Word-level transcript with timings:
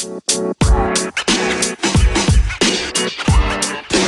Thank 0.00 0.30
you. 3.92 3.99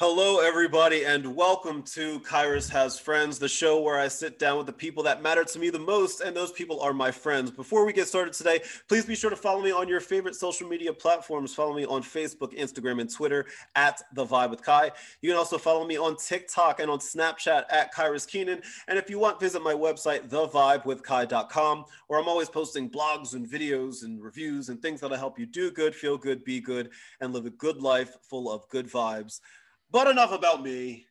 Hello, 0.00 0.38
everybody, 0.38 1.04
and 1.04 1.34
welcome 1.34 1.82
to 1.82 2.20
Kyrus 2.20 2.70
Has 2.70 3.00
Friends, 3.00 3.40
the 3.40 3.48
show 3.48 3.80
where 3.80 3.98
I 3.98 4.06
sit 4.06 4.38
down 4.38 4.56
with 4.56 4.66
the 4.66 4.72
people 4.72 5.02
that 5.02 5.24
matter 5.24 5.42
to 5.42 5.58
me 5.58 5.70
the 5.70 5.80
most, 5.80 6.20
and 6.20 6.36
those 6.36 6.52
people 6.52 6.80
are 6.80 6.92
my 6.92 7.10
friends. 7.10 7.50
Before 7.50 7.84
we 7.84 7.92
get 7.92 8.06
started 8.06 8.32
today, 8.32 8.60
please 8.88 9.04
be 9.04 9.16
sure 9.16 9.28
to 9.28 9.34
follow 9.34 9.60
me 9.60 9.72
on 9.72 9.88
your 9.88 9.98
favorite 9.98 10.36
social 10.36 10.68
media 10.68 10.92
platforms. 10.92 11.52
Follow 11.52 11.74
me 11.74 11.84
on 11.84 12.04
Facebook, 12.04 12.56
Instagram, 12.56 13.00
and 13.00 13.12
Twitter 13.12 13.46
at 13.74 14.00
The 14.12 14.24
Vibe 14.24 14.50
with 14.50 14.64
Ky. 14.64 14.90
You 15.20 15.30
can 15.30 15.36
also 15.36 15.58
follow 15.58 15.84
me 15.84 15.98
on 15.98 16.14
TikTok 16.16 16.78
and 16.78 16.88
on 16.88 17.00
Snapchat 17.00 17.64
at 17.68 17.92
Kyrus 17.92 18.24
Keenan. 18.24 18.62
And 18.86 18.98
if 18.98 19.10
you 19.10 19.18
want, 19.18 19.40
visit 19.40 19.64
my 19.64 19.74
website, 19.74 20.28
thevibewithky.com, 20.28 21.84
where 22.06 22.20
I'm 22.20 22.28
always 22.28 22.48
posting 22.48 22.88
blogs 22.88 23.34
and 23.34 23.50
videos 23.50 24.04
and 24.04 24.22
reviews 24.22 24.68
and 24.68 24.80
things 24.80 25.00
that'll 25.00 25.16
help 25.16 25.40
you 25.40 25.46
do 25.46 25.72
good, 25.72 25.92
feel 25.92 26.16
good, 26.16 26.44
be 26.44 26.60
good, 26.60 26.90
and 27.20 27.32
live 27.32 27.46
a 27.46 27.50
good 27.50 27.82
life 27.82 28.14
full 28.22 28.48
of 28.48 28.68
good 28.68 28.88
vibes. 28.88 29.40
But 29.90 30.08
enough 30.08 30.32
about 30.32 30.62
me. 30.62 31.06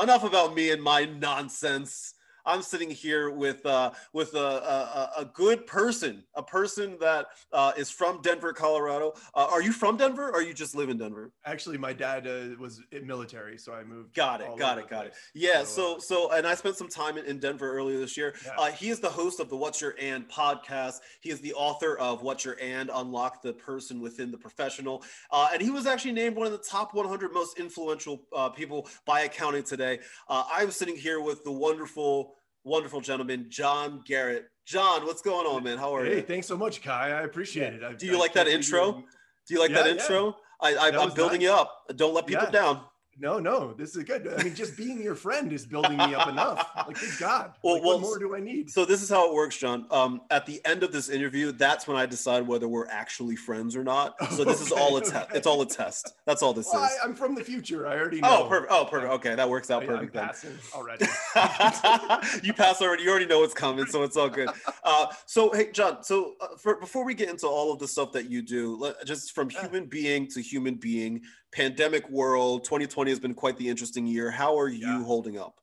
Enough 0.00 0.24
about 0.24 0.54
me 0.54 0.70
and 0.70 0.82
my 0.82 1.04
nonsense. 1.04 2.14
I'm 2.48 2.62
sitting 2.62 2.90
here 2.90 3.30
with 3.30 3.64
uh, 3.66 3.92
with 4.12 4.34
a, 4.34 4.38
a, 4.38 5.10
a, 5.18 5.24
good 5.26 5.66
person, 5.66 6.24
a 6.34 6.42
person 6.42 6.96
that 7.00 7.26
uh, 7.52 7.72
is 7.76 7.90
from 7.90 8.22
Denver, 8.22 8.52
Colorado. 8.52 9.12
Uh, 9.34 9.48
are 9.50 9.62
you 9.62 9.70
from 9.70 9.96
Denver, 9.98 10.30
or 10.32 10.42
you 10.42 10.54
just 10.54 10.74
live 10.74 10.88
in 10.88 10.96
Denver? 10.96 11.30
Actually, 11.44 11.76
my 11.76 11.92
dad 11.92 12.26
uh, 12.26 12.56
was 12.58 12.80
in 12.90 13.06
military, 13.06 13.58
so 13.58 13.74
I 13.74 13.84
moved. 13.84 14.14
Got 14.14 14.40
it, 14.40 14.56
got 14.56 14.78
it, 14.78 14.88
got 14.88 15.06
it. 15.06 15.14
Yeah, 15.34 15.62
so, 15.62 15.98
so 15.98 16.18
so, 16.18 16.32
and 16.32 16.46
I 16.46 16.54
spent 16.54 16.76
some 16.76 16.88
time 16.88 17.18
in, 17.18 17.26
in 17.26 17.38
Denver 17.38 17.70
earlier 17.70 17.98
this 17.98 18.16
year. 18.16 18.34
Yeah. 18.44 18.52
Uh, 18.58 18.70
he 18.70 18.88
is 18.88 18.98
the 18.98 19.10
host 19.10 19.40
of 19.40 19.50
the 19.50 19.56
What's 19.56 19.80
Your 19.80 19.94
And 20.00 20.26
podcast. 20.28 21.00
He 21.20 21.30
is 21.30 21.40
the 21.40 21.52
author 21.52 21.98
of 21.98 22.22
What's 22.22 22.46
Your 22.46 22.56
And 22.60 22.90
Unlock 22.92 23.42
the 23.42 23.52
Person 23.52 24.00
Within 24.00 24.30
the 24.30 24.38
Professional, 24.38 25.04
uh, 25.30 25.50
and 25.52 25.60
he 25.60 25.70
was 25.70 25.86
actually 25.86 26.12
named 26.12 26.34
one 26.34 26.46
of 26.46 26.52
the 26.52 26.58
top 26.58 26.94
100 26.94 27.32
most 27.32 27.58
influential 27.58 28.22
people 28.56 28.88
by 29.04 29.20
Accounting 29.20 29.64
Today. 29.64 30.00
I'm 30.28 30.70
sitting 30.70 30.96
here 30.96 31.20
with 31.20 31.44
the 31.44 31.52
wonderful 31.52 32.37
wonderful 32.68 33.00
gentleman, 33.00 33.46
John 33.48 34.02
Garrett. 34.06 34.46
John, 34.66 35.06
what's 35.06 35.22
going 35.22 35.46
on, 35.46 35.64
man? 35.64 35.78
How 35.78 35.94
are 35.96 36.04
hey, 36.04 36.10
you? 36.10 36.16
Hey, 36.16 36.22
thanks 36.22 36.46
so 36.46 36.56
much, 36.56 36.82
Ky. 36.82 36.90
I 36.90 37.22
appreciate 37.22 37.72
it. 37.72 37.82
I, 37.82 37.94
Do 37.94 38.06
you 38.06 38.16
I 38.16 38.18
like 38.20 38.34
that 38.34 38.46
intro? 38.46 39.02
Do 39.46 39.54
you 39.54 39.58
like 39.58 39.70
yeah, 39.70 39.82
that 39.82 39.86
intro? 39.86 40.36
Yeah. 40.62 40.76
I, 40.80 40.88
am 40.88 41.14
building 41.14 41.40
nice. 41.40 41.48
you 41.48 41.52
up. 41.52 41.84
Don't 41.96 42.14
let 42.14 42.26
people 42.26 42.50
down. 42.50 42.82
No, 43.20 43.40
no, 43.40 43.72
this 43.72 43.96
is 43.96 44.04
good. 44.04 44.28
I 44.28 44.44
mean, 44.44 44.54
just 44.54 44.76
being 44.76 45.02
your 45.02 45.16
friend 45.16 45.52
is 45.52 45.66
building 45.66 45.96
me 45.96 46.14
up 46.14 46.28
enough. 46.28 46.70
Like, 46.76 47.00
good 47.00 47.10
God, 47.18 47.52
well, 47.62 47.74
like, 47.74 47.82
well, 47.82 47.94
what 47.94 48.00
more 48.00 48.18
do 48.18 48.36
I 48.36 48.40
need? 48.40 48.70
So 48.70 48.84
this 48.84 49.02
is 49.02 49.08
how 49.08 49.28
it 49.28 49.34
works, 49.34 49.56
John. 49.56 49.86
Um, 49.90 50.20
at 50.30 50.46
the 50.46 50.60
end 50.64 50.84
of 50.84 50.92
this 50.92 51.08
interview, 51.08 51.50
that's 51.50 51.88
when 51.88 51.96
I 51.96 52.06
decide 52.06 52.46
whether 52.46 52.68
we're 52.68 52.86
actually 52.86 53.34
friends 53.34 53.74
or 53.74 53.82
not. 53.82 54.14
So 54.30 54.44
this 54.44 54.62
okay, 54.62 54.66
is 54.66 54.72
all 54.72 54.96
a 54.96 55.00
test. 55.02 55.14
Okay. 55.14 55.36
It's 55.36 55.46
all 55.46 55.60
a 55.62 55.66
test. 55.66 56.14
That's 56.26 56.42
all 56.42 56.52
this 56.52 56.68
well, 56.72 56.84
is. 56.84 56.92
I, 57.02 57.04
am 57.04 57.14
from 57.14 57.34
the 57.34 57.42
future. 57.42 57.88
I 57.88 57.98
already 57.98 58.20
oh, 58.22 58.28
know. 58.28 58.44
Oh, 58.44 58.48
perfect. 58.48 58.72
Oh, 58.72 58.84
perfect. 58.84 59.12
Okay, 59.14 59.34
that 59.34 59.48
works 59.48 59.70
out 59.70 59.84
perfect. 59.84 60.16
I'm 60.16 60.30
then. 60.42 60.58
already. 60.74 61.06
you 62.46 62.52
pass 62.52 62.80
already. 62.80 63.02
You 63.02 63.10
already 63.10 63.26
know 63.26 63.40
what's 63.40 63.54
coming, 63.54 63.86
so 63.86 64.04
it's 64.04 64.16
all 64.16 64.28
good. 64.28 64.48
Uh, 64.84 65.06
so 65.26 65.50
hey, 65.52 65.72
John. 65.72 66.04
So 66.04 66.34
uh, 66.40 66.56
for, 66.56 66.78
before 66.78 67.04
we 67.04 67.14
get 67.14 67.28
into 67.28 67.48
all 67.48 67.72
of 67.72 67.80
the 67.80 67.88
stuff 67.88 68.12
that 68.12 68.30
you 68.30 68.42
do, 68.42 68.76
let, 68.76 69.04
just 69.04 69.32
from 69.32 69.50
human 69.50 69.86
being 69.86 70.28
to 70.28 70.40
human 70.40 70.76
being, 70.76 71.22
pandemic 71.52 72.08
world 72.10 72.64
2020 72.64 73.10
has 73.10 73.20
been 73.20 73.34
quite 73.34 73.56
the 73.56 73.68
interesting 73.68 74.06
year 74.06 74.30
how 74.30 74.58
are 74.58 74.68
you 74.68 74.86
yeah. 74.86 75.04
holding 75.04 75.38
up 75.38 75.60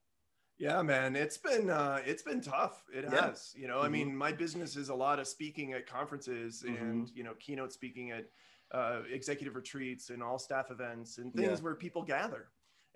yeah 0.58 0.82
man 0.82 1.16
it's 1.16 1.38
been 1.38 1.70
uh 1.70 2.00
it's 2.06 2.24
been 2.24 2.42
tough 2.42 2.84
it 2.94 3.06
yeah. 3.12 3.28
has 3.28 3.54
you 3.56 3.68
know 3.68 3.78
mm-hmm. 3.78 3.86
i 3.86 3.90
mean 3.90 4.16
my 4.16 4.32
business 4.32 4.76
is 4.76 4.90
a 4.90 4.96
lot 4.96 5.20
of 5.20 5.28
speaking 5.28 5.74
at 5.74 5.86
conferences 5.86 6.64
mm-hmm. 6.66 6.82
and 6.82 7.12
you 7.14 7.24
know 7.24 7.34
keynote 7.40 7.72
speaking 7.72 8.12
at 8.12 8.26
uh, 8.74 9.02
executive 9.14 9.56
retreats 9.56 10.10
and 10.10 10.24
all 10.24 10.40
staff 10.40 10.72
events 10.72 11.20
and 11.20 11.34
things 11.34 11.60
yeah. 11.60 11.64
where 11.64 11.76
people 11.76 12.02
gather 12.02 12.48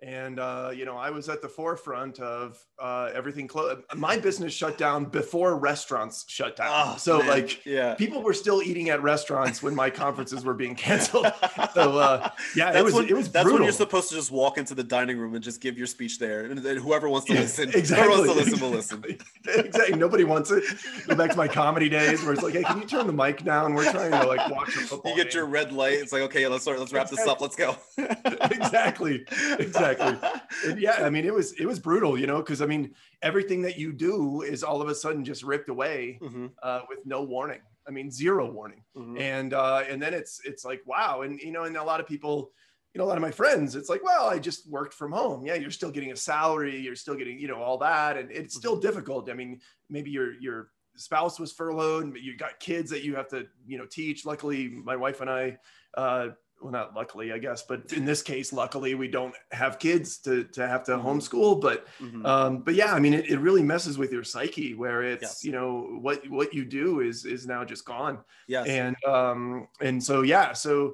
and 0.02 0.40
uh, 0.40 0.72
you 0.74 0.86
know 0.86 0.98
i 0.98 1.10
was 1.10 1.30
at 1.30 1.42
the 1.42 1.50
forefront 1.50 2.20
of 2.20 2.58
uh, 2.80 3.12
everything 3.14 3.48
closed 3.48 3.82
my 3.96 4.18
business 4.18 4.54
shut 4.54 4.78
down 4.78 5.04
before 5.04 5.58
restaurants 5.58 6.26
shut 6.30 6.56
down. 6.56 6.70
Oh, 6.72 6.98
so 6.98 7.20
man. 7.20 7.28
like 7.28 7.66
yeah. 7.66 7.96
people 7.96 8.22
were 8.22 8.34
still 8.34 8.62
eating 8.62 8.90
at 8.90 9.02
restaurants 9.04 9.62
when 9.62 9.76
my 9.76 9.90
conferences 9.90 10.46
were 10.46 10.54
being 10.54 10.76
canceled. 10.76 11.28
So 11.74 12.00
uh, 12.00 12.30
yeah 12.56 12.72
that's 12.72 12.80
it 12.80 12.84
was 12.84 12.94
when, 12.94 13.08
it 13.08 13.14
was 13.14 13.32
that's 13.32 13.44
brutal. 13.44 13.60
when 13.60 13.64
you're 13.64 13.74
supposed 13.74 14.10
to 14.10 14.16
just 14.16 14.32
walk 14.32 14.58
into 14.58 14.74
the 14.74 14.84
dining 14.84 15.18
room 15.18 15.36
and 15.36 15.44
just 15.44 15.62
give 15.62 15.78
your 15.78 15.88
speech 15.88 16.20
there 16.20 16.46
and, 16.46 16.60
whoever 16.60 17.10
wants 17.10 17.28
to 17.28 17.34
listen 17.34 17.70
exactly. 17.70 18.08
whoever 18.08 18.28
wants 18.28 18.34
to 18.34 18.52
listen 18.52 18.60
will 18.60 18.70
listen. 18.78 19.18
Exactly. 19.48 19.98
Nobody 19.98 20.24
wants 20.24 20.52
it. 20.52 20.64
Go 21.08 21.16
back 21.16 21.31
to 21.31 21.38
my 21.38 21.48
comedy 21.48 21.90
days 21.90 22.24
where 22.24 22.34
it's 22.34 22.42
like 22.42 22.54
hey 22.54 22.64
can 22.64 22.80
you 22.80 22.86
turn 22.88 23.08
the 23.08 23.14
mic 23.14 23.44
down? 23.44 23.74
We're 23.74 23.92
trying 23.92 24.12
to 24.12 24.28
like 24.28 24.50
watch 24.50 24.70
a 24.70 24.72
football 24.80 25.12
you 25.12 25.18
get 25.18 25.31
game. 25.31 25.40
your 25.40 25.48
red 25.48 25.72
light. 25.72 25.94
It's 25.94 26.14
like 26.14 26.24
okay 26.24 26.48
let's 26.48 26.64
start 26.64 26.80
let's 26.80 26.94
wrap 26.94 27.10
this 27.10 27.28
up. 27.28 27.42
Let's 27.42 27.56
go. 27.56 27.76
Exactly. 27.98 29.26
Exactly 29.60 29.89
exactly. 29.92 30.30
And 30.66 30.80
yeah, 30.80 31.06
I 31.06 31.10
mean, 31.10 31.26
it 31.26 31.34
was 31.34 31.54
it 31.54 31.66
was 31.66 31.80
brutal, 31.80 32.20
you 32.20 32.28
know, 32.28 32.38
because 32.38 32.62
I 32.62 32.66
mean, 32.66 32.94
everything 33.22 33.62
that 33.62 33.78
you 33.78 33.94
do 33.94 34.42
is 34.42 34.64
all 34.64 34.82
of 34.82 34.90
a 34.90 34.96
sudden 34.96 35.24
just 35.24 35.44
ripped 35.44 35.70
away 35.70 36.20
mm-hmm. 36.22 36.48
uh, 36.62 36.82
with 36.90 37.06
no 37.06 37.22
warning. 37.24 37.62
I 37.88 37.92
mean, 37.92 38.12
zero 38.12 38.50
warning. 38.52 38.84
Mm-hmm. 38.98 39.18
And 39.20 39.54
uh, 39.54 39.84
and 39.88 40.02
then 40.02 40.14
it's 40.14 40.42
it's 40.44 40.66
like 40.66 40.82
wow, 40.86 41.22
and 41.22 41.40
you 41.40 41.52
know, 41.52 41.64
and 41.64 41.78
a 41.78 41.84
lot 41.84 42.00
of 42.00 42.08
people, 42.08 42.52
you 42.94 43.00
know, 43.00 43.06
a 43.06 43.08
lot 43.08 43.18
of 43.18 43.22
my 43.22 43.32
friends, 43.32 43.76
it's 43.76 43.90
like, 43.90 44.04
well, 44.04 44.28
I 44.28 44.40
just 44.40 44.70
worked 44.70 44.94
from 44.94 45.12
home. 45.12 45.46
Yeah, 45.46 45.56
you're 45.56 45.72
still 45.72 45.92
getting 45.92 46.12
a 46.12 46.16
salary, 46.16 46.80
you're 46.80 46.96
still 46.96 47.16
getting, 47.16 47.40
you 47.40 47.48
know, 47.48 47.62
all 47.62 47.78
that, 47.78 48.18
and 48.18 48.32
it's 48.32 48.56
still 48.56 48.74
mm-hmm. 48.74 48.82
difficult. 48.88 49.30
I 49.30 49.34
mean, 49.34 49.62
maybe 49.90 50.10
your 50.10 50.34
your 50.42 50.72
spouse 50.98 51.40
was 51.40 51.54
furloughed, 51.54 52.12
but 52.12 52.22
you 52.22 52.36
got 52.36 52.60
kids 52.60 52.90
that 52.90 53.04
you 53.04 53.16
have 53.16 53.30
to, 53.30 53.46
you 53.66 53.78
know, 53.78 53.86
teach. 53.86 54.26
Luckily, 54.26 54.68
my 54.68 54.96
wife 54.96 55.22
and 55.22 55.30
I. 55.30 55.58
Uh, 55.96 56.30
well 56.62 56.72
not 56.72 56.96
luckily 56.96 57.31
i 57.31 57.38
guess 57.38 57.64
but 57.64 57.92
in 57.94 58.06
this 58.06 58.22
case 58.22 58.52
luckily 58.52 58.96
we 58.96 59.08
don't 59.08 59.34
have 59.52 59.80
kids 59.80 60.18
to, 60.18 60.44
to 60.46 60.68
have 60.68 60.84
to 60.84 60.92
mm-hmm. 60.92 61.08
homeschool 61.08 61.59
but 61.59 61.88
mm-hmm. 62.00 62.25
um, 62.25 62.59
but 62.59 62.75
yeah 62.75 62.94
i 62.94 63.00
mean 63.00 63.14
it, 63.14 63.30
it 63.30 63.40
really 63.40 63.64
messes 63.64 63.97
with 63.97 64.12
your 64.12 64.24
psyche 64.24 64.74
where 64.74 65.03
it's 65.03 65.22
yes. 65.22 65.44
you 65.44 65.52
know 65.52 65.98
what 66.02 66.28
what 66.30 66.53
you 66.53 66.66
do 66.66 67.02
is 67.02 67.25
is 67.25 67.48
now 67.48 67.64
just 67.64 67.86
gone 67.86 68.19
yeah 68.48 68.64
and 68.64 68.96
um 69.06 69.68
and 69.81 70.03
so 70.03 70.22
yeah 70.22 70.53
so 70.53 70.94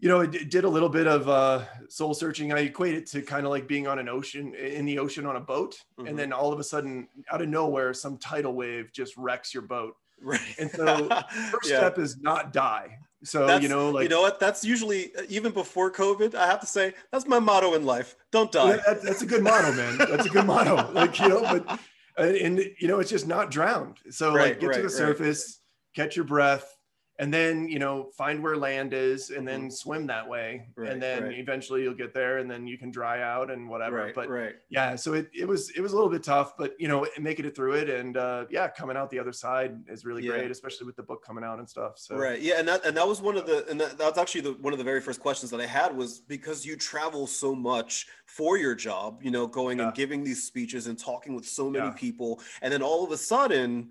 you 0.00 0.08
know 0.08 0.20
it, 0.20 0.50
did 0.50 0.64
a 0.64 0.68
little 0.68 0.88
bit 0.88 1.06
of 1.06 1.28
uh, 1.28 1.62
soul 1.88 2.14
searching 2.14 2.52
i 2.52 2.60
equate 2.60 2.94
it 2.94 3.06
to 3.06 3.22
kind 3.22 3.46
of 3.46 3.50
like 3.50 3.66
being 3.66 3.86
on 3.86 3.98
an 3.98 4.08
ocean 4.08 4.54
in 4.54 4.84
the 4.84 4.98
ocean 4.98 5.24
on 5.26 5.36
a 5.36 5.40
boat 5.40 5.76
mm-hmm. 5.98 6.08
and 6.08 6.18
then 6.18 6.32
all 6.32 6.52
of 6.52 6.58
a 6.58 6.64
sudden 6.64 7.08
out 7.30 7.40
of 7.40 7.48
nowhere 7.48 7.94
some 7.94 8.18
tidal 8.18 8.54
wave 8.54 8.92
just 8.92 9.16
wrecks 9.16 9.54
your 9.54 9.62
boat 9.62 9.94
Right. 10.24 10.40
And 10.58 10.70
so 10.70 11.08
first 11.50 11.70
yeah. 11.70 11.78
step 11.78 11.98
is 11.98 12.18
not 12.20 12.52
die. 12.52 12.98
So 13.24 13.46
that's, 13.46 13.62
you 13.62 13.68
know, 13.68 13.90
like 13.90 14.04
you 14.04 14.08
know 14.08 14.20
what? 14.20 14.38
That's 14.38 14.64
usually 14.64 15.14
uh, 15.16 15.22
even 15.28 15.52
before 15.52 15.90
COVID. 15.90 16.34
I 16.34 16.46
have 16.46 16.60
to 16.60 16.66
say 16.66 16.94
that's 17.10 17.26
my 17.26 17.38
motto 17.38 17.74
in 17.74 17.84
life. 17.84 18.16
Don't 18.30 18.52
die. 18.52 18.76
That, 18.86 19.02
that's 19.02 19.22
a 19.22 19.26
good 19.26 19.42
motto, 19.42 19.72
man. 19.72 19.96
That's 19.98 20.26
a 20.26 20.30
good 20.30 20.46
motto. 20.46 20.74
Like 20.94 21.18
you 21.18 21.28
know, 21.28 21.40
but 21.40 21.80
uh, 22.18 22.22
and 22.22 22.58
you 22.78 22.86
know, 22.86 23.00
it's 23.00 23.10
just 23.10 23.26
not 23.26 23.50
drowned. 23.50 23.98
So 24.10 24.34
right, 24.34 24.50
like 24.50 24.60
get 24.60 24.66
right, 24.68 24.76
to 24.76 24.82
the 24.82 24.90
surface, 24.90 25.60
right. 25.96 26.04
catch 26.04 26.16
your 26.16 26.24
breath, 26.24 26.73
and 27.18 27.32
then 27.32 27.68
you 27.68 27.78
know 27.78 28.10
find 28.16 28.42
where 28.42 28.56
land 28.56 28.92
is 28.92 29.30
and 29.30 29.46
then 29.46 29.62
mm-hmm. 29.62 29.70
swim 29.70 30.06
that 30.06 30.28
way 30.28 30.66
right, 30.76 30.90
and 30.90 31.00
then 31.00 31.24
right. 31.24 31.38
eventually 31.38 31.82
you'll 31.82 31.94
get 31.94 32.12
there 32.12 32.38
and 32.38 32.50
then 32.50 32.66
you 32.66 32.76
can 32.76 32.90
dry 32.90 33.22
out 33.22 33.50
and 33.50 33.68
whatever 33.68 33.96
right, 33.96 34.14
but 34.14 34.28
right 34.28 34.54
yeah 34.68 34.96
so 34.96 35.12
it, 35.12 35.30
it 35.32 35.46
was 35.46 35.70
it 35.70 35.80
was 35.80 35.92
a 35.92 35.94
little 35.94 36.10
bit 36.10 36.22
tough 36.22 36.56
but 36.56 36.74
you 36.78 36.88
know 36.88 37.06
making 37.20 37.44
it 37.44 37.54
through 37.54 37.74
it 37.74 37.88
and 37.88 38.16
uh, 38.16 38.44
yeah 38.50 38.68
coming 38.68 38.96
out 38.96 39.10
the 39.10 39.18
other 39.18 39.32
side 39.32 39.76
is 39.88 40.04
really 40.04 40.24
yeah. 40.24 40.32
great 40.32 40.50
especially 40.50 40.86
with 40.86 40.96
the 40.96 41.02
book 41.02 41.24
coming 41.24 41.44
out 41.44 41.58
and 41.58 41.68
stuff 41.68 41.92
so 41.96 42.16
right 42.16 42.40
yeah 42.40 42.58
and 42.58 42.66
that 42.66 42.84
and 42.84 42.96
that 42.96 43.06
was 43.06 43.22
one 43.22 43.36
of 43.36 43.46
the 43.46 43.66
and 43.68 43.80
that, 43.80 43.96
that's 43.96 44.18
actually 44.18 44.40
the 44.40 44.52
one 44.60 44.72
of 44.72 44.78
the 44.78 44.84
very 44.84 45.00
first 45.00 45.20
questions 45.20 45.50
that 45.50 45.60
i 45.60 45.66
had 45.66 45.96
was 45.96 46.20
because 46.20 46.66
you 46.66 46.76
travel 46.76 47.26
so 47.26 47.54
much 47.54 48.06
for 48.26 48.58
your 48.58 48.74
job 48.74 49.20
you 49.22 49.30
know 49.30 49.46
going 49.46 49.78
yeah. 49.78 49.86
and 49.86 49.94
giving 49.94 50.24
these 50.24 50.42
speeches 50.42 50.88
and 50.88 50.98
talking 50.98 51.34
with 51.34 51.46
so 51.46 51.70
many 51.70 51.86
yeah. 51.86 51.92
people 51.92 52.40
and 52.62 52.72
then 52.72 52.82
all 52.82 53.04
of 53.04 53.12
a 53.12 53.16
sudden 53.16 53.88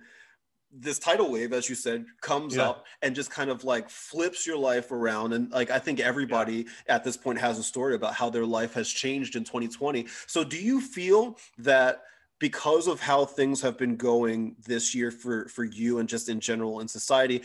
this 0.75 0.97
tidal 0.97 1.31
wave, 1.31 1.53
as 1.53 1.69
you 1.69 1.75
said, 1.75 2.05
comes 2.21 2.55
yeah. 2.55 2.69
up 2.69 2.85
and 3.01 3.15
just 3.15 3.29
kind 3.29 3.49
of 3.49 3.63
like 3.63 3.89
flips 3.89 4.47
your 4.47 4.57
life 4.57 4.91
around. 4.91 5.33
And 5.33 5.51
like, 5.51 5.69
I 5.69 5.79
think 5.79 5.99
everybody 5.99 6.65
yeah. 6.87 6.95
at 6.95 7.03
this 7.03 7.15
point 7.15 7.39
has 7.39 7.59
a 7.59 7.63
story 7.63 7.95
about 7.95 8.15
how 8.15 8.29
their 8.29 8.45
life 8.45 8.73
has 8.73 8.89
changed 8.89 9.35
in 9.35 9.43
2020. 9.43 10.07
So, 10.25 10.43
do 10.43 10.57
you 10.57 10.81
feel 10.81 11.37
that 11.59 12.03
because 12.39 12.87
of 12.87 12.99
how 12.99 13.23
things 13.25 13.61
have 13.61 13.77
been 13.77 13.95
going 13.95 14.55
this 14.65 14.93
year 14.93 15.11
for, 15.11 15.47
for 15.47 15.63
you 15.63 15.99
and 15.99 16.09
just 16.09 16.27
in 16.27 16.39
general 16.39 16.79
in 16.79 16.87
society, 16.87 17.43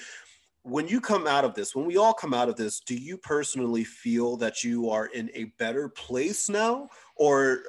when 0.62 0.88
you 0.88 1.00
come 1.00 1.26
out 1.26 1.44
of 1.44 1.54
this, 1.54 1.75
when 1.75 1.86
we 1.86 1.96
all 1.96 2.12
come 2.12 2.34
out 2.34 2.48
of 2.48 2.56
this, 2.56 2.80
do 2.80 2.94
you 2.94 3.16
personally 3.16 3.84
feel 3.84 4.36
that 4.38 4.64
you 4.64 4.90
are 4.90 5.06
in 5.06 5.30
a 5.34 5.44
better 5.58 5.88
place 5.88 6.48
now? 6.48 6.88
Or 7.16 7.60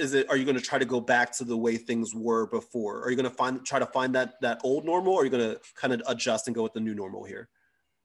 is 0.00 0.14
it 0.14 0.28
are 0.30 0.36
you 0.36 0.44
going 0.44 0.56
to 0.56 0.62
try 0.62 0.78
to 0.78 0.84
go 0.84 1.00
back 1.00 1.30
to 1.32 1.44
the 1.44 1.56
way 1.56 1.76
things 1.76 2.14
were 2.14 2.46
before? 2.46 3.02
Are 3.04 3.10
you 3.10 3.16
going 3.16 3.28
to 3.28 3.36
find 3.36 3.64
try 3.64 3.78
to 3.78 3.86
find 3.86 4.14
that 4.14 4.40
that 4.40 4.60
old 4.64 4.84
normal 4.84 5.12
or 5.12 5.22
are 5.22 5.24
you 5.24 5.30
going 5.30 5.50
to 5.50 5.60
kind 5.76 5.92
of 5.92 6.02
adjust 6.08 6.48
and 6.48 6.54
go 6.54 6.62
with 6.62 6.72
the 6.72 6.80
new 6.80 6.94
normal 6.94 7.24
here 7.24 7.48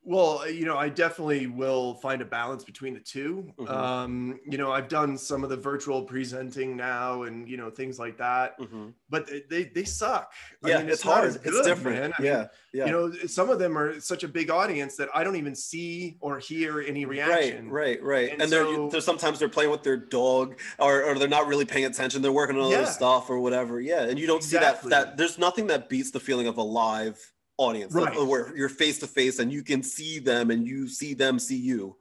Well, 0.07 0.47
you 0.47 0.65
know, 0.65 0.77
I 0.77 0.89
definitely 0.89 1.47
will 1.47 1.95
find 1.95 2.21
a 2.21 2.25
balance 2.25 2.63
between 2.63 2.93
the 2.93 2.99
2 2.99 3.51
Mhm. 3.57 3.69
Um, 3.69 4.39
you 4.45 4.55
know, 4.59 4.71
I've 4.71 4.87
done 4.87 5.17
some 5.17 5.43
of 5.43 5.49
the 5.49 5.57
virtual 5.57 6.03
presenting 6.03 6.77
now, 6.77 7.23
and 7.23 7.49
you 7.49 7.57
know 7.57 7.71
things 7.71 7.97
like 7.97 8.15
that, 8.19 8.59
Mhm. 8.59 8.93
but 9.09 9.25
they 9.25 9.41
they, 9.49 9.63
they 9.63 9.83
suck. 9.83 10.31
I 10.63 10.69
Yeah, 10.69 10.77
mean, 10.79 10.89
it's, 10.89 11.03
not 11.03 11.15
hard. 11.15 11.27
as 11.29 11.35
it's 11.37 11.61
different. 11.65 12.13
I 12.19 12.21
mean, 12.21 12.31
yeah, 12.31 12.47
yeah. 12.71 12.85
You 12.85 12.91
know, 12.91 13.11
some 13.25 13.49
of 13.49 13.57
them 13.57 13.75
are 13.77 13.99
such 13.99 14.23
a 14.23 14.27
big 14.27 14.51
audience 14.51 14.95
that 14.97 15.09
I 15.15 15.23
don't 15.23 15.37
even 15.37 15.55
see 15.55 16.17
or 16.21 16.37
hear 16.37 16.81
any 16.81 17.05
reaction. 17.05 17.69
Right, 17.71 17.99
right, 17.99 18.03
right. 18.03 18.31
And, 18.31 18.43
And 18.43 18.51
they're, 18.51 18.89
they're 18.89 19.01
sometimes 19.01 19.39
they're 19.39 19.49
playing 19.49 19.71
with 19.71 19.81
their 19.81 19.97
dog, 19.97 20.59
or, 20.77 21.03
or 21.03 21.17
they're 21.17 21.27
not 21.27 21.47
really 21.47 21.65
paying 21.65 21.85
attention. 21.85 22.21
They're 22.21 22.31
working 22.31 22.57
on 22.57 22.71
other 22.71 22.85
stuff 22.85 23.27
or 23.29 23.39
whatever. 23.39 23.81
Yeah, 23.81 24.03
and 24.03 24.19
you 24.19 24.27
don't 24.27 24.37
Exactly. 24.37 24.89
see 24.89 24.95
that. 24.95 25.07
That 25.07 25.17
there's 25.17 25.39
nothing 25.39 25.65
that 25.67 25.89
beats 25.89 26.11
the 26.11 26.19
feeling 26.19 26.45
of 26.45 26.57
a 26.57 26.63
live 26.63 27.31
audience, 27.57 27.93
Right. 27.93 28.15
where 28.25 28.55
you're 28.55 28.69
face 28.69 28.99
to 28.99 29.07
face 29.07 29.39
and 29.39 29.51
you 29.51 29.63
can 29.63 29.81
see 29.83 30.19
them 30.19 30.51
and 30.51 30.67
you 30.67 30.87
see 30.87 31.13
them 31.13 31.39
see 31.39 31.57
you. 31.57 31.95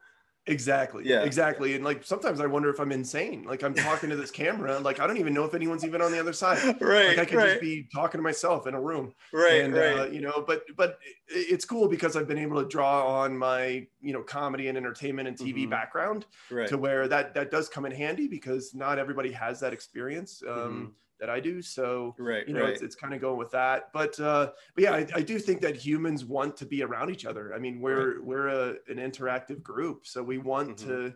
Exactly. 0.46 1.04
Yeah. 1.06 1.22
Exactly. 1.22 1.74
And 1.74 1.82
like 1.84 2.04
sometimes 2.04 2.38
I 2.38 2.44
wonder 2.46 2.68
if 2.68 2.78
I'm 2.78 2.92
insane. 2.92 3.44
Like 3.44 3.62
I'm 3.62 3.72
talking 3.72 4.10
to 4.10 4.16
this 4.16 4.30
camera, 4.30 4.78
like 4.78 5.00
I 5.00 5.06
don't 5.06 5.16
even 5.16 5.32
know 5.32 5.44
if 5.44 5.54
anyone's 5.54 5.86
even 5.86 6.02
on 6.02 6.12
the 6.12 6.20
other 6.20 6.34
side. 6.34 6.58
Right, 6.82 7.16
Like 7.16 7.18
I 7.18 7.24
could 7.24 7.36
right, 7.38 7.48
just 7.50 7.60
be 7.62 7.88
talking 7.94 8.18
to 8.18 8.22
myself 8.22 8.66
in 8.66 8.74
a 8.74 8.80
room. 8.80 9.14
right, 9.32 9.62
and 9.62 9.74
right. 9.74 9.98
uh, 10.00 10.06
you 10.06 10.20
know 10.20 10.44
but 10.46 10.64
but 10.76 10.98
it's 11.28 11.64
cool 11.64 11.88
because 11.88 12.16
i've 12.16 12.28
been 12.28 12.38
able 12.38 12.60
to 12.62 12.68
draw 12.68 13.06
on 13.22 13.36
my 13.36 13.86
you 14.00 14.12
know 14.12 14.22
comedy 14.22 14.68
and 14.68 14.76
entertainment 14.76 15.26
and 15.26 15.36
tv 15.38 15.66
Mhm. 15.66 15.70
background 15.70 16.26
right. 16.50 16.68
to 16.68 16.76
where 16.76 17.08
that 17.08 17.34
that 17.34 17.50
does 17.50 17.68
come 17.68 17.86
in 17.86 17.92
handy 17.92 18.28
because 18.28 18.74
not 18.74 18.98
everybody 18.98 19.32
has 19.32 19.58
that 19.60 19.72
experience 19.72 20.42
um, 20.48 20.94
that 21.20 21.30
i 21.30 21.40
do 21.40 21.62
so 21.62 22.14
right, 22.18 22.46
you 22.46 22.52
know 22.52 22.60
Mm-hmm. 22.60 22.66
right. 22.66 22.74
it's, 22.74 22.82
it's 22.82 22.94
kind 22.96 23.14
of 23.14 23.20
going 23.20 23.38
with 23.38 23.50
that 23.52 23.90
but 23.92 24.18
uh 24.20 24.50
but 24.74 24.84
yeah 24.84 24.92
I, 24.92 25.06
I 25.14 25.22
do 25.22 25.38
think 25.38 25.60
that 25.62 25.76
humans 25.76 26.24
want 26.24 26.56
to 26.58 26.66
be 26.66 26.82
around 26.82 27.10
each 27.10 27.24
other 27.24 27.54
i 27.54 27.58
mean 27.58 27.80
we're 27.80 28.20
we're 28.22 28.48
a, 28.48 28.68
an 28.88 28.98
interactive 28.98 29.62
group 29.62 30.06
so 30.06 30.22
we 30.22 30.38
want 30.38 30.76
Mhm. 30.76 30.86
to 30.86 31.14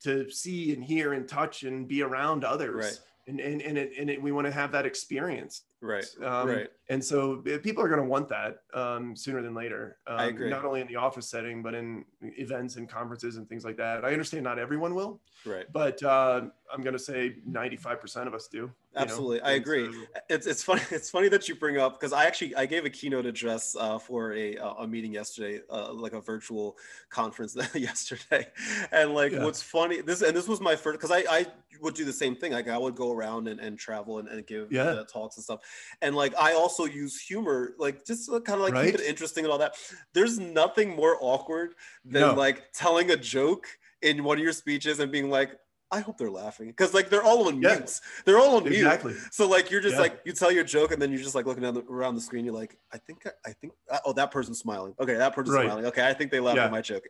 to 0.00 0.30
see 0.30 0.72
and 0.74 0.84
hear 0.84 1.12
and 1.14 1.26
touch 1.28 1.62
and 1.64 1.88
be 1.88 2.02
around 2.02 2.44
others 2.44 3.00
and 3.26 3.40
and 3.40 3.60
and, 3.62 3.76
it, 3.78 3.92
and 3.98 4.08
it, 4.10 4.20
we 4.22 4.30
want 4.32 4.46
to 4.46 4.52
have 4.52 4.72
that 4.72 4.86
experience 4.86 5.62
right, 5.80 6.04
um, 6.24 6.48
right. 6.48 6.68
and 6.88 7.04
so 7.04 7.42
uh, 7.52 7.58
people 7.58 7.82
are 7.84 7.88
going 7.88 8.00
to 8.00 8.06
want 8.08 8.28
that 8.28 8.58
um, 8.74 9.14
sooner 9.16 9.42
than 9.42 9.54
later. 9.54 9.98
Um, 10.06 10.18
I 10.18 10.24
agree. 10.26 10.50
Not 10.50 10.64
only 10.64 10.80
in 10.80 10.86
the 10.88 10.96
office 10.96 11.28
setting, 11.28 11.62
but 11.62 11.74
in 11.74 12.04
events 12.22 12.76
and 12.76 12.88
conferences 12.88 13.36
and 13.36 13.48
things 13.48 13.64
like 13.64 13.76
that. 13.76 14.04
I 14.04 14.12
understand 14.12 14.44
not 14.44 14.58
everyone 14.58 14.94
will, 14.94 15.20
Right. 15.46 15.66
but 15.72 16.02
uh, 16.02 16.42
I'm 16.72 16.82
going 16.82 16.94
to 16.94 16.98
say 16.98 17.36
95% 17.48 18.26
of 18.26 18.34
us 18.34 18.48
do. 18.48 18.56
you 18.58 18.62
know? 18.66 18.72
Absolutely, 18.96 19.40
I 19.42 19.52
And 19.52 19.62
agree. 19.62 19.92
so- 19.92 20.20
It's 20.28 20.46
it's 20.46 20.62
funny 20.64 20.82
it's 20.90 21.10
funny 21.10 21.28
that 21.28 21.48
you 21.48 21.54
bring 21.54 21.78
up 21.78 21.92
because 22.00 22.12
I 22.12 22.24
actually 22.26 22.54
I 22.56 22.66
gave 22.66 22.84
a 22.84 22.90
keynote 22.90 23.26
address 23.26 23.76
uh, 23.78 23.98
for 23.98 24.32
a 24.34 24.56
a 24.56 24.86
meeting 24.86 25.12
yesterday, 25.12 25.60
uh, 25.70 25.92
like 25.92 26.12
a 26.14 26.20
virtual 26.20 26.76
conference 27.10 27.56
yesterday, 27.74 28.46
and 28.92 29.14
like 29.14 29.32
Yeah. 29.32 29.44
what's 29.44 29.62
funny 29.62 30.00
this 30.00 30.22
and 30.22 30.36
this 30.36 30.48
was 30.48 30.60
my 30.60 30.74
first 30.76 30.98
because 31.00 31.10
I 31.12 31.24
I 31.38 31.46
would 31.80 31.94
do 31.94 32.04
the 32.04 32.12
same 32.12 32.34
thing 32.34 32.52
like 32.52 32.68
I 32.68 32.76
would 32.76 32.96
go 32.96 33.12
around 33.12 33.46
and, 33.46 33.60
and 33.60 33.78
travel 33.78 34.18
and, 34.18 34.28
and 34.28 34.44
give 34.46 34.72
Yeah. 34.72 34.82
uh, 34.82 35.04
talks 35.04 35.36
and 35.36 35.44
stuff, 35.44 35.60
and 36.02 36.14
like 36.16 36.34
I 36.38 36.52
also 36.54 36.84
use 36.84 37.20
humor 37.20 37.74
like 37.78 38.04
just 38.04 38.30
kind 38.30 38.60
of 38.60 38.60
like 38.60 38.74
keep 38.84 38.94
it 38.94 39.00
interesting 39.02 39.44
and 39.44 39.52
all 39.52 39.58
that. 39.58 39.74
There's 40.14 40.38
nothing 40.38 40.94
more 40.96 41.16
awkward 41.20 41.74
than 42.04 42.22
No. 42.22 42.34
like 42.34 42.72
telling 42.72 43.10
a 43.10 43.16
joke 43.16 43.66
in 44.02 44.24
one 44.24 44.38
of 44.38 44.44
your 44.44 44.52
speeches 44.52 45.00
and 45.00 45.10
being 45.12 45.30
like. 45.30 45.50
I 45.90 46.00
hope 46.00 46.18
they're 46.18 46.30
laughing 46.30 46.66
because 46.68 46.92
like 46.92 47.08
they're 47.08 47.22
all 47.24 47.48
on 47.48 47.62
Yeah. 47.62 47.76
mute. 47.76 47.98
They're 48.26 48.38
all 48.38 48.56
on 48.56 48.64
mute. 48.64 48.74
Exactly. 48.74 49.14
So 49.32 49.48
like 49.48 49.70
you're 49.70 49.80
just 49.80 49.94
Yeah. 49.94 50.02
like 50.02 50.20
you 50.26 50.34
tell 50.34 50.52
your 50.52 50.62
joke 50.62 50.92
and 50.92 51.00
then 51.00 51.10
you're 51.10 51.22
just 51.22 51.34
like 51.34 51.46
looking 51.46 51.62
the, 51.62 51.82
around 51.88 52.14
the 52.14 52.20
screen. 52.20 52.44
You're 52.44 52.52
like, 52.52 52.76
I 52.92 52.98
think 52.98 53.26
I 53.46 53.52
think 53.54 53.72
uh, 53.90 53.96
oh 54.04 54.12
that 54.12 54.30
person's 54.30 54.58
smiling. 54.58 54.92
Okay, 55.00 55.14
that 55.14 55.34
person's 55.34 55.56
Right. 55.56 55.64
smiling. 55.64 55.86
Okay, 55.86 56.06
I 56.06 56.12
think 56.12 56.30
they 56.30 56.40
laughed 56.40 56.58
Yeah. 56.58 56.66
at 56.66 56.70
my 56.72 56.82
joke. 56.82 57.04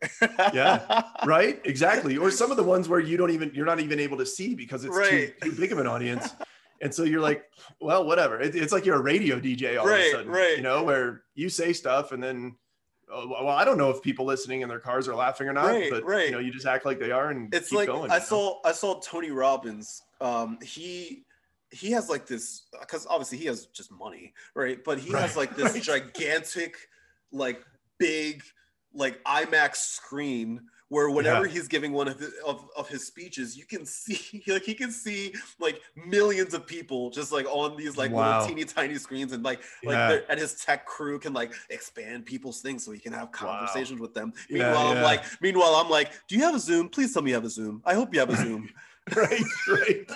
Yeah. 0.55 1.03
Right. 1.27 1.61
Exactly. 1.65 2.19
Or 2.19 2.31
some 2.31 2.53
of 2.53 2.57
the 2.57 2.63
ones 2.63 2.89
where 2.89 3.01
you 3.01 3.17
don't 3.17 3.33
even, 3.33 3.51
you're 3.53 3.67
not 3.67 3.81
even 3.81 3.99
able 3.99 4.17
to 4.19 4.27
see 4.27 4.55
because 4.55 4.85
it's 4.85 4.97
Right. 4.97 5.35
too, 5.43 5.51
too 5.51 5.57
big 5.61 5.73
of 5.73 5.79
an 5.79 5.89
audience. 5.89 6.29
And 6.81 6.95
so 6.95 7.03
you're 7.05 7.21
like, 7.21 7.45
well, 7.81 8.05
whatever. 8.07 8.41
It, 8.41 8.55
it's 8.55 8.73
like 8.73 8.85
you're 8.87 8.97
a 8.97 9.03
radio 9.03 9.39
DJ 9.41 9.79
all 9.79 9.87
Right, 9.87 10.01
of 10.01 10.07
a 10.07 10.11
sudden, 10.13 10.33
right. 10.33 10.57
you 10.57 10.63
know, 10.63 10.85
where 10.85 11.23
you 11.35 11.49
say 11.49 11.73
stuff 11.73 12.13
and 12.13 12.23
then, 12.23 12.57
oh, 13.13 13.27
well, 13.29 13.49
I 13.49 13.65
don't 13.65 13.79
know 13.79 13.91
if 13.91 14.01
people 14.03 14.25
listening 14.27 14.61
in 14.61 14.69
their 14.69 14.79
cars 14.79 15.09
are 15.09 15.15
laughing 15.15 15.49
or 15.49 15.53
not, 15.53 15.67
Right, 15.67 15.91
but 15.91 16.05
right. 16.05 16.27
you 16.27 16.33
know, 16.33 16.39
you 16.39 16.53
just 16.53 16.67
act 16.67 16.85
like 16.87 16.99
they 17.01 17.11
are 17.11 17.31
and 17.31 17.53
it's 17.55 17.71
keep 17.71 17.79
like 17.79 17.87
going. 17.89 18.11
I 18.11 18.15
you 18.17 18.21
know? 18.21 18.27
saw 18.27 18.61
I 18.65 18.73
saw 18.73 19.01
Tony 19.01 19.31
Robbins. 19.31 20.03
Um, 20.21 20.59
he 20.63 21.25
he 21.71 21.91
has 21.93 22.09
like 22.09 22.27
this 22.27 22.63
because 22.81 23.07
obviously 23.11 23.39
he 23.39 23.47
has 23.47 23.67
just 23.67 23.91
money, 23.93 24.33
right? 24.55 24.83
But 24.85 24.99
he 24.99 25.13
has 25.13 25.37
like 25.37 25.55
this 25.57 25.73
right. 25.75 25.83
gigantic, 25.83 26.77
like 27.33 27.63
big, 27.99 28.43
like 28.95 29.23
IMAX 29.25 29.77
screen 29.77 30.61
where 30.91 31.11
whenever 31.11 31.47
Yeah. 31.47 31.53
he's 31.53 31.69
giving 31.69 31.93
one 31.93 32.09
of 32.09 32.19
his, 32.19 32.33
of, 32.47 32.67
of 32.77 32.89
his 32.89 33.07
speeches, 33.07 33.57
you 33.57 33.65
can 33.67 33.85
see 33.99 34.43
like 34.47 34.63
he 34.63 34.75
can 34.75 34.91
see 34.91 35.35
like 35.61 35.81
millions 36.07 36.55
of 36.55 36.67
people 36.67 37.11
just 37.11 37.31
like 37.33 37.47
on 37.47 37.77
these 37.77 37.97
like 37.97 38.11
Wow. 38.11 38.39
little 38.41 38.49
teeny 38.55 38.65
tiny 38.65 38.97
screens 38.97 39.33
and 39.33 39.43
like 39.43 39.61
like 39.85 39.95
Yeah. 39.97 40.09
they're- 40.09 40.25
and 40.31 40.41
his 40.41 40.55
tech 40.55 40.87
crew 40.87 41.19
can 41.19 41.33
like 41.33 41.53
expand 41.71 42.25
people's 42.27 42.61
things 42.63 42.85
so 42.85 42.93
he 42.93 42.99
can 43.01 43.13
have 43.13 43.29
Wow. 43.29 43.33
conversations 43.33 44.01
with 44.01 44.15
them. 44.15 44.33
Yeah, 44.49 44.65
Meanwhile, 44.69 44.89
I'm 44.97 45.03
like, 45.03 45.25
meanwhile, 45.43 45.75
I'm 45.77 45.91
like, 45.91 46.11
do 46.27 46.37
you 46.37 46.43
have 46.43 46.55
a 46.55 46.59
Zoom? 46.61 46.89
Please 46.89 47.13
tell 47.13 47.23
me 47.23 47.31
you 47.31 47.35
have 47.37 47.45
a 47.45 47.51
Zoom. 47.51 47.83
I 47.85 47.95
hope 47.95 48.15
you 48.15 48.21
have 48.21 48.31
a 48.31 48.37
Zoom. 48.45 48.71
right, 49.17 49.43
right. 49.69 50.07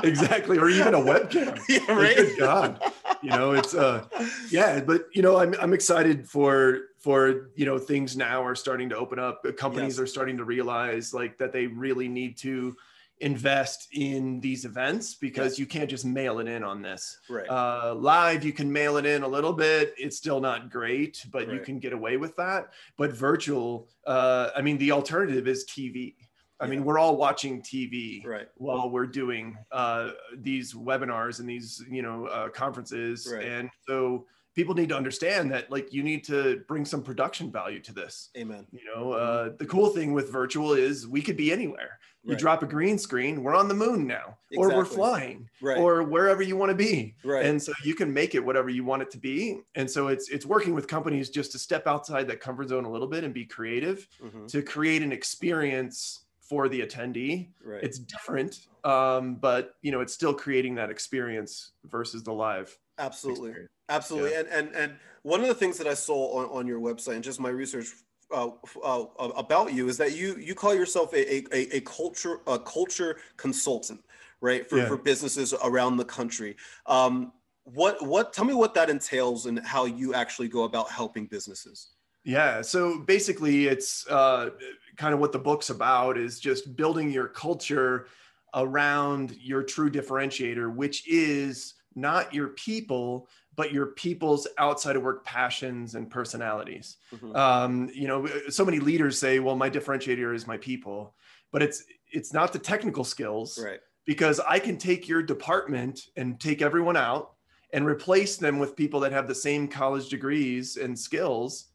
exactly. 0.04 0.58
Or 0.58 0.68
even 0.68 0.94
a 0.94 0.98
webcam. 0.98 1.58
yeah, 1.68 1.90
right. 1.92 2.16
good 2.16 2.38
God. 2.38 2.82
You 3.22 3.30
know, 3.30 3.52
it's 3.52 3.74
uh 3.74 4.04
yeah, 4.50 4.80
but 4.80 5.02
you 5.12 5.22
know, 5.22 5.36
I'm 5.38 5.54
I'm 5.60 5.72
excited 5.74 6.28
for 6.28 6.80
for 7.00 7.50
you 7.56 7.64
know 7.66 7.78
things 7.78 8.16
now 8.16 8.44
are 8.44 8.54
starting 8.54 8.88
to 8.90 8.96
open 8.96 9.18
up. 9.18 9.42
Companies 9.56 9.94
Yes. 9.96 10.00
are 10.00 10.06
starting 10.06 10.36
to 10.36 10.44
realize 10.44 11.12
like 11.14 11.38
that 11.38 11.52
they 11.52 11.66
really 11.66 12.08
need 12.08 12.36
to 12.38 12.76
invest 13.22 13.88
in 13.92 14.40
these 14.40 14.64
events 14.64 15.14
because 15.14 15.58
you 15.58 15.66
can't 15.66 15.90
just 15.90 16.06
mail 16.06 16.38
it 16.38 16.48
in 16.48 16.64
on 16.64 16.80
this. 16.80 17.18
Right. 17.28 17.46
Uh, 17.48 17.94
live, 17.94 18.44
you 18.44 18.52
can 18.52 18.72
mail 18.72 18.96
it 18.96 19.04
in 19.04 19.22
a 19.22 19.28
little 19.28 19.52
bit. 19.52 19.94
It's 19.98 20.16
still 20.16 20.40
not 20.40 20.70
great, 20.70 21.24
but 21.30 21.52
you 21.52 21.60
can 21.60 21.78
get 21.78 21.92
away 21.92 22.16
with 22.16 22.34
that. 22.36 22.72
But 22.96 23.12
virtual, 23.12 23.88
uh, 24.06 24.50
I 24.56 24.62
mean, 24.62 24.78
the 24.78 24.92
alternative 24.92 25.46
is 25.48 25.66
TV. 25.66 26.14
I 26.60 26.66
mean, 26.66 26.80
Yeah. 26.80 26.84
we're 26.86 26.98
all 26.98 27.16
watching 27.16 27.60
TV 27.62 28.24
right. 28.26 28.48
while 28.56 28.88
we're 28.90 29.06
doing 29.06 29.56
uh, 29.70 30.12
these 30.38 30.72
webinars 30.74 31.40
and 31.40 31.48
these 31.48 31.82
you 31.90 32.00
know 32.02 32.26
uh, 32.26 32.48
conferences 32.48 33.30
Right. 33.30 33.44
and 33.44 33.70
so 33.86 34.26
people 34.54 34.74
need 34.74 34.88
to 34.88 34.96
understand 34.96 35.50
that 35.52 35.70
like 35.70 35.92
you 35.92 36.02
need 36.02 36.24
to 36.24 36.62
bring 36.68 36.84
some 36.84 37.02
production 37.02 37.50
value 37.52 37.80
to 37.80 37.92
this 37.94 38.30
Amen. 38.36 38.66
you 38.72 38.80
know 38.84 39.12
uh, 39.12 39.50
the 39.58 39.66
cool 39.66 39.88
thing 39.90 40.12
with 40.12 40.30
virtual 40.30 40.72
is 40.72 41.06
we 41.06 41.22
could 41.22 41.36
be 41.36 41.52
anywhere 41.52 41.98
you 42.22 42.32
Right. 42.32 42.38
drop 42.38 42.62
a 42.62 42.66
green 42.66 42.98
screen 42.98 43.42
we're 43.42 43.54
on 43.54 43.68
the 43.68 43.74
moon 43.74 44.06
now 44.06 44.36
or 44.56 44.68
we're 44.68 44.84
flying 44.84 45.48
Right. 45.62 45.78
or 45.78 46.02
wherever 46.02 46.42
you 46.42 46.56
want 46.56 46.70
to 46.70 46.76
be 46.76 47.14
right. 47.24 47.46
and 47.46 47.62
so 47.62 47.72
you 47.84 47.94
can 47.94 48.12
make 48.12 48.34
it 48.34 48.44
whatever 48.44 48.68
you 48.68 48.84
want 48.84 49.02
it 49.02 49.10
to 49.12 49.18
be 49.18 49.60
and 49.74 49.88
so 49.90 50.08
it's 50.08 50.28
it's 50.28 50.44
working 50.44 50.74
with 50.74 50.86
companies 50.86 51.30
just 51.30 51.52
to 51.52 51.58
step 51.58 51.86
outside 51.86 52.26
that 52.28 52.40
comfort 52.40 52.68
zone 52.68 52.84
a 52.84 52.90
little 52.90 53.08
bit 53.08 53.24
and 53.24 53.32
be 53.32 53.46
creative 53.46 54.06
Mhm. 54.22 54.46
to 54.48 54.62
create 54.62 55.02
an 55.02 55.12
experience 55.12 56.26
for 56.42 56.68
the 56.68 56.80
attendee 56.80 57.50
Right. 57.64 57.82
it's 57.82 57.98
different 57.98 58.66
um, 58.84 59.36
but 59.36 59.76
you 59.82 59.92
know 59.92 60.00
it's 60.00 60.12
still 60.12 60.34
creating 60.34 60.74
that 60.74 60.90
experience 60.90 61.72
versus 61.84 62.22
the 62.22 62.32
live 62.32 62.76
Absolutely. 63.00 63.50
experience. 63.50 63.72
Absolutely. 63.88 64.34
And 64.36 64.48
and 64.48 64.74
and 64.76 64.92
one 65.22 65.40
of 65.40 65.48
the 65.48 65.54
things 65.54 65.76
that 65.78 65.86
I 65.86 65.94
saw 65.94 66.38
on, 66.38 66.44
on 66.58 66.66
your 66.66 66.80
website 66.80 67.14
and 67.16 67.24
just 67.24 67.40
my 67.40 67.48
research 67.50 67.88
uh, 68.32 68.50
uh, 68.84 69.04
about 69.18 69.72
you 69.72 69.88
is 69.88 69.96
that 69.98 70.12
you 70.16 70.36
you 70.36 70.54
call 70.54 70.74
yourself 70.74 71.12
a 71.14 71.34
a, 71.34 71.44
a- 71.52 71.76
a 71.78 71.80
culture 71.80 72.40
a 72.46 72.58
culture 72.58 73.18
consultant, 73.36 74.00
right? 74.40 74.68
For 74.68 74.78
Yeah. 74.78 74.86
for 74.88 74.96
businesses 74.96 75.52
around 75.64 75.96
the 75.96 76.04
country. 76.04 76.56
Um, 76.86 77.32
what 77.64 78.04
what 78.06 78.32
tell 78.32 78.44
me 78.44 78.54
what 78.54 78.74
that 78.74 78.88
entails 78.90 79.46
and 79.46 79.58
how 79.60 79.84
you 79.86 80.14
actually 80.14 80.48
go 80.48 80.64
about 80.64 80.90
helping 80.90 81.26
businesses. 81.26 81.94
yeah 82.24 82.60
so 82.62 82.98
basically 83.00 83.66
it's 83.66 84.06
uh, 84.08 84.50
kind 84.96 85.14
of 85.14 85.20
what 85.20 85.32
the 85.32 85.38
book's 85.38 85.70
about 85.70 86.18
is 86.18 86.38
just 86.40 86.76
building 86.76 87.10
your 87.10 87.28
culture 87.28 88.06
around 88.54 89.36
your 89.40 89.62
true 89.62 89.90
differentiator 89.90 90.74
which 90.74 91.06
is 91.08 91.74
not 92.00 92.32
your 92.34 92.48
people 92.48 93.28
but 93.56 93.72
your 93.72 93.86
people's 93.88 94.46
outside 94.58 94.96
of 94.96 95.02
work 95.02 95.24
passions 95.24 95.94
and 95.94 96.10
personalities 96.10 96.96
Mhm. 97.12 97.36
um, 97.36 97.90
you 97.92 98.08
know 98.08 98.26
so 98.48 98.64
many 98.64 98.78
leaders 98.80 99.18
say 99.18 99.38
well 99.38 99.56
my 99.56 99.68
differentiator 99.70 100.34
is 100.34 100.46
my 100.46 100.56
people 100.56 101.14
but 101.52 101.62
it's 101.62 101.84
it's 102.10 102.32
not 102.32 102.52
the 102.52 102.58
technical 102.58 103.04
skills 103.04 103.58
Right. 103.62 103.80
because 104.04 104.40
I 104.40 104.58
can 104.58 104.76
take 104.78 105.08
your 105.08 105.22
department 105.22 106.08
and 106.16 106.40
take 106.40 106.62
everyone 106.62 106.96
out 106.96 107.34
and 107.72 107.86
replace 107.86 108.36
them 108.36 108.58
with 108.58 108.74
people 108.74 108.98
that 109.00 109.12
have 109.12 109.28
the 109.28 109.34
same 109.34 109.68
college 109.68 110.08
degrees 110.08 110.76
and 110.76 110.98
skills 110.98 111.66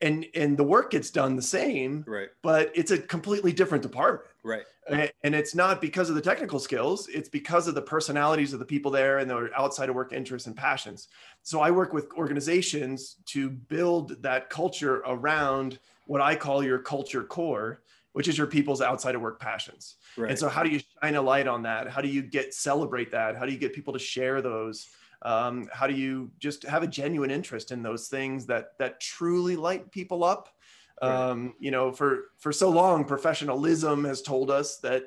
and 0.00 0.26
and 0.34 0.56
the 0.56 0.64
work 0.64 0.90
gets 0.90 1.10
done 1.10 1.36
the 1.36 1.42
same 1.42 2.04
Right. 2.06 2.28
but 2.42 2.70
it's 2.74 2.90
a 2.90 2.98
completely 2.98 3.52
different 3.52 3.82
department 3.82 4.28
Right. 4.42 4.64
And 4.90 5.34
it's 5.34 5.54
not 5.54 5.80
because 5.80 6.08
of 6.08 6.14
the 6.14 6.22
technical 6.22 6.58
skills, 6.58 7.08
it's 7.08 7.28
because 7.28 7.68
of 7.68 7.74
the 7.74 7.82
personalities 7.82 8.52
of 8.52 8.58
the 8.58 8.64
people 8.64 8.90
there 8.90 9.18
and 9.18 9.28
their 9.28 9.50
outside 9.58 9.88
of 9.88 9.94
work 9.94 10.12
interests 10.12 10.46
and 10.46 10.56
passions. 10.56 11.08
So 11.42 11.60
I 11.60 11.70
work 11.70 11.92
with 11.92 12.08
organizations 12.16 13.16
to 13.26 13.50
build 13.50 14.22
that 14.22 14.50
culture 14.50 15.02
around 15.06 15.78
what 16.06 16.20
I 16.20 16.34
call 16.34 16.64
your 16.64 16.78
culture 16.78 17.22
core, 17.22 17.82
which 18.12 18.28
is 18.28 18.38
your 18.38 18.46
people's 18.46 18.80
outside 18.80 19.14
of 19.14 19.20
work 19.20 19.40
passions. 19.40 19.96
Right. 20.16 20.30
And 20.30 20.38
so 20.38 20.48
how 20.48 20.62
do 20.62 20.70
you 20.70 20.80
shine 21.02 21.16
a 21.16 21.22
light 21.22 21.46
on 21.46 21.62
that? 21.62 21.90
How 21.90 22.00
do 22.00 22.08
you 22.08 22.22
get 22.22 22.54
celebrate 22.54 23.10
that? 23.12 23.36
How 23.36 23.44
do 23.44 23.52
you 23.52 23.58
get 23.58 23.74
people 23.74 23.92
to 23.92 23.98
share 23.98 24.40
those? 24.40 24.88
Um, 25.22 25.68
how 25.72 25.86
do 25.86 25.94
you 25.94 26.30
just 26.38 26.62
have 26.64 26.82
a 26.82 26.86
genuine 26.86 27.30
interest 27.30 27.72
in 27.72 27.82
those 27.82 28.08
things 28.08 28.46
that 28.46 28.78
that 28.78 29.00
truly 29.00 29.56
light 29.56 29.90
people 29.90 30.22
up 30.22 30.48
um, 31.02 31.54
you 31.58 31.70
know, 31.70 31.92
for 31.92 32.24
for 32.38 32.52
so 32.52 32.70
long, 32.70 33.04
professionalism 33.04 34.04
has 34.04 34.22
told 34.22 34.50
us 34.50 34.78
that 34.78 35.04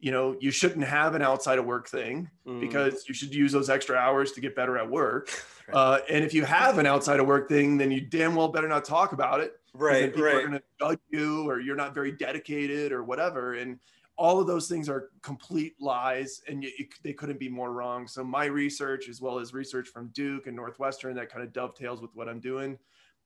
you 0.00 0.12
know 0.12 0.36
you 0.40 0.50
shouldn't 0.50 0.84
have 0.84 1.14
an 1.14 1.22
outside 1.22 1.58
of 1.58 1.64
work 1.64 1.88
thing 1.88 2.30
mm. 2.46 2.60
because 2.60 3.04
you 3.08 3.14
should 3.14 3.34
use 3.34 3.52
those 3.52 3.68
extra 3.68 3.96
hours 3.96 4.32
to 4.32 4.40
get 4.40 4.54
better 4.54 4.78
at 4.78 4.88
work. 4.88 5.30
right. 5.68 5.74
uh, 5.74 5.98
and 6.08 6.24
if 6.24 6.32
you 6.32 6.44
have 6.44 6.78
an 6.78 6.86
outside 6.86 7.20
of 7.20 7.26
work 7.26 7.48
thing, 7.48 7.76
then 7.76 7.90
you 7.90 8.00
damn 8.00 8.34
well 8.34 8.48
better 8.48 8.68
not 8.68 8.84
talk 8.84 9.12
about 9.12 9.40
it. 9.40 9.54
Right. 9.74 10.06
People 10.06 10.22
right. 10.24 10.36
are 10.36 10.40
going 10.40 10.52
to 10.52 10.62
judge 10.80 11.00
you, 11.10 11.48
or 11.48 11.60
you're 11.60 11.76
not 11.76 11.94
very 11.94 12.12
dedicated, 12.12 12.90
or 12.90 13.04
whatever. 13.04 13.54
And 13.54 13.78
all 14.16 14.40
of 14.40 14.46
those 14.48 14.66
things 14.66 14.88
are 14.88 15.10
complete 15.22 15.74
lies, 15.78 16.42
and 16.48 16.64
you, 16.64 16.70
you, 16.78 16.86
they 17.04 17.12
couldn't 17.12 17.38
be 17.38 17.48
more 17.48 17.72
wrong. 17.72 18.08
So 18.08 18.24
my 18.24 18.46
research, 18.46 19.08
as 19.08 19.20
well 19.20 19.38
as 19.38 19.52
research 19.52 19.88
from 19.88 20.08
Duke 20.08 20.48
and 20.48 20.56
Northwestern, 20.56 21.14
that 21.16 21.30
kind 21.30 21.44
of 21.44 21.52
dovetails 21.52 22.00
with 22.00 22.10
what 22.14 22.28
I'm 22.28 22.40
doing 22.40 22.78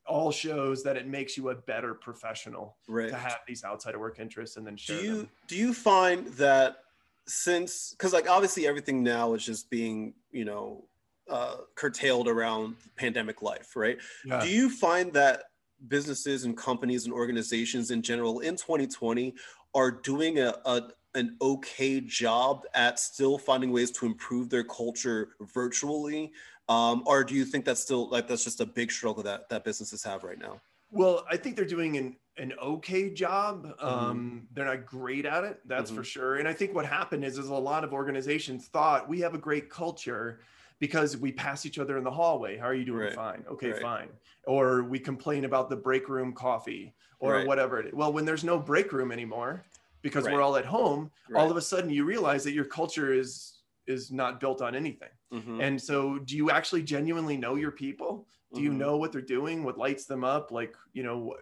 all 0.06 0.32
shows 0.32 0.82
that 0.82 0.96
it 0.96 1.06
makes 1.06 1.36
you 1.36 1.50
a 1.50 1.54
better 1.54 1.94
professional 1.94 2.76
right. 2.88 3.10
to 3.10 3.16
have 3.16 3.40
these 3.46 3.64
outside 3.64 3.94
of 3.94 4.00
work 4.00 4.18
interests 4.18 4.56
and 4.56 4.66
then 4.66 4.76
share 4.76 4.98
do 4.98 5.04
you 5.04 5.16
them. 5.16 5.28
do 5.48 5.56
you 5.56 5.72
find 5.72 6.26
that 6.28 6.78
since 7.26 7.90
because 7.92 8.12
like 8.12 8.28
obviously 8.28 8.66
everything 8.66 9.02
now 9.02 9.34
is 9.34 9.44
just 9.44 9.70
being 9.70 10.14
you 10.32 10.44
know 10.44 10.84
uh, 11.30 11.56
curtailed 11.76 12.26
around 12.26 12.74
pandemic 12.96 13.42
life 13.42 13.76
right 13.76 13.98
yeah. 14.24 14.40
do 14.40 14.48
you 14.48 14.68
find 14.68 15.12
that 15.12 15.44
businesses 15.88 16.44
and 16.44 16.56
companies 16.56 17.04
and 17.04 17.14
organizations 17.14 17.90
in 17.90 18.02
general 18.02 18.40
in 18.40 18.56
2020 18.56 19.34
are 19.74 19.90
doing 19.90 20.38
a, 20.40 20.54
a 20.64 20.82
an 21.14 21.36
okay 21.42 22.00
job 22.00 22.62
at 22.74 22.98
still 22.98 23.36
finding 23.36 23.70
ways 23.70 23.90
to 23.90 24.06
improve 24.06 24.48
their 24.48 24.64
culture 24.64 25.30
virtually 25.52 26.32
um, 26.68 27.02
or 27.06 27.24
do 27.24 27.34
you 27.34 27.44
think 27.44 27.64
that's 27.64 27.80
still 27.80 28.08
like 28.08 28.28
that's 28.28 28.44
just 28.44 28.60
a 28.60 28.66
big 28.66 28.90
struggle 28.90 29.22
that 29.24 29.48
that 29.48 29.64
businesses 29.64 30.02
have 30.04 30.24
right 30.24 30.38
now? 30.38 30.60
Well, 30.90 31.24
I 31.30 31.36
think 31.36 31.56
they're 31.56 31.64
doing 31.64 31.96
an 31.96 32.16
an 32.38 32.52
okay 32.62 33.10
job. 33.10 33.66
Mm-hmm. 33.66 33.86
Um, 33.86 34.48
they're 34.54 34.64
not 34.64 34.86
great 34.86 35.26
at 35.26 35.44
it, 35.44 35.60
that's 35.66 35.90
mm-hmm. 35.90 35.98
for 35.98 36.04
sure. 36.04 36.36
And 36.36 36.48
I 36.48 36.52
think 36.52 36.74
what 36.74 36.86
happened 36.86 37.24
is, 37.24 37.38
is 37.38 37.48
a 37.48 37.54
lot 37.54 37.84
of 37.84 37.92
organizations 37.92 38.66
thought 38.66 39.08
we 39.08 39.20
have 39.20 39.34
a 39.34 39.38
great 39.38 39.68
culture 39.68 40.40
because 40.78 41.16
we 41.16 41.30
pass 41.30 41.64
each 41.66 41.78
other 41.78 41.96
in 41.98 42.04
the 42.04 42.10
hallway. 42.10 42.56
How 42.56 42.66
are 42.66 42.74
you 42.74 42.84
doing? 42.84 42.98
Right. 42.98 43.14
Fine. 43.14 43.44
Okay, 43.50 43.72
right. 43.72 43.82
fine. 43.82 44.08
Or 44.44 44.82
we 44.82 44.98
complain 44.98 45.44
about 45.44 45.70
the 45.70 45.76
break 45.76 46.08
room 46.08 46.32
coffee 46.32 46.92
or 47.20 47.34
right. 47.34 47.46
whatever. 47.46 47.78
It 47.78 47.86
is. 47.86 47.92
Well, 47.92 48.12
when 48.12 48.24
there's 48.24 48.42
no 48.42 48.58
break 48.58 48.92
room 48.92 49.12
anymore 49.12 49.64
because 50.00 50.24
we're 50.24 50.42
all 50.42 50.56
at 50.56 50.64
home, 50.64 51.10
all 51.36 51.50
of 51.50 51.56
a 51.56 51.60
sudden 51.60 51.88
you 51.88 52.04
realize 52.04 52.42
that 52.44 52.52
your 52.52 52.64
culture 52.64 53.12
is 53.12 53.51
is 53.86 54.10
not 54.10 54.40
built 54.40 54.62
on 54.62 54.74
anything. 54.74 55.08
Mm-hmm. 55.32 55.60
And 55.60 55.80
so, 55.80 56.18
do 56.18 56.36
you 56.36 56.50
actually 56.50 56.82
genuinely 56.82 57.36
know 57.36 57.56
your 57.56 57.70
people? 57.70 58.26
Do 58.54 58.60
you 58.60 58.70
mm-hmm. 58.70 58.78
know 58.78 58.96
what 58.96 59.12
they're 59.12 59.20
doing? 59.20 59.64
What 59.64 59.78
lights 59.78 60.04
them 60.04 60.24
up? 60.24 60.50
Like, 60.50 60.74
you 60.92 61.02
know, 61.02 61.36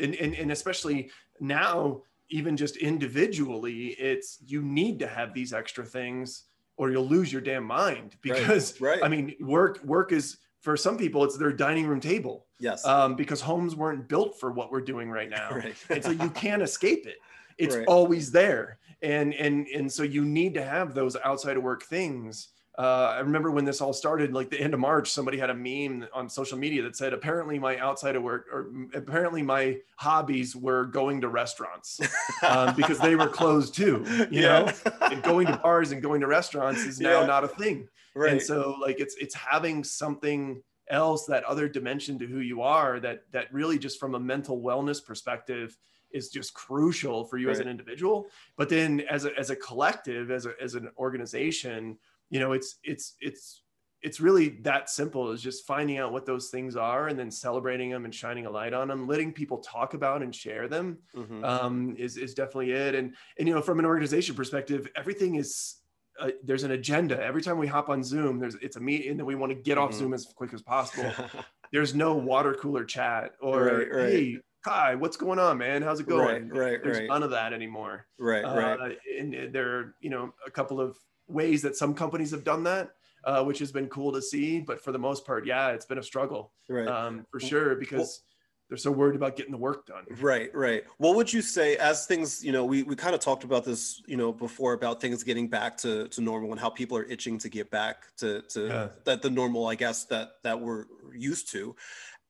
and, 0.00 0.14
and, 0.14 0.34
and 0.34 0.52
especially 0.52 1.10
now, 1.40 2.02
even 2.30 2.56
just 2.56 2.76
individually, 2.76 3.88
it's 3.98 4.38
you 4.44 4.62
need 4.62 4.98
to 5.00 5.06
have 5.06 5.34
these 5.34 5.52
extra 5.52 5.84
things 5.84 6.44
or 6.76 6.90
you'll 6.90 7.06
lose 7.06 7.32
your 7.32 7.42
damn 7.42 7.64
mind 7.64 8.16
because 8.20 8.80
right. 8.80 9.00
Right. 9.00 9.04
I 9.04 9.08
mean, 9.08 9.34
work, 9.40 9.82
work 9.84 10.12
is 10.12 10.38
for 10.60 10.76
some 10.76 10.96
people, 10.96 11.24
it's 11.24 11.36
their 11.36 11.52
dining 11.52 11.86
room 11.86 12.00
table. 12.00 12.46
Yes. 12.58 12.84
Um, 12.86 13.16
because 13.16 13.40
homes 13.40 13.76
weren't 13.76 14.08
built 14.08 14.38
for 14.40 14.50
what 14.50 14.72
we're 14.72 14.80
doing 14.80 15.10
right 15.10 15.30
now. 15.40 15.50
right. 15.50 15.76
and 15.90 16.02
so 16.02 16.10
you 16.10 16.30
can't 16.30 16.62
escape 16.62 17.06
it. 17.06 17.16
It's 17.58 17.76
always 17.86 18.32
there. 18.32 18.78
And, 19.04 19.34
and, 19.34 19.66
and 19.68 19.92
so 19.92 20.02
you 20.02 20.24
need 20.24 20.54
to 20.54 20.64
have 20.64 20.94
those 20.94 21.16
outside 21.22 21.56
of 21.56 21.62
work 21.62 21.84
things 21.84 22.48
uh, 22.76 23.14
I 23.16 23.20
remember 23.20 23.52
when 23.52 23.64
this 23.64 23.80
all 23.80 23.92
started, 23.92 24.32
like 24.32 24.50
the 24.50 24.60
end 24.60 24.74
of 24.74 24.80
March, 24.80 25.12
somebody 25.12 25.38
had 25.38 25.48
a 25.48 25.54
meme 25.54 26.08
on 26.12 26.28
social 26.28 26.58
media 26.58 26.82
that 26.82 26.96
said, 26.96 27.12
apparently 27.12 27.56
my 27.56 27.78
outside 27.78 28.16
of 28.16 28.24
work, 28.24 28.46
or 28.52 28.66
apparently 28.94 29.42
my 29.42 29.78
hobbies 29.96 30.56
were 30.56 30.84
going 30.86 31.20
to 31.20 31.28
restaurants 31.28 32.00
um, 32.42 32.74
because 32.74 32.98
they 32.98 33.14
were 33.14 33.28
closed 33.28 33.74
too, 33.74 34.04
you 34.30 34.42
yeah. 34.42 34.72
know, 34.86 34.92
and 35.02 35.22
going 35.22 35.46
to 35.46 35.56
bars 35.58 35.92
and 35.92 36.02
going 36.02 36.20
to 36.20 36.26
restaurants 36.26 36.80
is 36.84 36.98
now 36.98 37.20
yeah. 37.20 37.26
not 37.26 37.44
a 37.44 37.48
thing. 37.48 37.88
Right. 38.16 38.32
And 38.32 38.42
so 38.42 38.76
like, 38.80 38.98
it's, 38.98 39.14
it's 39.20 39.34
having 39.36 39.84
something 39.84 40.60
else, 40.88 41.26
that 41.26 41.44
other 41.44 41.68
dimension 41.68 42.18
to 42.18 42.26
who 42.26 42.40
you 42.40 42.62
are 42.62 42.98
that, 42.98 43.22
that 43.30 43.52
really 43.52 43.78
just 43.78 44.00
from 44.00 44.16
a 44.16 44.20
mental 44.20 44.60
wellness 44.60 45.04
perspective 45.04 45.76
is 46.14 46.30
just 46.30 46.54
crucial 46.54 47.24
for 47.24 47.36
you 47.36 47.48
right. 47.48 47.52
as 47.52 47.60
an 47.60 47.68
individual. 47.68 48.26
But 48.56 48.68
then 48.68 49.00
as 49.10 49.26
a, 49.26 49.38
as 49.38 49.50
a 49.50 49.56
collective, 49.56 50.30
as 50.30 50.46
a, 50.46 50.52
as 50.62 50.74
an 50.74 50.88
organization, 50.96 51.98
you 52.30 52.40
know 52.40 52.52
it's 52.52 52.76
it's 52.82 53.14
it's 53.20 53.62
it's 54.02 54.20
really 54.20 54.50
that 54.60 54.90
simple 54.90 55.30
is 55.30 55.40
just 55.40 55.66
finding 55.66 55.98
out 55.98 56.12
what 56.12 56.26
those 56.26 56.50
things 56.50 56.76
are 56.76 57.08
and 57.08 57.18
then 57.18 57.30
celebrating 57.30 57.90
them 57.90 58.04
and 58.04 58.14
shining 58.14 58.44
a 58.44 58.50
light 58.50 58.74
on 58.74 58.88
them 58.88 59.06
letting 59.06 59.32
people 59.32 59.58
talk 59.58 59.94
about 59.94 60.22
and 60.22 60.34
share 60.34 60.68
them 60.68 60.98
mm-hmm. 61.16 61.42
um, 61.42 61.96
is, 61.98 62.18
is 62.18 62.34
definitely 62.34 62.72
it 62.72 62.94
and 62.94 63.14
and 63.38 63.48
you 63.48 63.54
know 63.54 63.62
from 63.62 63.78
an 63.78 63.86
organization 63.86 64.34
perspective 64.34 64.88
everything 64.96 65.36
is 65.36 65.76
uh, 66.20 66.30
there's 66.44 66.62
an 66.62 66.72
agenda 66.72 67.20
every 67.22 67.42
time 67.42 67.58
we 67.58 67.66
hop 67.66 67.88
on 67.88 68.02
zoom 68.02 68.38
there's 68.38 68.56
it's 68.56 68.76
a 68.76 68.80
meeting 68.80 69.16
that 69.16 69.24
we 69.24 69.34
want 69.34 69.50
to 69.50 69.56
get 69.56 69.78
mm-hmm. 69.78 69.84
off 69.84 69.94
zoom 69.94 70.12
as 70.12 70.26
quick 70.26 70.52
as 70.52 70.60
possible 70.62 71.10
there's 71.72 71.94
no 71.94 72.14
water 72.14 72.54
cooler 72.54 72.84
chat 72.84 73.32
or 73.40 73.64
right, 73.64 73.92
right. 73.92 74.12
hey 74.12 74.38
hi 74.64 74.94
what's 74.94 75.16
going 75.16 75.38
on 75.38 75.58
man 75.58 75.82
how's 75.82 76.00
it 76.00 76.06
going 76.06 76.48
right, 76.48 76.58
right 76.58 76.82
there's 76.82 76.98
right. 76.98 77.08
none 77.08 77.22
of 77.22 77.30
that 77.30 77.52
anymore 77.52 78.06
right 78.18 78.44
uh, 78.44 78.54
right 78.78 78.98
and 79.18 79.52
there 79.52 79.78
are 79.78 79.94
you 80.00 80.10
know 80.10 80.32
a 80.46 80.50
couple 80.50 80.80
of 80.80 80.96
ways 81.28 81.62
that 81.62 81.76
some 81.76 81.94
companies 81.94 82.30
have 82.30 82.44
done 82.44 82.62
that, 82.64 82.90
uh, 83.24 83.42
which 83.42 83.58
has 83.58 83.72
been 83.72 83.88
cool 83.88 84.12
to 84.12 84.22
see. 84.22 84.60
But 84.60 84.82
for 84.82 84.92
the 84.92 84.98
most 84.98 85.26
part, 85.26 85.46
yeah, 85.46 85.70
it's 85.70 85.86
been 85.86 85.98
a 85.98 86.02
struggle 86.02 86.52
right. 86.68 86.88
um, 86.88 87.26
for 87.30 87.40
sure 87.40 87.74
because. 87.74 87.98
Well, 87.98 88.30
they're 88.70 88.78
so 88.78 88.90
worried 88.90 89.14
about 89.14 89.36
getting 89.36 89.52
the 89.52 89.58
work 89.58 89.84
done. 89.84 90.04
Right, 90.22 90.52
right. 90.54 90.84
What 90.96 91.16
would 91.16 91.30
you 91.30 91.42
say 91.42 91.76
as 91.76 92.06
things, 92.06 92.42
you 92.42 92.50
know, 92.50 92.64
we, 92.64 92.82
we 92.82 92.96
kind 92.96 93.14
of 93.14 93.20
talked 93.20 93.44
about 93.44 93.62
this, 93.62 94.02
you 94.06 94.16
know, 94.16 94.32
before 94.32 94.72
about 94.72 95.02
things 95.02 95.22
getting 95.22 95.48
back 95.48 95.76
to, 95.78 96.08
to 96.08 96.22
normal 96.22 96.50
and 96.50 96.58
how 96.58 96.70
people 96.70 96.96
are 96.96 97.04
itching 97.04 97.36
to 97.40 97.50
get 97.50 97.70
back 97.70 98.06
to, 98.16 98.40
to 98.48 98.66
yeah. 98.66 98.88
that 99.04 99.20
the 99.20 99.28
normal, 99.28 99.66
I 99.66 99.74
guess, 99.74 100.06
that 100.06 100.36
that 100.44 100.58
we're 100.58 100.86
used 101.14 101.52
to. 101.52 101.76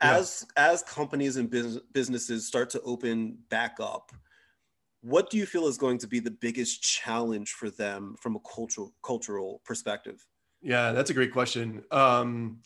As 0.00 0.44
yeah. 0.56 0.70
as 0.70 0.82
companies 0.82 1.36
and 1.36 1.48
business, 1.50 1.78
businesses 1.92 2.46
start 2.46 2.70
to 2.70 2.80
open 2.82 3.38
back 3.48 3.76
up, 3.80 4.12
what 5.02 5.30
do 5.30 5.36
you 5.36 5.46
feel 5.46 5.66
is 5.66 5.78
going 5.78 5.98
to 5.98 6.06
be 6.06 6.20
the 6.20 6.30
biggest 6.30 6.82
challenge 6.82 7.52
for 7.52 7.70
them 7.70 8.16
from 8.20 8.36
a 8.36 8.40
cultural 8.40 8.92
cultural 9.02 9.62
perspective? 9.64 10.26
Yeah 10.62 10.92
that's 10.92 11.10
a 11.10 11.14
great 11.14 11.32
question. 11.32 11.84
Um, 11.90 12.58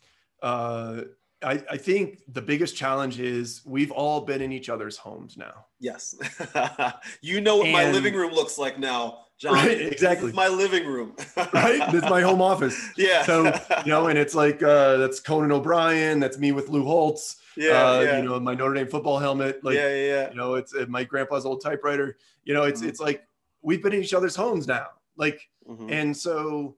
uh, 0.43 1.03
I, 1.43 1.63
I, 1.71 1.77
think 1.77 2.21
the 2.29 2.43
biggest 2.43 2.77
challenge 2.77 3.21
is 3.21 3.63
we've 3.65 3.91
all 3.91 4.23
been 4.23 4.41
in 4.41 4.53
each 4.53 4.69
other's 4.69 4.97
homes 4.97 5.37
now. 5.37 5.67
Yes. 5.81 6.15
You 7.23 7.41
know 7.41 7.57
what 7.57 7.67
and, 7.67 7.73
my 7.73 7.91
living 7.91 8.15
room 8.15 8.33
looks 8.33 8.59
like 8.59 8.79
now 8.79 9.27
John, 9.39 9.55
right, 9.55 9.81
exactly. 9.81 10.33
my 10.33 10.49
living 10.49 10.85
room. 10.85 11.15
right. 11.37 11.95
It's 11.95 12.11
my 12.11 12.21
home 12.21 12.43
office. 12.43 12.77
Yeah. 12.97 13.25
So, 13.25 13.45
you 13.85 13.93
know, 13.93 14.09
and 14.09 14.19
it's 14.19 14.35
like, 14.35 14.63
uh, 14.63 14.97
that's 14.97 15.21
Conan 15.21 15.53
O'Brien. 15.53 16.19
That's 16.19 16.39
me 16.39 16.51
with 16.51 16.69
Lou 16.69 16.85
Holtz. 16.85 17.37
Yeah, 17.57 17.71
uh, 17.71 18.01
yeah. 18.01 18.17
You 18.19 18.25
know, 18.25 18.41
my 18.41 18.55
Notre 18.55 18.75
Dame 18.75 18.89
football 18.89 19.21
helmet. 19.21 19.63
Like, 19.63 19.77
yeah, 19.77 19.89
yeah, 19.89 20.07
yeah. 20.07 20.31
You 20.31 20.37
know, 20.37 20.55
it's 20.55 20.75
uh, 20.75 20.87
my 20.89 21.05
grandpa's 21.05 21.47
old 21.47 21.63
typewriter. 21.63 22.17
You 22.45 22.55
know, 22.55 22.65
it's, 22.65 22.81
mm-hmm. 22.81 22.89
it's 22.89 22.99
like, 22.99 23.27
we've 23.63 23.83
been 23.83 23.93
in 23.93 24.03
each 24.03 24.15
other's 24.15 24.35
homes 24.35 24.67
now. 24.67 24.89
Like, 25.17 25.49
mm-hmm. 25.69 25.89
and 25.91 26.17
so 26.17 26.75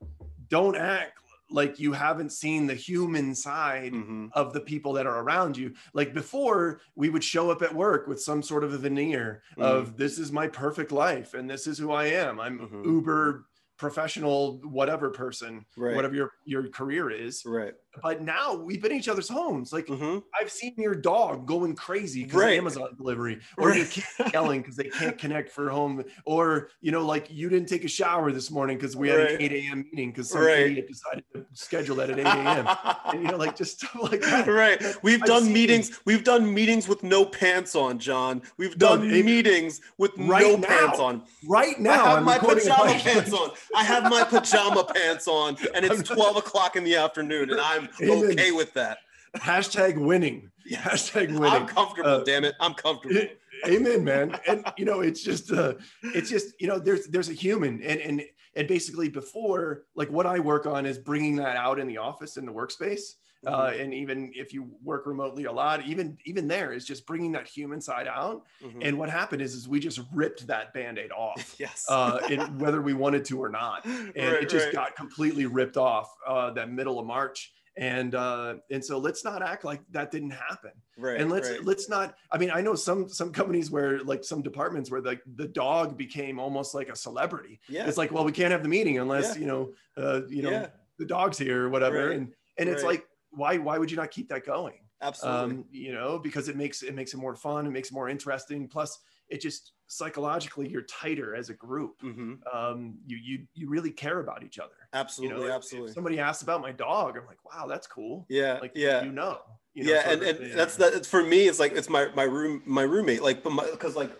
don't 0.48 0.76
act 0.76 1.18
like 1.50 1.78
you 1.78 1.92
haven't 1.92 2.32
seen 2.32 2.66
the 2.66 2.74
human 2.74 3.34
side 3.34 3.92
mm-hmm. 3.92 4.28
of 4.32 4.52
the 4.52 4.60
people 4.60 4.92
that 4.94 5.06
are 5.06 5.20
around 5.20 5.56
you. 5.56 5.74
Like 5.92 6.14
before, 6.14 6.80
we 6.94 7.10
would 7.10 7.24
show 7.24 7.50
up 7.50 7.62
at 7.62 7.74
work 7.74 8.06
with 8.06 8.22
some 8.22 8.42
sort 8.42 8.64
of 8.64 8.72
a 8.72 8.78
veneer 8.78 9.42
mm-hmm. 9.52 9.62
of 9.62 9.96
this 9.96 10.18
is 10.18 10.32
my 10.32 10.46
perfect 10.48 10.92
life 10.92 11.34
and 11.34 11.50
this 11.50 11.66
is 11.66 11.78
who 11.78 11.92
I 11.92 12.06
am. 12.06 12.40
I'm 12.40 12.58
mm-hmm. 12.58 12.84
uber 12.84 13.46
professional, 13.80 14.60
whatever 14.62 15.08
person, 15.08 15.64
right. 15.76 15.96
whatever 15.96 16.14
your, 16.14 16.32
your 16.44 16.68
career 16.68 17.10
is. 17.10 17.42
Right. 17.46 17.72
But 18.02 18.22
now 18.22 18.54
we've 18.54 18.80
been 18.80 18.92
in 18.92 18.98
each 18.98 19.08
other's 19.08 19.28
homes. 19.28 19.72
Like 19.72 19.88
hmm 19.88 20.18
I've 20.40 20.50
seen 20.50 20.74
your 20.76 20.94
dog 20.94 21.46
going 21.46 21.74
crazy 21.74 22.24
because 22.24 22.40
Right. 22.40 22.52
of 22.52 22.58
Amazon 22.58 22.94
delivery, 22.96 23.40
or 23.58 23.70
your 23.74 23.84
Right. 23.84 23.90
kids 23.90 24.06
yelling 24.32 24.60
because 24.62 24.76
they 24.76 24.84
can't 24.88 25.18
connect 25.18 25.50
for 25.50 25.68
home, 25.70 26.04
or 26.24 26.70
you 26.80 26.92
know, 26.92 27.04
like 27.04 27.26
you 27.30 27.48
didn't 27.48 27.68
take 27.68 27.84
a 27.84 27.88
shower 27.88 28.30
this 28.32 28.50
morning 28.50 28.76
because 28.76 28.96
we 28.96 29.08
had 29.08 29.20
an 29.20 29.40
8 29.42 29.52
a.m. 29.52 29.86
meeting 29.92 30.10
because 30.10 30.30
some 30.30 30.42
Right. 30.42 30.58
idiot 30.66 30.88
decided 30.88 31.24
to 31.34 31.44
schedule 31.52 31.96
that 31.96 32.10
at 32.10 32.18
8 32.18 32.26
a.m. 32.26 32.68
and 33.12 33.22
you 33.22 33.28
know, 33.28 33.36
like 33.36 33.56
just 33.56 33.78
stuff 33.78 33.96
like 34.00 34.20
that. 34.22 34.46
right. 34.46 34.80
We've 35.02 35.20
I've 35.22 35.26
done 35.28 35.52
meetings. 35.52 36.00
We've 36.04 36.24
done 36.24 36.52
meetings 36.52 36.86
with 36.88 37.02
no 37.02 37.24
pants 37.24 37.74
on, 37.74 37.98
John. 37.98 38.42
We've 38.56 38.78
done 38.78 39.04
it- 39.10 39.24
meetings 39.24 39.80
with 39.98 40.12
Right 40.16 40.42
no 40.42 40.56
now. 40.56 40.68
pants 40.68 40.98
on. 40.98 41.22
Right 41.48 41.74
I 41.78 41.82
now, 41.82 42.04
have 42.04 42.18
I'm 42.18 42.24
my 42.24 42.38
pajama 42.38 42.94
pants 42.98 43.32
on. 43.32 43.50
I 43.74 43.82
have 43.84 44.04
my 44.04 44.22
pajama 44.24 44.84
pants 44.84 45.26
on, 45.28 45.56
and 45.74 45.84
it's 45.84 46.08
12 46.08 46.36
o'clock 46.36 46.76
in 46.76 46.84
the 46.84 46.96
afternoon, 46.96 47.50
and 47.50 47.60
I'm 47.60 47.79
Amen. 48.02 48.24
okay 48.32 48.52
with 48.52 48.72
that. 48.74 48.98
Hashtag 49.36 49.96
winning. 49.98 50.50
Yeah. 50.66 50.80
Hashtag 50.80 51.28
winning. 51.28 51.62
I'm 51.62 51.66
comfortable, 51.66 52.10
Uh, 52.10 52.24
damn 52.24 52.44
it. 52.44 52.54
I'm 52.60 52.74
comfortable. 52.74 53.22
Amen, 53.66 54.02
man. 54.04 54.36
And 54.48 54.64
you 54.76 54.84
know, 54.84 55.00
it's 55.00 55.22
just 55.22 55.52
uh 55.52 55.74
it's 56.02 56.30
just, 56.30 56.54
you 56.60 56.66
know, 56.66 56.78
there's 56.78 57.06
there's 57.08 57.28
a 57.28 57.34
human 57.34 57.82
and 57.82 58.00
and 58.00 58.22
and 58.56 58.66
basically 58.66 59.08
before 59.08 59.84
like 59.94 60.10
what 60.10 60.26
I 60.26 60.40
work 60.40 60.66
on 60.66 60.84
is 60.86 60.98
bringing 60.98 61.36
that 61.36 61.56
out 61.56 61.78
in 61.78 61.86
the 61.86 61.98
office 61.98 62.36
in 62.36 62.46
the 62.46 62.52
workspace. 62.52 63.14
Uh, 63.46 63.72
and 63.74 63.94
even 63.94 64.30
if 64.34 64.52
you 64.52 64.68
work 64.84 65.06
remotely 65.06 65.44
a 65.44 65.52
lot, 65.52 65.82
even 65.86 66.18
even 66.26 66.46
there 66.46 66.72
is 66.74 66.84
just 66.84 67.06
bringing 67.06 67.32
that 67.32 67.46
human 67.48 67.80
side 67.80 68.06
out. 68.06 68.42
Mhm. 68.62 68.78
And 68.82 68.98
what 68.98 69.08
happened 69.08 69.40
is, 69.40 69.54
is 69.54 69.66
we 69.66 69.80
just 69.80 70.00
ripped 70.12 70.46
that 70.48 70.74
band-aid 70.74 71.10
off, 71.10 71.54
yes. 71.58 71.86
uh, 71.88 72.18
whether 72.58 72.82
we 72.82 72.92
wanted 72.92 73.24
to 73.26 73.42
or 73.42 73.48
not. 73.48 73.84
And 73.86 74.14
Right, 74.16 74.42
it 74.42 74.50
just 74.50 74.66
right. 74.66 74.74
got 74.74 74.94
completely 74.96 75.46
ripped 75.46 75.78
off 75.78 76.14
uh, 76.26 76.50
that 76.50 76.70
middle 76.70 76.98
of 76.98 77.06
March. 77.06 77.50
And 77.80 78.14
uh, 78.14 78.56
and 78.70 78.84
so 78.84 78.98
let's 78.98 79.24
not 79.24 79.42
act 79.42 79.64
like 79.64 79.80
that 79.90 80.10
didn't 80.10 80.32
happen 80.32 80.72
right, 80.98 81.18
and 81.18 81.30
let's 81.30 81.48
right. 81.48 81.64
let's 81.64 81.88
not 81.88 82.14
i 82.30 82.36
mean 82.36 82.50
i 82.52 82.60
know 82.60 82.74
some 82.74 83.08
some 83.08 83.32
companies 83.32 83.70
where 83.70 84.00
like 84.04 84.22
some 84.22 84.42
departments 84.42 84.90
where 84.90 85.00
like 85.00 85.22
the 85.36 85.48
dog 85.48 85.96
became 85.96 86.38
almost 86.38 86.74
like 86.74 86.90
a 86.90 86.94
celebrity 86.96 87.58
yeah. 87.70 87.86
it's 87.88 87.96
like 87.96 88.12
well 88.12 88.22
we 88.22 88.32
can't 88.32 88.52
have 88.52 88.62
the 88.62 88.68
meeting 88.68 88.98
unless 88.98 89.34
Yeah. 89.34 89.40
you 89.40 89.46
know 89.46 89.72
uh 89.96 90.20
you 90.28 90.42
know 90.42 90.50
Yeah. 90.50 90.66
the 90.98 91.06
dog's 91.06 91.38
here 91.38 91.64
or 91.64 91.70
whatever 91.70 92.08
Right. 92.08 92.16
and 92.18 92.34
and 92.58 92.68
it's 92.68 92.82
Right. 92.82 93.00
like 93.00 93.06
why 93.30 93.56
why 93.56 93.78
would 93.78 93.90
you 93.90 93.96
not 93.96 94.10
keep 94.10 94.28
that 94.28 94.44
going 94.44 94.80
Absolutely. 95.00 95.56
um 95.56 95.64
you 95.70 95.92
know 95.94 96.18
because 96.18 96.48
it 96.50 96.56
makes 96.56 96.82
it 96.82 96.94
makes 96.94 97.14
it 97.14 97.16
more 97.16 97.34
fun 97.34 97.66
it 97.66 97.70
makes 97.70 97.90
it 97.90 97.94
more 97.94 98.10
interesting 98.10 98.68
plus 98.68 98.98
it 99.30 99.40
just 99.40 99.72
psychologically 99.86 100.68
you're 100.68 100.82
tighter 100.82 101.34
as 101.34 101.48
a 101.48 101.54
group 101.54 101.94
hmm 102.02 102.34
um 102.52 102.98
you 103.06 103.16
you 103.16 103.46
you 103.54 103.70
really 103.70 103.90
care 103.90 104.20
about 104.20 104.42
each 104.44 104.58
other 104.58 104.74
you 104.92 104.98
Absolutely. 104.98 105.46
know 105.46 105.52
absolutely. 105.52 105.92
somebody 105.92 106.18
asks 106.18 106.42
about 106.42 106.60
my 106.60 106.72
dog 106.72 107.16
i'm 107.16 107.26
like 107.26 107.38
wow 107.44 107.66
that's 107.66 107.86
cool 107.86 108.26
yeah. 108.28 108.58
like 108.60 108.72
yeah. 108.74 109.02
you 109.02 109.12
know 109.12 109.38
you 109.74 109.84
know, 109.84 109.92
yeah, 109.92 110.10
and, 110.10 110.22
and 110.22 110.38
thing. 110.38 110.56
that's 110.56 110.76
that. 110.76 111.06
For 111.06 111.22
me. 111.22 111.46
It's 111.46 111.60
like 111.60 111.72
it's 111.72 111.88
my 111.88 112.08
my 112.14 112.24
room 112.24 112.62
my 112.66 112.82
roommate. 112.82 113.22
Like, 113.22 113.42
but 113.42 113.52
because 113.70 113.94
like 113.94 114.10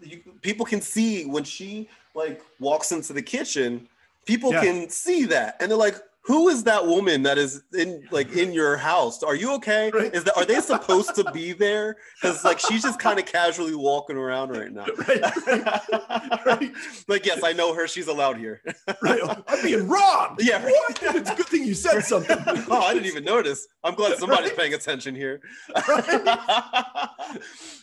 you, 0.00 0.20
people 0.40 0.64
can 0.64 0.80
see 0.80 1.24
when 1.24 1.44
she 1.44 1.88
like 2.14 2.42
walks 2.60 2.92
into 2.92 3.12
the 3.12 3.22
kitchen, 3.22 3.88
people 4.24 4.52
Yeah. 4.52 4.62
can 4.62 4.88
see 4.88 5.24
that, 5.24 5.56
and 5.60 5.70
they're 5.70 5.78
like, 5.78 5.96
"Who 6.30 6.48
is 6.48 6.62
that 6.62 6.86
woman 6.86 7.24
that 7.24 7.38
is 7.38 7.64
in 7.76 8.06
like 8.12 8.36
in 8.36 8.52
your 8.52 8.76
house? 8.76 9.20
Are 9.24 9.34
you 9.34 9.52
okay? 9.54 9.90
Right. 9.92 10.14
Is 10.14 10.22
that 10.22 10.36
are 10.36 10.44
they 10.44 10.60
supposed 10.60 11.16
to 11.16 11.28
be 11.32 11.52
there? 11.52 11.96
Because 12.22 12.44
like 12.44 12.60
she's 12.60 12.82
just 12.82 13.00
kind 13.00 13.18
of 13.18 13.26
casually 13.26 13.74
walking 13.74 14.16
around 14.16 14.50
right 14.50 14.70
now. 14.70 14.86
right, 15.08 16.46
right, 16.46 16.72
like, 17.08 17.26
yes, 17.26 17.42
I 17.42 17.52
know 17.52 17.74
her. 17.74 17.88
She's 17.88 18.06
allowed 18.06 18.36
here. 18.36 18.62
right. 19.02 19.20
I'm 19.48 19.62
being 19.64 19.88
robbed. 19.88 20.40
Yeah. 20.44 20.62
What? 20.62 21.02
It's 21.02 21.30
a 21.30 21.34
good 21.34 21.46
thing 21.46 21.64
you 21.64 21.74
said 21.74 22.02
something. 22.02 22.38
oh, 22.46 22.80
I 22.80 22.94
didn't 22.94 23.06
even 23.06 23.24
notice. 23.24 23.66
I'm 23.82 23.96
glad 23.96 24.16
somebody's 24.18 24.52
paying 24.52 24.74
attention 24.74 25.16
here. 25.16 25.40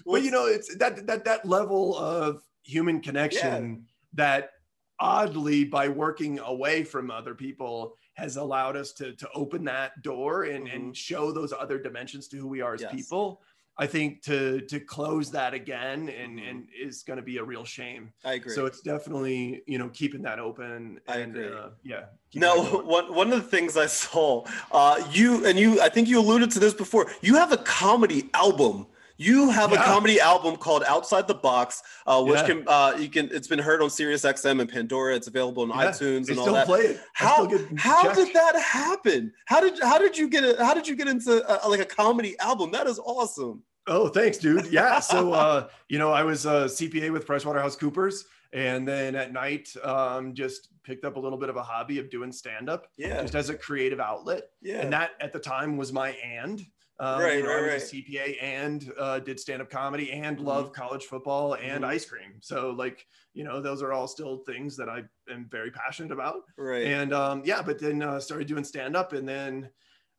well, 0.06 0.22
you 0.22 0.32
know, 0.32 0.46
it's 0.46 0.74
that 0.78 1.06
that 1.06 1.26
that 1.26 1.46
level 1.46 1.98
of 1.98 2.42
human 2.64 3.02
connection 3.02 3.88
that 4.14 4.52
oddly 5.00 5.66
by 5.66 5.90
working 5.90 6.40
away 6.40 6.86
from 6.86 7.12
other 7.12 7.36
people 7.36 7.96
has 8.18 8.36
allowed 8.36 8.76
us 8.76 8.92
to 8.94 9.14
to 9.14 9.30
open 9.34 9.64
that 9.64 10.02
door 10.02 10.44
and 10.44 10.68
and 10.68 10.96
show 10.98 11.32
those 11.32 11.54
other 11.54 11.78
dimensions 11.78 12.28
to 12.28 12.38
who 12.38 12.48
we 12.48 12.62
are 12.62 12.74
as 12.74 12.82
Yes. 12.82 12.92
people. 12.92 13.42
I 13.80 13.86
think 13.86 14.24
to 14.24 14.62
to 14.62 14.80
close 14.80 15.30
that 15.32 15.54
again 15.54 16.10
and 16.10 16.40
Mhm. 16.40 16.50
and 16.50 16.68
is 16.78 17.04
going 17.04 17.18
to 17.18 17.24
be 17.24 17.38
a 17.38 17.44
real 17.44 17.64
shame. 17.64 18.12
I 18.26 18.34
agree. 18.34 18.54
So 18.56 18.66
it's 18.66 18.82
definitely 18.82 19.62
you 19.68 19.78
know 19.78 19.90
keeping 19.90 20.24
that 20.24 20.40
open. 20.40 21.00
I 21.08 21.18
and, 21.20 21.36
agree. 21.38 21.56
Uh, 21.56 21.70
yeah. 21.84 22.06
keep 22.32 22.42
No, 22.42 22.64
one 22.98 23.14
one 23.14 23.32
of 23.32 23.42
the 23.44 23.48
things 23.48 23.78
I 23.78 23.86
saw, 23.86 24.46
uh, 24.72 25.08
you 25.12 25.46
and 25.46 25.60
you, 25.60 25.80
I 25.80 25.90
think 25.90 26.08
you 26.08 26.20
alluded 26.20 26.50
to 26.52 26.60
this 26.60 26.74
before. 26.74 27.12
You 27.22 27.36
have 27.36 27.52
a 27.52 27.58
comedy 27.58 28.30
album. 28.34 28.88
You 29.18 29.50
have 29.50 29.74
a 29.74 29.78
comedy 29.78 30.20
album 30.20 30.56
called 30.58 30.84
Outside 30.88 31.28
the 31.28 31.34
Box, 31.34 31.82
uh, 32.06 32.24
which 32.24 32.40
Yeah. 32.42 32.46
can 32.48 32.64
uh, 32.68 32.96
you 33.00 33.10
can. 33.10 33.30
It's 33.32 33.48
been 33.48 33.60
heard 33.60 33.82
on 33.82 33.90
Sirius 33.90 34.24
XM 34.24 34.60
and 34.62 34.70
Pandora. 34.70 35.16
It's 35.16 35.28
available 35.28 35.64
on 35.64 35.70
Yeah, 35.70 35.90
iTunes 35.92 36.30
and 36.30 36.38
all 36.38 36.44
still 36.46 36.54
that. 36.54 36.68
play 36.68 36.82
it. 36.82 37.02
How 37.14 37.50
how 37.78 38.04
checked. 38.04 38.16
did 38.16 38.34
that 38.36 38.56
happen? 38.60 39.34
How 39.46 39.60
did 39.60 39.80
how 39.82 39.98
did 39.98 40.18
you 40.18 40.30
get 40.30 40.44
it? 40.44 40.60
How 40.60 40.74
did 40.76 40.88
you 40.88 40.96
get 40.96 41.08
into 41.08 41.44
uh 41.50 41.68
like 41.68 41.80
a 41.80 41.86
comedy 41.86 42.38
album? 42.40 42.72
That 42.72 42.86
is 42.88 43.00
awesome. 43.00 43.64
Oh, 43.88 44.08
thanks, 44.10 44.38
dude. 44.38 44.68
Yeah. 44.72 45.00
So, 45.00 45.32
uh, 45.34 45.70
you 45.88 45.98
know, 45.98 46.12
I 46.12 46.24
was 46.24 46.46
a 46.46 46.66
CPA 46.66 47.10
with 47.12 47.26
PricewaterhouseCoopers, 47.26 48.24
and 48.52 48.86
then 48.88 49.16
at 49.16 49.32
night, 49.32 49.70
um, 49.82 50.34
just 50.34 50.68
picked 50.84 51.06
up 51.06 51.16
a 51.16 51.20
little 51.20 51.38
bit 51.38 51.48
of 51.50 51.56
a 51.56 51.64
hobby 51.64 51.98
of 52.00 52.10
doing 52.10 52.32
stand 52.34 52.70
up 52.70 52.88
Yeah, 52.98 53.22
just 53.22 53.34
as 53.36 53.50
a 53.50 53.56
creative 53.56 54.00
outlet. 54.02 54.50
yeah. 54.62 54.82
And 54.82 54.92
that 54.94 55.12
at 55.22 55.32
the 55.34 55.40
time 55.40 55.76
was 55.78 55.92
my 55.94 56.10
and. 56.12 56.62
Um, 57.00 57.22
Right, 57.22 57.36
you 57.36 57.44
know, 57.44 57.52
right, 57.52 57.60
I 57.60 57.62
was 57.62 57.74
right. 57.74 57.82
a 57.82 57.82
CPA 57.82 58.38
and 58.42 58.92
uh, 58.98 59.20
did 59.20 59.40
stand 59.40 59.62
up 59.62 59.70
comedy 59.70 60.12
and 60.12 60.40
Mhm. 60.40 60.46
love 60.46 60.72
college 60.74 61.06
football 61.06 61.54
and 61.56 61.86
Mhm. 61.86 61.86
ice 61.86 62.06
cream. 62.06 62.40
So, 62.42 62.72
like, 62.72 63.06
you 63.34 63.44
know, 63.44 63.62
those 63.62 63.84
are 63.84 63.94
all 63.94 64.08
still 64.08 64.38
things 64.46 64.76
that 64.78 64.90
I 64.90 65.04
am 65.30 65.48
very 65.50 65.70
passionate 65.72 66.12
about 66.12 66.44
right. 66.58 66.94
and 66.94 67.12
um, 67.14 67.42
yeah 67.44 67.62
but 67.62 67.80
then 67.80 68.04
uh, 68.04 68.20
started 68.20 68.48
doing 68.48 68.64
stand 68.64 68.96
up 68.96 69.12
and 69.14 69.28
then 69.28 69.72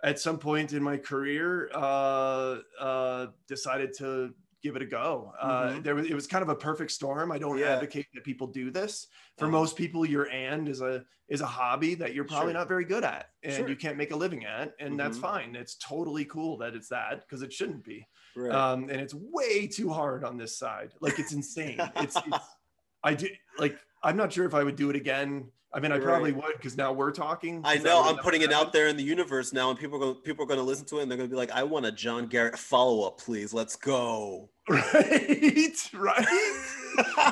at 0.02 0.18
some 0.18 0.38
point 0.38 0.72
in 0.72 0.82
my 0.82 0.96
career 0.96 1.70
uh, 1.74 2.58
uh, 2.78 3.26
decided 3.46 3.92
to 3.98 4.34
give 4.62 4.76
it 4.76 4.82
a 4.82 4.86
go 4.86 5.32
uh, 5.40 5.68
Mhm. 5.68 5.82
there 5.84 5.94
was 5.94 6.06
it 6.06 6.14
was 6.14 6.26
kind 6.26 6.42
of 6.42 6.48
a 6.48 6.54
perfect 6.54 6.90
storm 6.90 7.30
i 7.30 7.38
don't 7.38 7.58
Yeah. 7.58 7.74
advocate 7.74 8.06
that 8.14 8.24
people 8.24 8.46
do 8.46 8.70
this 8.70 9.06
for 9.38 9.46
Oh. 9.46 9.50
most 9.50 9.76
people 9.76 10.04
your 10.04 10.28
and 10.30 10.68
is 10.68 10.80
a 10.80 11.04
is 11.28 11.40
a 11.42 11.46
hobby 11.46 11.94
that 11.94 12.14
you're 12.14 12.24
probably 12.24 12.52
Sure. 12.52 12.60
not 12.60 12.68
very 12.68 12.84
good 12.84 13.04
at 13.04 13.30
and 13.42 13.54
Sure. 13.54 13.68
you 13.68 13.76
can't 13.76 13.96
make 13.96 14.10
a 14.10 14.16
living 14.16 14.44
at 14.46 14.74
and 14.80 14.98
that's 14.98 15.18
Mhm. 15.18 15.22
fine 15.22 15.56
it's 15.56 15.76
totally 15.76 16.24
cool 16.24 16.56
that 16.58 16.74
it's 16.74 16.88
that 16.88 17.20
because 17.20 17.42
it 17.42 17.52
shouldn't 17.52 17.84
be 17.84 18.06
right. 18.34 18.52
um, 18.52 18.82
and 18.90 19.00
it's 19.00 19.14
way 19.14 19.66
too 19.66 19.90
hard 19.90 20.24
on 20.24 20.36
this 20.36 20.56
side. 20.58 20.92
Like 21.00 21.18
it's 21.18 21.32
insane. 21.32 21.78
it's, 21.96 22.16
it's 22.16 22.38
I 23.04 23.14
do 23.14 23.28
like 23.58 23.78
I'm 24.02 24.16
not 24.16 24.32
sure 24.32 24.46
if 24.46 24.54
I 24.54 24.62
would 24.64 24.76
do 24.76 24.90
it 24.90 24.96
again. 24.96 25.50
I 25.72 25.80
mean, 25.80 25.92
I 25.92 25.96
Right. 25.96 26.04
probably 26.04 26.32
would 26.32 26.54
because 26.56 26.76
now 26.78 26.92
we're 26.92 27.10
talking. 27.10 27.60
I 27.64 27.76
know. 27.76 28.02
I'm 28.02 28.16
putting 28.16 28.40
it 28.42 28.52
out 28.52 28.72
there 28.72 28.88
in 28.88 28.96
the 28.96 29.02
universe 29.02 29.52
now, 29.52 29.68
and 29.70 29.78
people 29.78 29.96
are 29.96 30.00
going 30.00 30.14
people 30.16 30.44
are 30.44 30.48
going 30.48 30.58
to 30.60 30.64
listen 30.64 30.86
to 30.86 30.98
it, 30.98 31.02
and 31.02 31.10
they're 31.10 31.18
going 31.18 31.28
to 31.28 31.32
be 31.32 31.36
like, 31.36 31.50
"I 31.52 31.62
want 31.64 31.84
a 31.84 31.92
John 31.92 32.26
Garrett 32.26 32.58
follow 32.58 33.06
up, 33.06 33.18
please. 33.18 33.52
Let's 33.52 33.76
go." 33.76 34.48
Right, 34.68 35.90
right. 35.94 36.26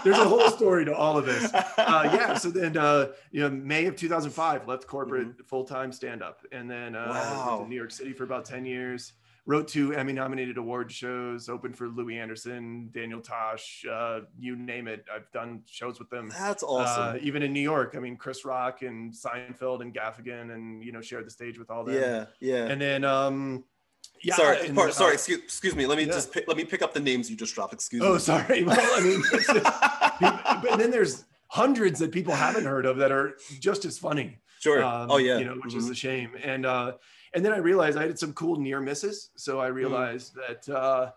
There's 0.04 0.18
a 0.18 0.24
whole 0.28 0.48
story 0.50 0.84
to 0.86 0.94
all 0.94 1.18
of 1.18 1.26
this. 1.26 1.52
Uh, 1.52 1.64
yeah. 1.78 2.34
So 2.38 2.50
then, 2.50 2.76
uh, 2.78 3.08
you 3.30 3.40
know, 3.42 3.50
May 3.50 3.86
of 3.86 3.96
2005, 3.96 4.66
left 4.68 4.86
corporate 4.86 5.46
full 5.46 5.64
time 5.64 5.92
stand 5.92 6.22
up, 6.22 6.40
and 6.52 6.70
then 6.70 6.94
uh, 6.94 7.06
Mm-hmm. 7.06 7.36
Wow. 7.48 7.60
in 7.64 7.68
New 7.68 7.76
York 7.76 7.90
City 7.90 8.12
for 8.12 8.24
about 8.24 8.44
10 8.44 8.64
years. 8.64 9.12
Wrote 9.48 9.68
two 9.68 9.94
Emmy 9.94 10.12
nominated 10.12 10.56
award 10.56 10.90
shows, 10.90 11.48
opened 11.48 11.76
for 11.78 11.88
Louie 11.88 12.18
Anderson, 12.18 12.90
Daniel 12.92 13.20
Tosh, 13.20 13.84
uh, 13.88 14.22
you 14.36 14.56
name 14.56 14.88
it. 14.88 15.04
I've 15.14 15.30
done 15.30 15.62
shows 15.66 16.00
with 16.00 16.10
them. 16.10 16.30
That's 16.36 16.64
awesome. 16.64 17.14
Uh, 17.14 17.18
even 17.22 17.44
in 17.44 17.52
New 17.52 17.60
York, 17.60 17.94
I 17.96 18.00
mean, 18.00 18.16
Chris 18.16 18.44
Rock 18.44 18.82
and 18.82 19.14
Seinfeld 19.14 19.82
and 19.82 19.94
Gaffigan, 19.94 20.52
and 20.52 20.82
you 20.82 20.90
know, 20.90 21.00
shared 21.00 21.26
the 21.26 21.30
stage 21.30 21.60
with 21.60 21.70
all 21.70 21.84
them. 21.84 21.94
yeah, 21.94 22.24
yeah. 22.40 22.64
And 22.66 22.80
then, 22.80 23.04
um, 23.04 23.62
yeah. 24.20 24.34
sorry, 24.34 24.66
and, 24.66 24.74
par- 24.76 24.88
uh, 24.88 24.90
sorry. 24.90 25.14
Excuse, 25.14 25.38
excuse 25.44 25.76
me. 25.76 25.86
Let 25.86 25.98
me 25.98 26.06
yeah. 26.06 26.12
just 26.14 26.32
pick, 26.32 26.48
let 26.48 26.56
me 26.56 26.64
pick 26.64 26.82
up 26.82 26.92
the 26.92 26.98
names 26.98 27.30
you 27.30 27.36
just 27.36 27.54
dropped. 27.54 27.72
Excuse 27.72 28.02
Oh, 28.02 28.06
me. 28.08 28.14
Oh, 28.16 28.18
sorry. 28.18 28.62
Well, 28.64 28.76
I 28.80 29.00
mean, 29.00 29.22
just- 29.30 29.52
but 30.20 30.76
then 30.76 30.90
there's 30.90 31.24
hundreds 31.46 32.00
that 32.00 32.10
people 32.10 32.34
haven't 32.34 32.64
heard 32.64 32.84
of 32.84 32.96
that 32.96 33.12
are 33.12 33.36
just 33.60 33.84
as 33.84 33.96
funny. 33.96 34.38
sure. 34.58 34.82
Um, 34.82 35.08
oh 35.08 35.18
yeah. 35.18 35.38
You 35.38 35.44
know, 35.44 35.54
which 35.62 35.74
is 35.76 35.86
Mhm. 35.86 35.90
a 35.92 35.94
shame. 35.94 36.30
And 36.42 36.66
uh, 36.66 36.92
and 37.36 37.44
then 37.44 37.52
I 37.52 37.58
realized 37.58 37.98
I 37.98 38.06
had 38.06 38.18
some 38.18 38.32
cool 38.32 38.56
near 38.56 38.80
misses. 38.80 39.30
So 39.36 39.58
Mm. 39.58 39.60
I 39.62 39.66
realized 39.66 40.34
that 40.36 40.68
uh, 40.74 41.12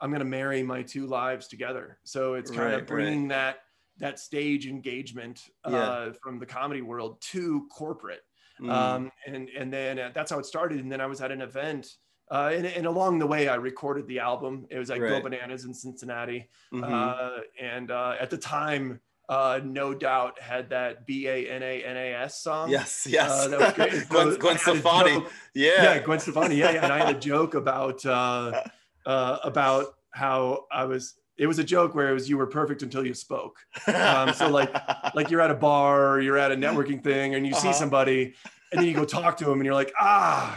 I'm 0.00 0.10
going 0.10 0.20
to 0.20 0.24
marry 0.24 0.62
my 0.62 0.82
two 0.82 1.06
lives 1.06 1.48
together. 1.48 1.98
So 2.04 2.34
it's 2.34 2.50
kind 2.50 2.62
Right, 2.62 2.72
right. 2.74 2.80
of 2.82 2.86
bringing 2.86 3.28
that 3.28 3.58
that 3.98 4.18
stage 4.18 4.66
engagement 4.66 5.50
uh, 5.64 5.70
Yeah. 5.70 6.12
from 6.22 6.38
the 6.40 6.46
comedy 6.46 6.82
world 6.82 7.20
to 7.32 7.66
corporate. 7.70 8.22
Mm. 8.60 8.70
Um, 8.70 9.12
and 9.26 9.48
and 9.50 9.72
then 9.72 9.98
uh, 9.98 10.10
that's 10.14 10.30
how 10.30 10.38
it 10.38 10.46
started. 10.46 10.78
And 10.80 10.90
then 10.90 11.00
I 11.00 11.06
was 11.06 11.20
at 11.20 11.30
an 11.32 11.42
event. 11.42 11.96
Uh, 12.30 12.50
and, 12.54 12.66
and 12.66 12.86
along 12.86 13.18
the 13.18 13.26
way, 13.26 13.48
I 13.48 13.56
recorded 13.56 14.06
the 14.06 14.18
album. 14.20 14.66
It 14.70 14.78
was 14.78 14.90
at 14.90 14.98
Go 14.98 15.20
Bananas 15.20 15.64
in 15.64 15.74
Cincinnati. 15.74 16.48
Mhm. 16.72 16.84
Uh, 16.84 17.40
and 17.60 17.90
uh, 17.90 18.14
at 18.18 18.30
the 18.30 18.38
time, 18.38 19.00
uh, 19.28 19.60
no 19.64 19.94
doubt 19.94 20.40
had 20.40 20.70
that 20.70 21.06
B 21.06 21.26
A 21.28 21.48
N 21.50 21.62
A 21.62 21.82
N 21.84 21.96
A 21.96 22.12
S 22.14 22.40
song. 22.40 22.70
Yes, 22.70 23.06
yes. 23.08 23.30
Uh, 23.30 23.48
that 23.48 23.60
was 23.60 23.72
great. 23.72 24.08
Gwen, 24.08 24.38
Gwen 24.38 24.56
I 24.56 24.58
had 24.60 24.74
a 24.76 24.78
Stefani. 24.78 25.24
Yeah. 25.54 25.82
yeah, 25.82 25.98
Gwen 26.00 26.18
Stefani. 26.20 26.56
Yeah, 26.56 26.70
yeah. 26.72 26.84
And 26.84 26.92
I 26.92 26.98
had 27.04 27.16
a 27.16 27.18
joke 27.18 27.54
about 27.54 28.04
uh, 28.04 28.62
uh, 29.06 29.38
about 29.44 29.94
how 30.10 30.66
I 30.70 30.84
was. 30.84 31.14
It 31.36 31.48
was 31.48 31.58
a 31.58 31.64
joke 31.64 31.96
where 31.96 32.10
it 32.10 32.12
was 32.12 32.28
you 32.30 32.38
were 32.38 32.46
perfect 32.46 32.82
until 32.82 33.04
you 33.04 33.12
spoke. 33.12 33.56
Um, 33.88 34.32
so, 34.34 34.48
like- 34.50 34.72
Like 35.16 35.30
you're 35.30 35.40
at 35.40 35.50
a 35.50 35.54
bar, 35.54 36.08
or 36.12 36.20
you're 36.20 36.38
at 36.38 36.52
a 36.52 36.56
networking 36.56 37.02
thing, 37.02 37.34
and 37.34 37.44
you 37.46 37.54
see 37.54 37.68
Uh-huh. 37.68 37.72
somebody, 37.78 38.34
and 38.72 38.80
then 38.80 38.84
you 38.86 38.94
go 38.94 39.04
talk 39.04 39.36
to 39.38 39.44
them, 39.44 39.54
and 39.54 39.64
you're 39.64 39.74
like, 39.74 39.92
ah, 40.00 40.54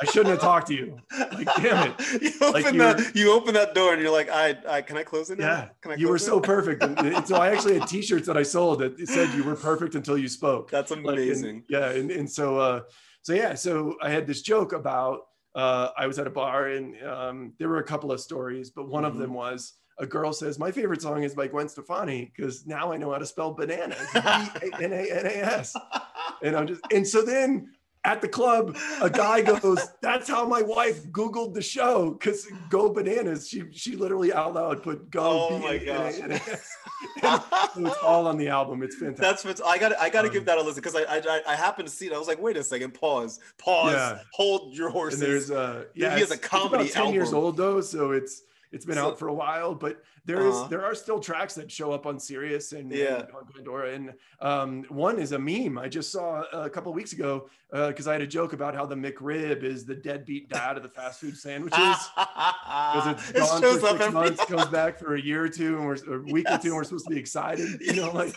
I 0.00 0.04
shouldn't 0.06 0.28
have 0.28 0.40
talked 0.40 0.66
to 0.68 0.74
you. 0.74 0.98
Like, 1.18 1.48
damn 1.56 1.90
it. 1.90 2.22
You 2.22 2.32
open 2.42 2.62
Like 2.62 2.76
that 2.76 3.12
you 3.14 3.32
open 3.32 3.54
that 3.54 3.74
door 3.74 3.92
and 3.92 4.02
you're 4.02 4.10
like, 4.12 4.28
I, 4.30 4.56
I 4.68 4.82
can 4.82 4.96
I 4.96 5.02
close 5.02 5.30
it 5.30 5.38
now? 5.38 5.46
Yeah, 5.46 5.68
Can 5.80 5.92
I 5.92 5.94
you 5.96 6.08
were 6.08 6.18
close 6.18 6.26
so 6.26 6.40
perfect. 6.54 6.82
And, 6.82 7.26
so 7.26 7.36
I 7.36 7.50
actually 7.50 7.78
had 7.78 7.88
T-shirts 7.88 8.26
that 8.26 8.36
I 8.36 8.42
sold 8.42 8.80
that 8.80 8.98
said 9.08 9.32
you 9.34 9.44
were 9.44 9.56
perfect 9.56 9.94
until 9.94 10.18
you 10.18 10.28
spoke. 10.28 10.70
That's 10.70 10.90
Like, 10.90 10.98
and- 11.00 11.08
amazing. 11.08 11.64
yeah, 11.68 11.90
and, 11.90 12.10
and 12.10 12.30
so 12.30 12.58
uh, 12.58 12.80
so 13.22 13.32
yeah, 13.32 13.54
so 13.54 13.96
I 14.02 14.10
had 14.10 14.26
this 14.26 14.42
joke 14.42 14.72
about 14.72 15.20
uh, 15.54 15.88
I 15.96 16.06
was 16.06 16.18
at 16.18 16.26
a 16.26 16.30
bar 16.30 16.68
and 16.68 17.02
um, 17.02 17.52
there 17.58 17.68
were 17.68 17.78
a 17.78 17.84
couple 17.84 18.12
of 18.12 18.20
stories, 18.20 18.70
but 18.70 18.88
one 18.88 19.04
of 19.04 19.14
Mhm. 19.14 19.18
them 19.20 19.34
was 19.34 19.74
a 19.98 20.04
girl 20.06 20.30
says 20.32 20.58
my 20.58 20.70
favorite 20.70 21.00
song 21.00 21.22
is 21.22 21.34
by 21.34 21.46
Gwen 21.46 21.68
Stefani 21.70 22.30
because 22.36 22.66
now 22.66 22.92
I 22.92 22.98
know 22.98 23.10
how 23.12 23.18
to 23.18 23.24
spell 23.24 23.52
bananas, 23.54 23.98
B 24.12 24.20
A 24.20 24.82
N 24.82 24.92
A 24.92 25.10
N 25.10 25.26
A 25.26 25.36
S, 25.58 25.74
and 26.42 26.54
I'm 26.56 26.66
just 26.66 26.82
and 26.92 27.06
so 27.06 27.22
then. 27.22 27.70
At 28.06 28.20
the 28.20 28.28
club, 28.28 28.76
a 29.02 29.10
guy 29.10 29.42
goes, 29.42 29.80
"That's 30.00 30.28
how 30.28 30.46
my 30.46 30.62
wife 30.62 31.02
Googled 31.08 31.54
the 31.54 31.60
show 31.60 32.10
because 32.12 32.46
Go 32.70 32.88
Bananas." 32.92 33.48
She 33.48 33.64
she 33.72 33.96
literally 33.96 34.32
out 34.32 34.54
loud 34.54 34.82
put 34.84 35.10
"Go." 35.10 35.48
Oh 35.50 35.58
my 35.58 35.78
B-A-N-A-N-A-S. 35.78 36.76
So 37.20 37.42
it's 37.86 37.96
all 38.02 38.26
on 38.28 38.36
the 38.38 38.48
album. 38.48 38.82
It's 38.82 38.94
fantastic. 38.96 39.22
That's 39.22 39.44
what's 39.44 39.60
I 39.60 39.76
got. 39.78 39.98
I 39.98 40.08
got 40.08 40.22
to 40.22 40.28
Um, 40.28 40.34
give 40.34 40.44
that 40.46 40.56
a 40.58 40.62
listen 40.62 40.76
because 40.82 40.94
I, 40.94 41.02
I 41.02 41.40
I 41.48 41.54
happened 41.56 41.88
to 41.88 41.94
see 41.94 42.06
it. 42.06 42.12
I 42.12 42.18
was 42.18 42.28
like, 42.28 42.40
wait 42.40 42.56
a 42.56 42.62
second, 42.64 42.94
pause, 42.94 43.40
pause, 43.58 43.92
Yeah. 43.92 44.18
hold 44.32 44.72
your 44.74 44.86
and 44.88 44.94
horses. 44.96 45.20
there's 45.20 45.50
uh 45.50 45.84
yeah 45.94 46.14
He 46.14 46.20
has 46.20 46.30
a 46.30 46.34
it's- 46.34 46.38
it's 46.38 46.48
comedy 46.48 46.84
about 46.90 47.04
10 47.06 47.12
years 47.14 47.32
old 47.32 47.56
though 47.56 47.80
so 47.80 48.12
it's 48.12 48.42
it's 48.72 48.84
been 48.84 48.96
So- 48.96 49.06
out 49.08 49.18
for 49.18 49.28
a 49.28 49.34
while 49.34 49.74
but 49.74 50.02
there 50.24 50.40
is 50.46 50.54
Uh-huh. 50.54 50.68
there 50.68 50.84
are 50.84 50.94
still 50.94 51.20
tracks 51.20 51.54
that 51.54 51.70
show 51.70 51.92
up 51.92 52.04
on 52.06 52.18
Sirius 52.18 52.72
and, 52.72 52.90
Yeah. 52.92 53.20
and 53.20 53.30
on 53.32 53.46
Pandora 53.54 53.92
and 53.92 54.14
um 54.40 54.84
one 54.88 55.18
is 55.18 55.32
a 55.32 55.38
meme. 55.38 55.78
I 55.78 55.88
just 55.88 56.10
saw 56.10 56.42
a 56.52 56.68
couple 56.70 56.92
weeks 56.92 57.12
ago 57.12 57.48
because 57.70 58.06
I 58.08 58.12
had 58.12 58.22
a 58.22 58.26
joke 58.26 58.52
about 58.52 58.74
how 58.74 58.86
the 58.86 58.94
McRib 58.96 59.62
is 59.62 59.84
the 59.84 59.94
deadbeat 59.94 60.48
dad 60.48 60.76
of 60.76 60.82
the 60.82 60.88
fast 60.88 61.20
food 61.20 61.36
sandwiches. 61.36 61.78
Because 62.16 63.06
it's 63.12 63.30
It 63.30 63.36
gone 63.36 63.60
shows 63.60 63.80
for 63.80 63.88
six 63.88 64.00
every- 64.00 64.12
months 64.12 64.44
comes 64.46 64.66
back 64.66 64.98
for 64.98 65.14
a 65.14 65.20
year 65.20 65.44
or 65.44 65.48
two 65.48 65.76
and 65.76 65.86
we're 65.86 66.16
a 66.16 66.22
week 66.32 66.46
or 66.50 66.58
two 66.58 66.68
and 66.68 66.76
we're 66.76 66.84
supposed 66.84 67.06
to 67.06 67.14
be 67.14 67.20
excited 67.20 67.80
you 67.80 67.94
know 67.94 68.10
like 68.12 68.34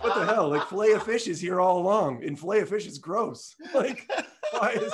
what 0.00 0.14
the 0.14 0.24
hell? 0.26 0.48
Like 0.48 0.68
fillet 0.68 0.92
of 0.92 1.02
fish 1.02 1.26
is 1.26 1.40
here 1.40 1.60
all 1.60 1.78
along 1.78 2.22
and 2.24 2.38
fillet 2.38 2.60
of 2.60 2.68
fish 2.68 2.86
is 2.86 2.98
gross. 2.98 3.56
Like 3.74 4.08
why 4.52 4.70
is 4.72 4.92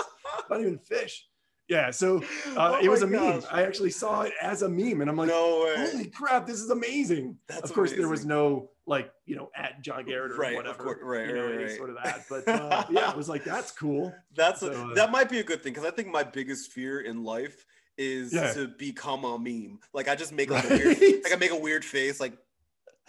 not 0.51 0.61
even 0.61 0.79
fish 0.79 1.27
yeah 1.69 1.91
so 1.91 2.19
uh, 2.57 2.73
Oh 2.77 2.79
it 2.83 2.89
was 2.89 3.03
a 3.03 3.07
meme. 3.07 3.43
I 3.51 3.63
actually 3.65 3.91
saw 3.91 4.23
it 4.23 4.33
as 4.43 4.63
a 4.63 4.69
meme, 4.69 5.01
and 5.01 5.11
I'm 5.11 5.17
like, 5.17 5.29
no. 5.29 5.75
"Holy 5.77 6.07
crap, 6.07 6.47
this 6.47 6.61
is 6.61 6.71
amazing!" 6.71 7.39
That's 7.49 7.63
of 7.71 7.75
course, 7.75 7.93
there 7.93 8.09
was 8.09 8.25
no 8.27 8.71
like, 8.87 9.11
you 9.25 9.35
know, 9.35 9.51
at 9.57 9.81
John 9.81 10.05
Garrett 10.05 10.33
or 10.33 10.37
Right, 10.37 10.55
whatever, 10.55 10.83
course, 10.85 10.99
right, 11.03 11.27
you 11.29 11.35
know, 11.35 11.45
right, 11.47 11.55
any 11.55 11.65
right. 11.65 11.77
sort 11.77 11.89
of 11.89 11.97
that. 12.05 12.25
But 12.29 12.47
uh, 12.47 12.85
yeah, 12.91 13.11
I 13.11 13.17
was 13.17 13.29
like, 13.29 13.45
"That's 13.45 13.71
cool." 13.71 14.15
That's 14.37 14.61
So, 14.61 14.71
uh, 14.73 14.95
that 14.95 15.11
might 15.11 15.31
be 15.31 15.39
a 15.41 15.45
good 15.45 15.63
thing 15.63 15.73
because 15.73 15.87
I 15.87 15.91
think 15.95 16.09
my 16.09 16.23
biggest 16.23 16.73
fear 16.73 17.01
in 17.01 17.25
life 17.25 17.65
is 17.97 18.33
Yeah. 18.35 18.53
to 18.53 18.69
become 18.69 19.25
a 19.25 19.39
meme. 19.39 19.79
Like 19.95 20.09
I 20.09 20.17
just 20.17 20.33
make 20.33 20.51
like 20.51 20.65
a 20.65 20.69
weird, 20.69 20.99
like 21.25 21.33
I 21.33 21.37
make 21.37 21.53
a 21.53 21.57
weird 21.59 21.85
face, 21.85 22.21
like, 22.21 22.37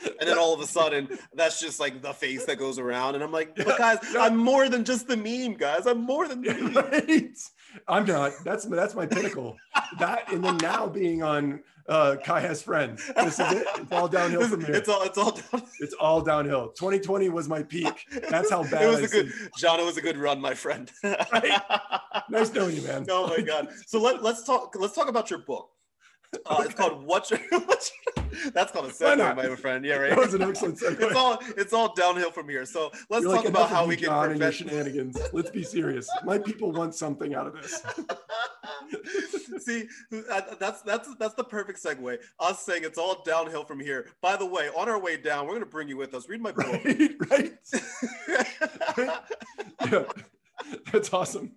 and 0.06 0.30
then 0.30 0.38
all 0.44 0.54
of 0.54 0.62
a 0.62 0.68
sudden 0.68 1.10
that's 1.34 1.60
just 1.60 1.80
like 1.80 2.02
the 2.02 2.14
face 2.14 2.46
that 2.46 2.58
goes 2.58 2.80
around, 2.80 3.16
and 3.16 3.24
I'm 3.24 3.32
like, 3.32 3.56
but 3.56 3.78
guys. 3.78 3.98
I'm 4.18 4.38
more 4.38 4.70
than 4.70 4.86
just 4.86 5.08
the 5.08 5.18
meme, 5.18 5.56
guys. 5.56 5.88
I'm 5.88 6.02
more 6.02 6.28
than 6.28 6.42
the 6.42 6.54
meme. 6.54 6.74
right? 6.92 7.38
I'm 7.88 8.06
not. 8.06 8.34
That's 8.44 8.66
that's 8.66 8.96
my 8.96 9.06
pinnacle. 9.06 9.58
That 10.00 10.32
and 10.32 10.44
then 10.44 10.58
now 10.58 10.88
being 10.88 11.24
on 11.24 11.62
uh, 11.88 12.16
Ky 12.24 12.42
has 12.42 12.62
friends. 12.62 13.12
This 13.16 13.40
is 13.40 13.52
it. 13.52 13.68
It's 13.78 13.92
all 13.92 14.08
downhill 14.08 14.48
from 14.48 14.66
here. 14.66 14.76
it's 14.76 14.90
all, 14.90 15.04
it's 15.04 15.18
all 15.18 15.32
down. 15.32 15.64
It's 15.80 15.94
all 15.94 16.22
downhill. 16.22 16.70
2020 16.70 17.30
was 17.30 17.48
my 17.48 17.62
peak. 17.62 18.08
That's 18.30 18.50
how 18.50 18.64
bad 18.64 18.84
it 18.84 18.88
was 18.88 19.02
I 19.02 19.04
a 19.04 19.08
good, 19.08 19.34
John. 19.58 19.80
It 19.80 19.86
was 19.86 19.98
a 19.98 20.02
good 20.02 20.18
run, 20.18 20.40
my 20.42 20.54
friend. 20.54 20.92
Nice 22.30 22.52
knowing 22.54 22.76
you, 22.76 22.82
man. 22.82 23.06
Oh 23.10 23.28
my 23.28 23.42
god. 23.42 23.68
So 23.86 24.02
let, 24.02 24.24
let's 24.24 24.44
talk. 24.44 24.76
Let's 24.80 24.96
talk 24.96 25.10
about 25.10 25.30
your 25.30 25.40
book. 25.40 25.70
Uh, 26.46 26.64
It's 26.66 26.74
called 26.74 27.04
What's 27.04 27.32
Your. 27.32 27.40
What's 27.66 27.92
Your- 27.92 28.52
That's 28.54 28.72
called 28.72 28.86
a 28.86 28.90
segue, 28.90 29.36
my 29.36 29.56
friend. 29.56 29.86
Yeah, 29.86 29.96
right. 29.96 30.10
That 30.10 30.20
was 30.20 30.34
an 30.34 30.42
excellent 30.50 30.78
segue. 30.80 31.00
it's 31.02 31.16
all 31.16 31.40
it's 31.58 31.74
all 31.74 31.94
downhill 31.94 32.32
from 32.32 32.50
here. 32.50 32.66
So 32.66 32.92
let's 33.10 33.24
You're 33.24 33.34
talk 33.34 33.44
like, 33.46 33.50
about 33.50 33.70
how 33.70 33.86
we 33.86 33.96
can 33.96 34.06
John, 34.08 34.32
and 34.32 34.40
your 34.40 34.52
shenanigans. 34.52 35.18
Let's 35.32 35.50
be 35.52 35.64
serious. 35.64 36.08
My 36.26 36.38
people 36.38 36.72
want 36.72 36.96
something 36.96 37.34
out 37.34 37.48
of 37.48 37.54
this. 37.54 37.82
See, 39.66 39.88
uh, 40.32 40.42
that's 40.60 40.82
that's 40.82 41.16
that's 41.16 41.34
the 41.36 41.44
perfect 41.44 41.82
segue. 41.82 42.18
Us 42.40 42.66
saying 42.66 42.84
it's 42.84 42.98
all 42.98 43.24
downhill 43.24 43.64
from 43.64 43.80
here. 43.80 44.08
By 44.22 44.36
the 44.36 44.46
way, 44.46 44.70
on 44.76 44.90
our 44.90 45.00
way 45.00 45.18
down, 45.18 45.48
we're 45.48 45.54
gonna 45.54 45.66
bring 45.66 45.88
you 45.88 45.98
with 45.98 46.14
us. 46.14 46.28
Read 46.28 46.42
my 46.42 46.52
book. 46.52 46.68
Right? 46.68 47.12
right? 47.32 47.54
Yeah. 48.98 50.04
That's 50.92 51.14
awesome. 51.14 51.52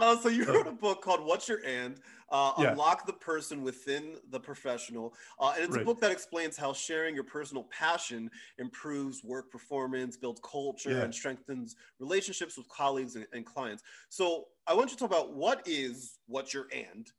Uh, 0.00 0.16
so 0.18 0.28
you 0.28 0.44
wrote 0.44 0.66
a 0.66 0.72
book 0.72 1.02
called 1.02 1.24
"What's 1.24 1.48
Your 1.48 1.60
And." 1.66 1.96
Uh, 2.32 2.54
Yeah. 2.56 2.70
Unlock 2.70 3.06
the 3.06 3.12
person 3.12 3.62
within 3.62 4.16
the 4.30 4.40
professional, 4.40 5.14
uh, 5.38 5.52
and 5.54 5.64
it's 5.64 5.76
a 5.76 5.80
book 5.80 6.00
that 6.00 6.10
explains 6.10 6.56
how 6.56 6.72
sharing 6.72 7.14
your 7.14 7.24
personal 7.24 7.64
passion 7.64 8.30
improves 8.58 9.22
work 9.22 9.50
performance, 9.52 10.16
builds 10.16 10.40
culture, 10.42 10.90
Yeah. 10.90 11.04
and 11.04 11.14
strengthens 11.14 11.76
relationships 11.98 12.56
with 12.56 12.66
colleagues 12.68 13.16
and, 13.16 13.26
and 13.32 13.44
clients. 13.44 13.82
So 14.08 14.48
I 14.66 14.72
want 14.74 14.90
you 14.90 14.96
to 14.96 15.00
talk 15.00 15.10
about 15.10 15.34
what 15.34 15.62
is 15.66 16.18
"What's 16.26 16.54
Your 16.54 16.68
And," 16.72 17.12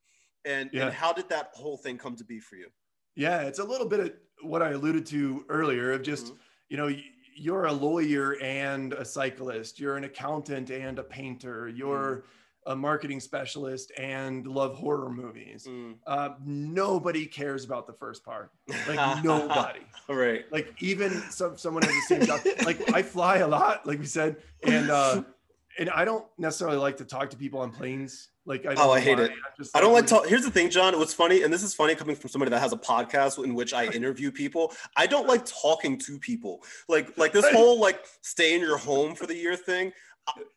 and, 0.45 0.71
Yeah. 0.71 0.86
and 0.86 0.91
how 0.91 1.13
did 1.13 1.30
that 1.30 1.52
whole 1.54 1.78
thing 1.78 1.97
come 1.99 2.15
to 2.15 2.26
be 2.26 2.39
for 2.39 2.56
you? 2.56 2.71
Yeah, 3.15 3.41
it's 3.43 3.60
a 3.60 3.63
little 3.63 3.88
bit 3.88 3.99
of 3.99 4.13
what 4.41 4.62
I 4.63 4.71
alluded 4.71 5.06
to 5.08 5.45
earlier 5.49 5.91
of 5.91 6.02
just, 6.02 6.34
Mhm. 6.34 6.39
you 6.69 6.78
know, 6.78 6.89
you're 7.36 7.65
a 7.65 7.73
lawyer 7.73 8.36
and 8.41 8.93
a 8.93 9.06
cyclist, 9.06 9.80
you're 9.80 9.97
an 9.97 10.04
accountant 10.04 10.69
and 10.71 10.97
a 10.99 11.04
painter, 11.04 11.67
you're 11.67 12.26
a 12.65 12.76
marketing 12.76 13.19
specialist 13.19 13.91
and 13.97 14.47
love 14.47 14.76
horror 14.76 15.10
movies. 15.10 15.67
Mm. 15.69 15.95
Uh, 16.08 16.30
nobody 16.45 17.26
cares 17.26 17.65
about 17.65 17.88
the 17.88 17.93
first 17.93 18.23
part. 18.23 18.52
Like 18.88 19.23
nobody. 19.23 19.82
right. 20.10 20.45
like 20.52 20.73
even 20.82 21.12
some 21.32 21.58
someone 21.58 21.84
has 21.84 21.93
the 21.93 22.02
same 22.02 22.26
job 22.26 22.41
like 22.65 22.93
i 22.93 23.02
fly 23.02 23.38
a 23.38 23.47
lot 23.47 23.86
like 23.88 23.99
we 23.99 24.06
said 24.06 24.36
and 24.67 24.89
uh 24.91 25.23
and 25.80 25.89
i 25.91 26.04
don't 26.04 26.26
necessarily 26.38 26.76
like 26.78 26.97
to 26.97 27.06
talk 27.06 27.30
to 27.30 27.38
people 27.38 27.60
on 27.62 27.71
planes 27.71 28.30
like 28.45 28.65
i 28.65 28.73
don't 28.73 28.86
Oh, 28.86 28.91
I 28.91 28.99
hate 28.99 29.17
why. 29.17 29.26
it. 29.26 29.32
Just 29.58 29.76
I 29.76 29.80
don't 29.80 29.93
like 29.93 30.10
we're- 30.10 30.19
talk. 30.19 30.28
Here's 30.28 30.43
the 30.43 30.52
thing, 30.52 30.69
John. 30.69 30.97
What's 30.99 31.13
funny, 31.13 31.43
and 31.43 31.54
this 31.54 31.63
is 31.63 31.73
funny 31.73 31.95
coming 31.95 32.15
from 32.17 32.30
somebody 32.30 32.49
that 32.52 32.60
has 32.60 32.73
a 32.73 32.78
podcast 32.78 33.41
in 33.43 33.54
which 33.54 33.73
I 33.73 33.86
interview 33.86 34.30
people. 34.32 34.73
I 34.97 35.08
don't 35.08 35.28
like 35.28 35.45
talking 35.45 35.97
to 35.99 36.19
people. 36.19 36.62
Like, 36.89 37.17
like 37.17 37.32
this 37.32 37.47
whole 37.52 37.80
like 37.80 38.04
stay 38.21 38.54
in 38.56 38.60
your 38.62 38.78
home 38.78 39.15
for 39.15 39.26
the 39.26 39.36
year 39.36 39.56
thing. 39.56 39.93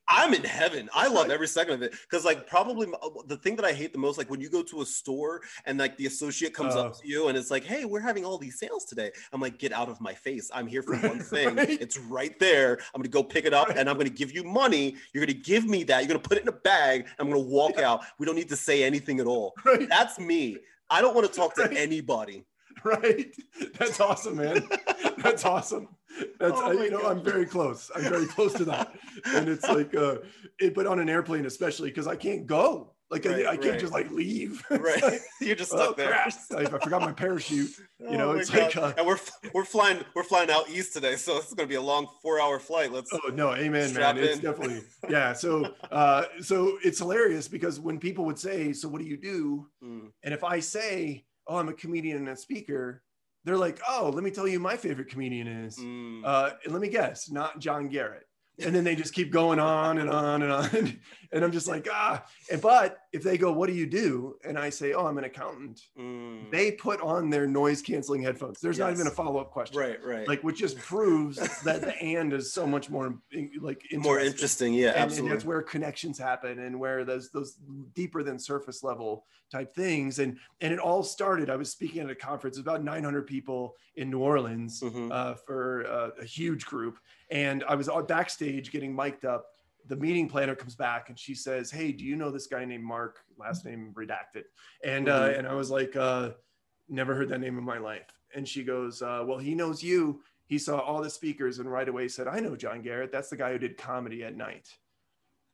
I'm 0.08 0.32
in 0.32 0.44
heaven. 0.44 0.88
I 0.94 1.08
love 1.08 1.28
every 1.30 1.48
second 1.48 1.74
of 1.74 1.82
it 1.82 1.90
because, 2.08 2.24
like, 2.24 2.46
probably 2.46 2.86
uh, 3.02 3.08
the 3.26 3.36
thing 3.36 3.56
that 3.56 3.64
I 3.64 3.72
hate 3.72 3.92
the 3.92 3.98
most, 3.98 4.16
like 4.16 4.30
when 4.30 4.40
you 4.40 4.48
go 4.48 4.62
to 4.62 4.82
a 4.82 4.86
store 4.86 5.40
and 5.64 5.76
like 5.78 5.96
the 5.96 6.06
associate 6.06 6.54
comes 6.54 6.76
up 6.76 6.92
Oh. 6.96 7.00
to 7.00 7.08
you 7.08 7.26
and 7.28 7.36
it's 7.36 7.50
like, 7.50 7.64
"Hey, 7.64 7.84
we're 7.84 8.00
having 8.00 8.24
all 8.24 8.38
these 8.38 8.58
sales 8.60 8.84
today." 8.84 9.10
I'm 9.32 9.40
like, 9.40 9.58
"Get 9.58 9.72
out 9.72 9.88
of 9.88 10.00
my 10.00 10.14
face! 10.14 10.48
I'm 10.54 10.68
here 10.68 10.82
for 10.82 10.96
one 10.98 11.18
thing. 11.32 11.56
right. 11.56 11.68
It's 11.80 11.98
right 11.98 12.38
there. 12.38 12.78
I'm 12.94 13.00
gonna 13.00 13.08
go 13.08 13.24
pick 13.24 13.44
it 13.44 13.52
up 13.52 13.68
Right. 13.68 13.78
and 13.78 13.90
I'm 13.90 13.96
gonna 13.98 14.08
give 14.10 14.32
you 14.32 14.44
money. 14.44 14.94
You're 15.12 15.26
gonna 15.26 15.38
give 15.38 15.64
me 15.66 15.82
that. 15.84 16.00
You're 16.02 16.08
gonna 16.08 16.20
put 16.20 16.38
it 16.38 16.42
in 16.42 16.48
a 16.48 16.52
bag. 16.52 17.06
I'm 17.18 17.28
gonna 17.28 17.40
walk 17.40 17.78
out. 17.80 18.02
We 18.20 18.26
don't 18.26 18.36
need 18.36 18.48
to 18.50 18.56
say 18.56 18.84
anything 18.84 19.18
at 19.18 19.26
all. 19.26 19.54
right 19.64 19.88
That's 19.88 20.20
me. 20.20 20.58
I 20.88 21.00
don't 21.00 21.14
want 21.16 21.26
to 21.26 21.32
talk 21.32 21.54
to 21.56 21.62
Right. 21.62 21.76
anybody. 21.76 22.44
right 22.84 23.34
that's 23.78 23.98
awesome 24.00 24.36
man 24.36 24.68
that's 25.18 25.44
awesome 25.46 25.88
that's 26.40 26.60
Oh 26.60 26.72
you 26.72 26.90
know 26.90 27.02
gosh. 27.02 27.10
i'm 27.10 27.22
very 27.22 27.46
close 27.46 27.90
i'm 27.94 28.02
very 28.04 28.26
close 28.26 28.54
to 28.54 28.64
that 28.64 28.92
and 29.34 29.48
it's 29.48 29.68
like 29.68 29.94
uh 29.94 30.16
it, 30.60 30.74
but 30.74 30.86
on 30.86 30.98
an 30.98 31.08
airplane 31.08 31.46
especially 31.46 31.90
because 31.90 32.06
i 32.06 32.16
can't 32.16 32.46
go 32.46 32.92
like 33.10 33.24
Right, 33.24 33.46
I, 33.46 33.52
I 33.52 33.56
can't 33.56 33.78
just 33.78 33.92
like 33.92 34.10
leave 34.10 34.64
Right. 34.70 35.00
like, 35.02 35.20
You're 35.40 35.54
just 35.54 35.72
oh, 35.72 35.76
stuck 35.76 35.96
there. 35.96 36.08
crap. 36.08 36.32
I, 36.56 36.62
I 36.62 36.78
forgot 36.80 37.02
my 37.02 37.12
parachute 37.12 37.70
you 38.00 38.16
know, 38.18 38.30
Oh 38.30 38.32
it's 38.32 38.52
like, 38.52 38.76
uh, 38.76 38.92
and 38.98 39.06
we're 39.06 39.18
we're 39.54 39.64
flying 39.64 39.98
we're 40.14 40.22
flying 40.24 40.50
out 40.50 40.68
east 40.68 40.92
today, 40.92 41.16
so 41.16 41.36
it's 41.38 41.52
gonna 41.54 41.68
be 41.68 41.74
a 41.76 41.80
long 41.80 42.06
four 42.22 42.40
hour 42.40 42.58
flight. 42.60 42.92
Let's 42.92 43.12
Oh 43.12 43.30
no, 43.32 43.54
amen, 43.54 43.94
man. 43.94 44.18
It's 44.18 44.38
definitely 44.40 44.82
yeah. 45.08 45.32
So 45.32 45.72
uh 45.90 46.24
so 46.40 46.78
it's 46.84 46.98
hilarious 46.98 47.46
because 47.48 47.78
when 47.80 47.98
people 47.98 48.24
would 48.24 48.38
say, 48.38 48.72
So 48.72 48.88
what 48.88 49.00
do 49.00 49.06
you 49.06 49.16
do? 49.16 49.68
Mm, 49.82 50.10
And 50.24 50.34
if 50.34 50.42
I 50.44 50.60
say, 50.60 51.24
Oh, 51.48 51.56
I'm 51.58 51.68
a 51.68 51.72
comedian 51.74 52.16
and 52.18 52.28
a 52.28 52.36
speaker, 52.36 53.02
they're 53.46 53.56
like, 53.56 53.80
Oh, 53.88 54.10
let 54.12 54.22
me 54.24 54.30
tell 54.30 54.46
you 54.46 54.58
my 54.60 54.76
favorite 54.76 55.08
comedian 55.08 55.46
is. 55.46 55.78
mm. 55.78 56.22
Uh 56.24 56.50
and 56.64 56.72
let 56.74 56.82
me 56.82 56.88
guess, 56.88 57.30
not 57.30 57.58
John 57.60 57.88
Garrett. 57.88 58.25
And 58.64 58.74
then 58.74 58.84
they 58.84 58.96
just 58.96 59.12
keep 59.12 59.30
going 59.30 59.58
on 59.58 59.98
and 59.98 60.10
on 60.10 60.42
and 60.42 60.52
on. 60.52 61.00
And 61.32 61.44
i'm 61.44 61.50
just 61.50 61.66
like 61.66 61.88
ah. 61.90 62.24
And 62.52 62.62
but 62.62 62.98
if 63.12 63.24
they 63.24 63.36
go 63.36 63.50
what 63.50 63.66
do 63.66 63.74
you 63.74 63.84
do? 63.84 64.36
And 64.44 64.56
i 64.56 64.70
say 64.70 64.92
oh 64.92 65.06
i'm 65.06 65.18
an 65.18 65.24
accountant. 65.24 65.80
Mm. 65.98 66.52
they 66.52 66.70
put 66.70 67.00
on 67.00 67.30
their 67.30 67.48
noise 67.48 67.82
canceling 67.82 68.22
headphones. 68.22 68.60
There's 68.60 68.78
yes. 68.78 68.86
not 68.86 68.92
even 68.92 69.08
a 69.08 69.10
follow-up 69.10 69.50
question. 69.50 69.76
Right 69.76 70.02
right. 70.02 70.26
Like 70.28 70.42
which 70.44 70.58
just 70.58 70.78
proves 70.78 71.36
that 71.64 71.80
the 71.80 72.00
and 72.00 72.32
is 72.32 72.52
so 72.52 72.64
much 72.64 72.88
more 72.90 73.18
like 73.60 73.82
interesting. 73.90 74.02
more 74.02 74.20
interesting. 74.20 74.74
Yeah 74.74 74.90
and, 74.90 74.98
absolutely. 74.98 75.30
and 75.30 75.36
that's 75.36 75.44
where 75.44 75.62
connections 75.62 76.16
happen 76.16 76.60
and 76.60 76.78
where 76.78 77.04
those 77.04 77.30
those 77.30 77.56
deeper 77.92 78.22
than 78.22 78.38
surface 78.38 78.84
level 78.84 79.26
type 79.50 79.74
things. 79.74 80.20
And 80.20 80.38
and 80.60 80.72
it 80.72 80.78
all 80.78 81.02
started 81.02 81.50
i 81.50 81.56
was 81.56 81.70
speaking 81.70 82.02
at 82.02 82.10
a 82.10 82.14
conference 82.14 82.56
about 82.58 82.84
900 82.84 83.26
people 83.26 83.74
in 83.96 84.10
new 84.10 84.20
orleans 84.20 84.80
mm-hmm. 84.80 85.10
uh, 85.10 85.34
for 85.34 85.86
uh, 85.88 86.22
a 86.22 86.24
huge 86.24 86.64
group 86.66 86.98
and 87.30 87.64
i 87.68 87.74
was 87.74 87.88
backstage 88.06 88.70
getting 88.70 88.94
mic'd 88.94 89.24
up 89.24 89.46
the 89.88 89.96
meeting 89.96 90.28
planner 90.28 90.54
comes 90.54 90.74
back 90.74 91.08
and 91.08 91.18
she 91.18 91.34
says, 91.34 91.70
"Hey, 91.70 91.92
do 91.92 92.04
you 92.04 92.16
know 92.16 92.30
this 92.30 92.46
guy 92.46 92.64
named 92.64 92.84
Mark? 92.84 93.20
Last 93.38 93.64
name 93.64 93.92
redacted." 93.94 94.44
And 94.84 95.08
uh, 95.08 95.28
mm-hmm. 95.28 95.38
and 95.38 95.48
I 95.48 95.54
was 95.54 95.70
like, 95.70 95.94
uh, 95.96 96.30
"Never 96.88 97.14
heard 97.14 97.28
that 97.28 97.40
name 97.40 97.58
in 97.58 97.64
my 97.64 97.78
life." 97.78 98.10
And 98.34 98.46
she 98.46 98.64
goes, 98.64 99.02
uh, 99.02 99.24
"Well, 99.26 99.38
he 99.38 99.54
knows 99.54 99.82
you. 99.82 100.22
He 100.46 100.58
saw 100.58 100.78
all 100.78 101.02
the 101.02 101.10
speakers 101.10 101.58
and 101.58 101.70
right 101.70 101.88
away 101.88 102.08
said, 102.08 102.28
"I 102.28 102.40
know 102.40 102.56
John 102.56 102.82
Garrett. 102.82 103.12
That's 103.12 103.30
the 103.30 103.36
guy 103.36 103.52
who 103.52 103.58
did 103.58 103.76
comedy 103.76 104.24
at 104.24 104.36
night." 104.36 104.68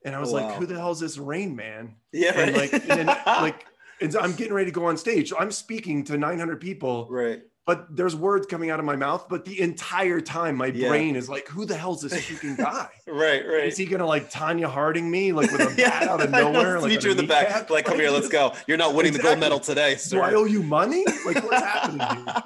And 0.05 0.17
I 0.17 0.21
was 0.21 0.33
oh, 0.33 0.37
wow. 0.37 0.49
like, 0.49 0.57
"Who 0.57 0.67
the 0.67 0.79
hell 0.79 0.93
is 0.93 1.01
this 1.01 1.19
Rain 1.19 1.55
Man?" 1.55 1.97
Yeah, 2.13 2.39
and 2.39 2.57
like, 2.57 2.73
and 2.73 2.83
then, 2.85 3.07
like, 3.27 3.67
and 4.01 4.17
I'm 4.17 4.33
getting 4.33 4.55
ready 4.55 4.71
to 4.71 4.75
go 4.75 4.87
on 4.87 4.97
stage. 4.97 5.31
So 5.31 5.39
I'm 5.39 5.53
speaking 5.53 6.05
to 6.05 6.17
900 6.17 6.61
people, 6.61 7.07
right? 7.11 7.43
But 7.65 7.97
there's 7.97 8.17
words 8.17 8.47
coming 8.47 8.71
out 8.71 8.81
of 8.81 8.85
my 8.85 8.97
mouth 8.97 9.27
but 9.29 9.45
the 9.45 9.61
entire 9.61 10.21
time 10.21 10.57
my 10.57 10.67
yeah. 10.67 10.89
brain 10.89 11.17
is 11.17 11.29
like 11.29 11.47
who 11.49 11.65
the 11.65 11.77
hell's 11.77 12.03
this 12.03 12.13
freaking 12.27 12.57
guy 12.57 12.89
right 13.07 13.47
right 13.47 13.65
is 13.65 13.77
he 13.77 13.87
gonna 13.87 14.07
like 14.07 14.31
Tonya 14.31 14.67
Harding 14.67 15.11
me 15.11 15.33
like 15.33 15.51
with 15.53 15.61
a 15.61 15.77
bat 15.83 16.09
out 16.09 16.23
of 16.23 16.31
nowhere 16.31 16.81
like 16.81 16.91
meet 16.91 17.05
you 17.05 17.13
in 17.13 17.17
the 17.17 17.23
back 17.23 17.71
like 17.71 17.85
come 17.85 17.99
here 17.99 18.11
let's 18.11 18.29
go 18.29 18.53
you're 18.67 18.77
not 18.77 18.95
winning 18.95 19.15
exactly. 19.15 19.31
the 19.31 19.35
gold 19.35 19.41
medal 19.41 19.61
today 19.61 19.97
sir. 19.97 20.17
do 20.17 20.23
i 20.23 20.35
owe 20.35 20.45
you 20.45 20.63
money 20.63 21.05
like 21.25 21.43
what's 21.45 21.63
happening 21.63 22.07
here 22.17 22.43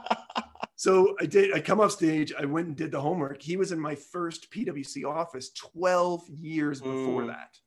so 0.76 1.16
i 1.20 1.26
did 1.26 1.52
i 1.55 1.61
come 1.61 1.81
off 1.81 1.92
stage 1.92 2.33
i 2.38 2.44
went 2.44 2.66
and 2.66 2.76
did 2.76 2.90
the 2.90 3.00
homework 3.00 3.40
he 3.42 3.57
was 3.57 3.72
in 3.72 3.81
my 3.81 3.94
first 3.94 4.50
pwc 4.50 5.05
office 5.05 5.50
12 5.52 6.29
years 6.29 6.81
before 6.81 7.22
mm. 7.22 7.29
that 7.29 7.59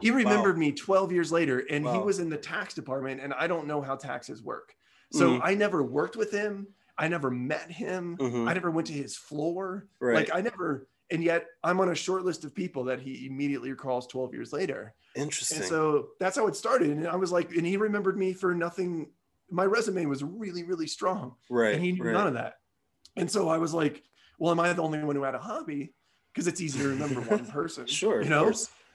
he 0.00 0.10
remembered 0.10 0.56
wow. 0.56 0.60
me 0.60 0.72
12 0.72 1.12
years 1.12 1.30
later 1.30 1.64
and 1.70 1.84
wow. 1.84 1.92
he 1.92 1.98
was 1.98 2.18
in 2.18 2.28
the 2.28 2.36
tax 2.36 2.74
department 2.74 3.20
and 3.20 3.34
i 3.34 3.46
don't 3.46 3.66
know 3.66 3.80
how 3.80 3.94
taxes 3.94 4.42
work 4.42 4.74
so 5.12 5.30
mm-hmm. 5.30 5.42
I 5.44 5.54
never 5.54 5.82
worked 5.82 6.16
with 6.16 6.32
him. 6.32 6.68
I 6.98 7.08
never 7.08 7.30
met 7.30 7.70
him. 7.70 8.16
Mm-hmm. 8.18 8.48
I 8.48 8.54
never 8.54 8.70
went 8.70 8.86
to 8.88 8.92
his 8.92 9.16
floor. 9.16 9.86
Right. 10.00 10.14
Like 10.14 10.30
I 10.34 10.40
never, 10.40 10.88
and 11.10 11.22
yet 11.22 11.46
I'm 11.62 11.80
on 11.80 11.90
a 11.90 11.94
short 11.94 12.24
list 12.24 12.44
of 12.44 12.54
people 12.54 12.84
that 12.84 13.00
he 13.00 13.26
immediately 13.26 13.70
recalls 13.70 14.06
12 14.06 14.34
years 14.34 14.52
later. 14.52 14.94
Interesting. 15.14 15.58
And 15.58 15.66
so 15.66 16.08
that's 16.18 16.36
how 16.36 16.46
it 16.46 16.56
started. 16.56 16.90
And 16.90 17.06
I 17.06 17.16
was 17.16 17.32
like, 17.32 17.54
and 17.54 17.66
he 17.66 17.76
remembered 17.76 18.16
me 18.18 18.32
for 18.32 18.54
nothing. 18.54 19.10
My 19.50 19.64
resume 19.64 20.06
was 20.06 20.22
really, 20.22 20.64
really 20.64 20.86
strong. 20.86 21.34
Right. 21.50 21.74
And 21.74 21.84
he 21.84 21.92
knew 21.92 22.04
right. 22.04 22.12
none 22.12 22.28
of 22.28 22.34
that. 22.34 22.54
And 23.16 23.30
so 23.30 23.48
I 23.48 23.58
was 23.58 23.74
like, 23.74 24.02
well, 24.38 24.52
am 24.52 24.60
I 24.60 24.72
the 24.72 24.82
only 24.82 25.02
one 25.02 25.16
who 25.16 25.22
had 25.22 25.34
a 25.34 25.38
hobby? 25.38 25.94
Because 26.32 26.46
it's 26.46 26.60
easy 26.60 26.78
to 26.78 26.88
remember 26.88 27.20
one 27.20 27.46
person. 27.50 27.86
sure. 27.86 28.22
You 28.22 28.30
know? 28.30 28.52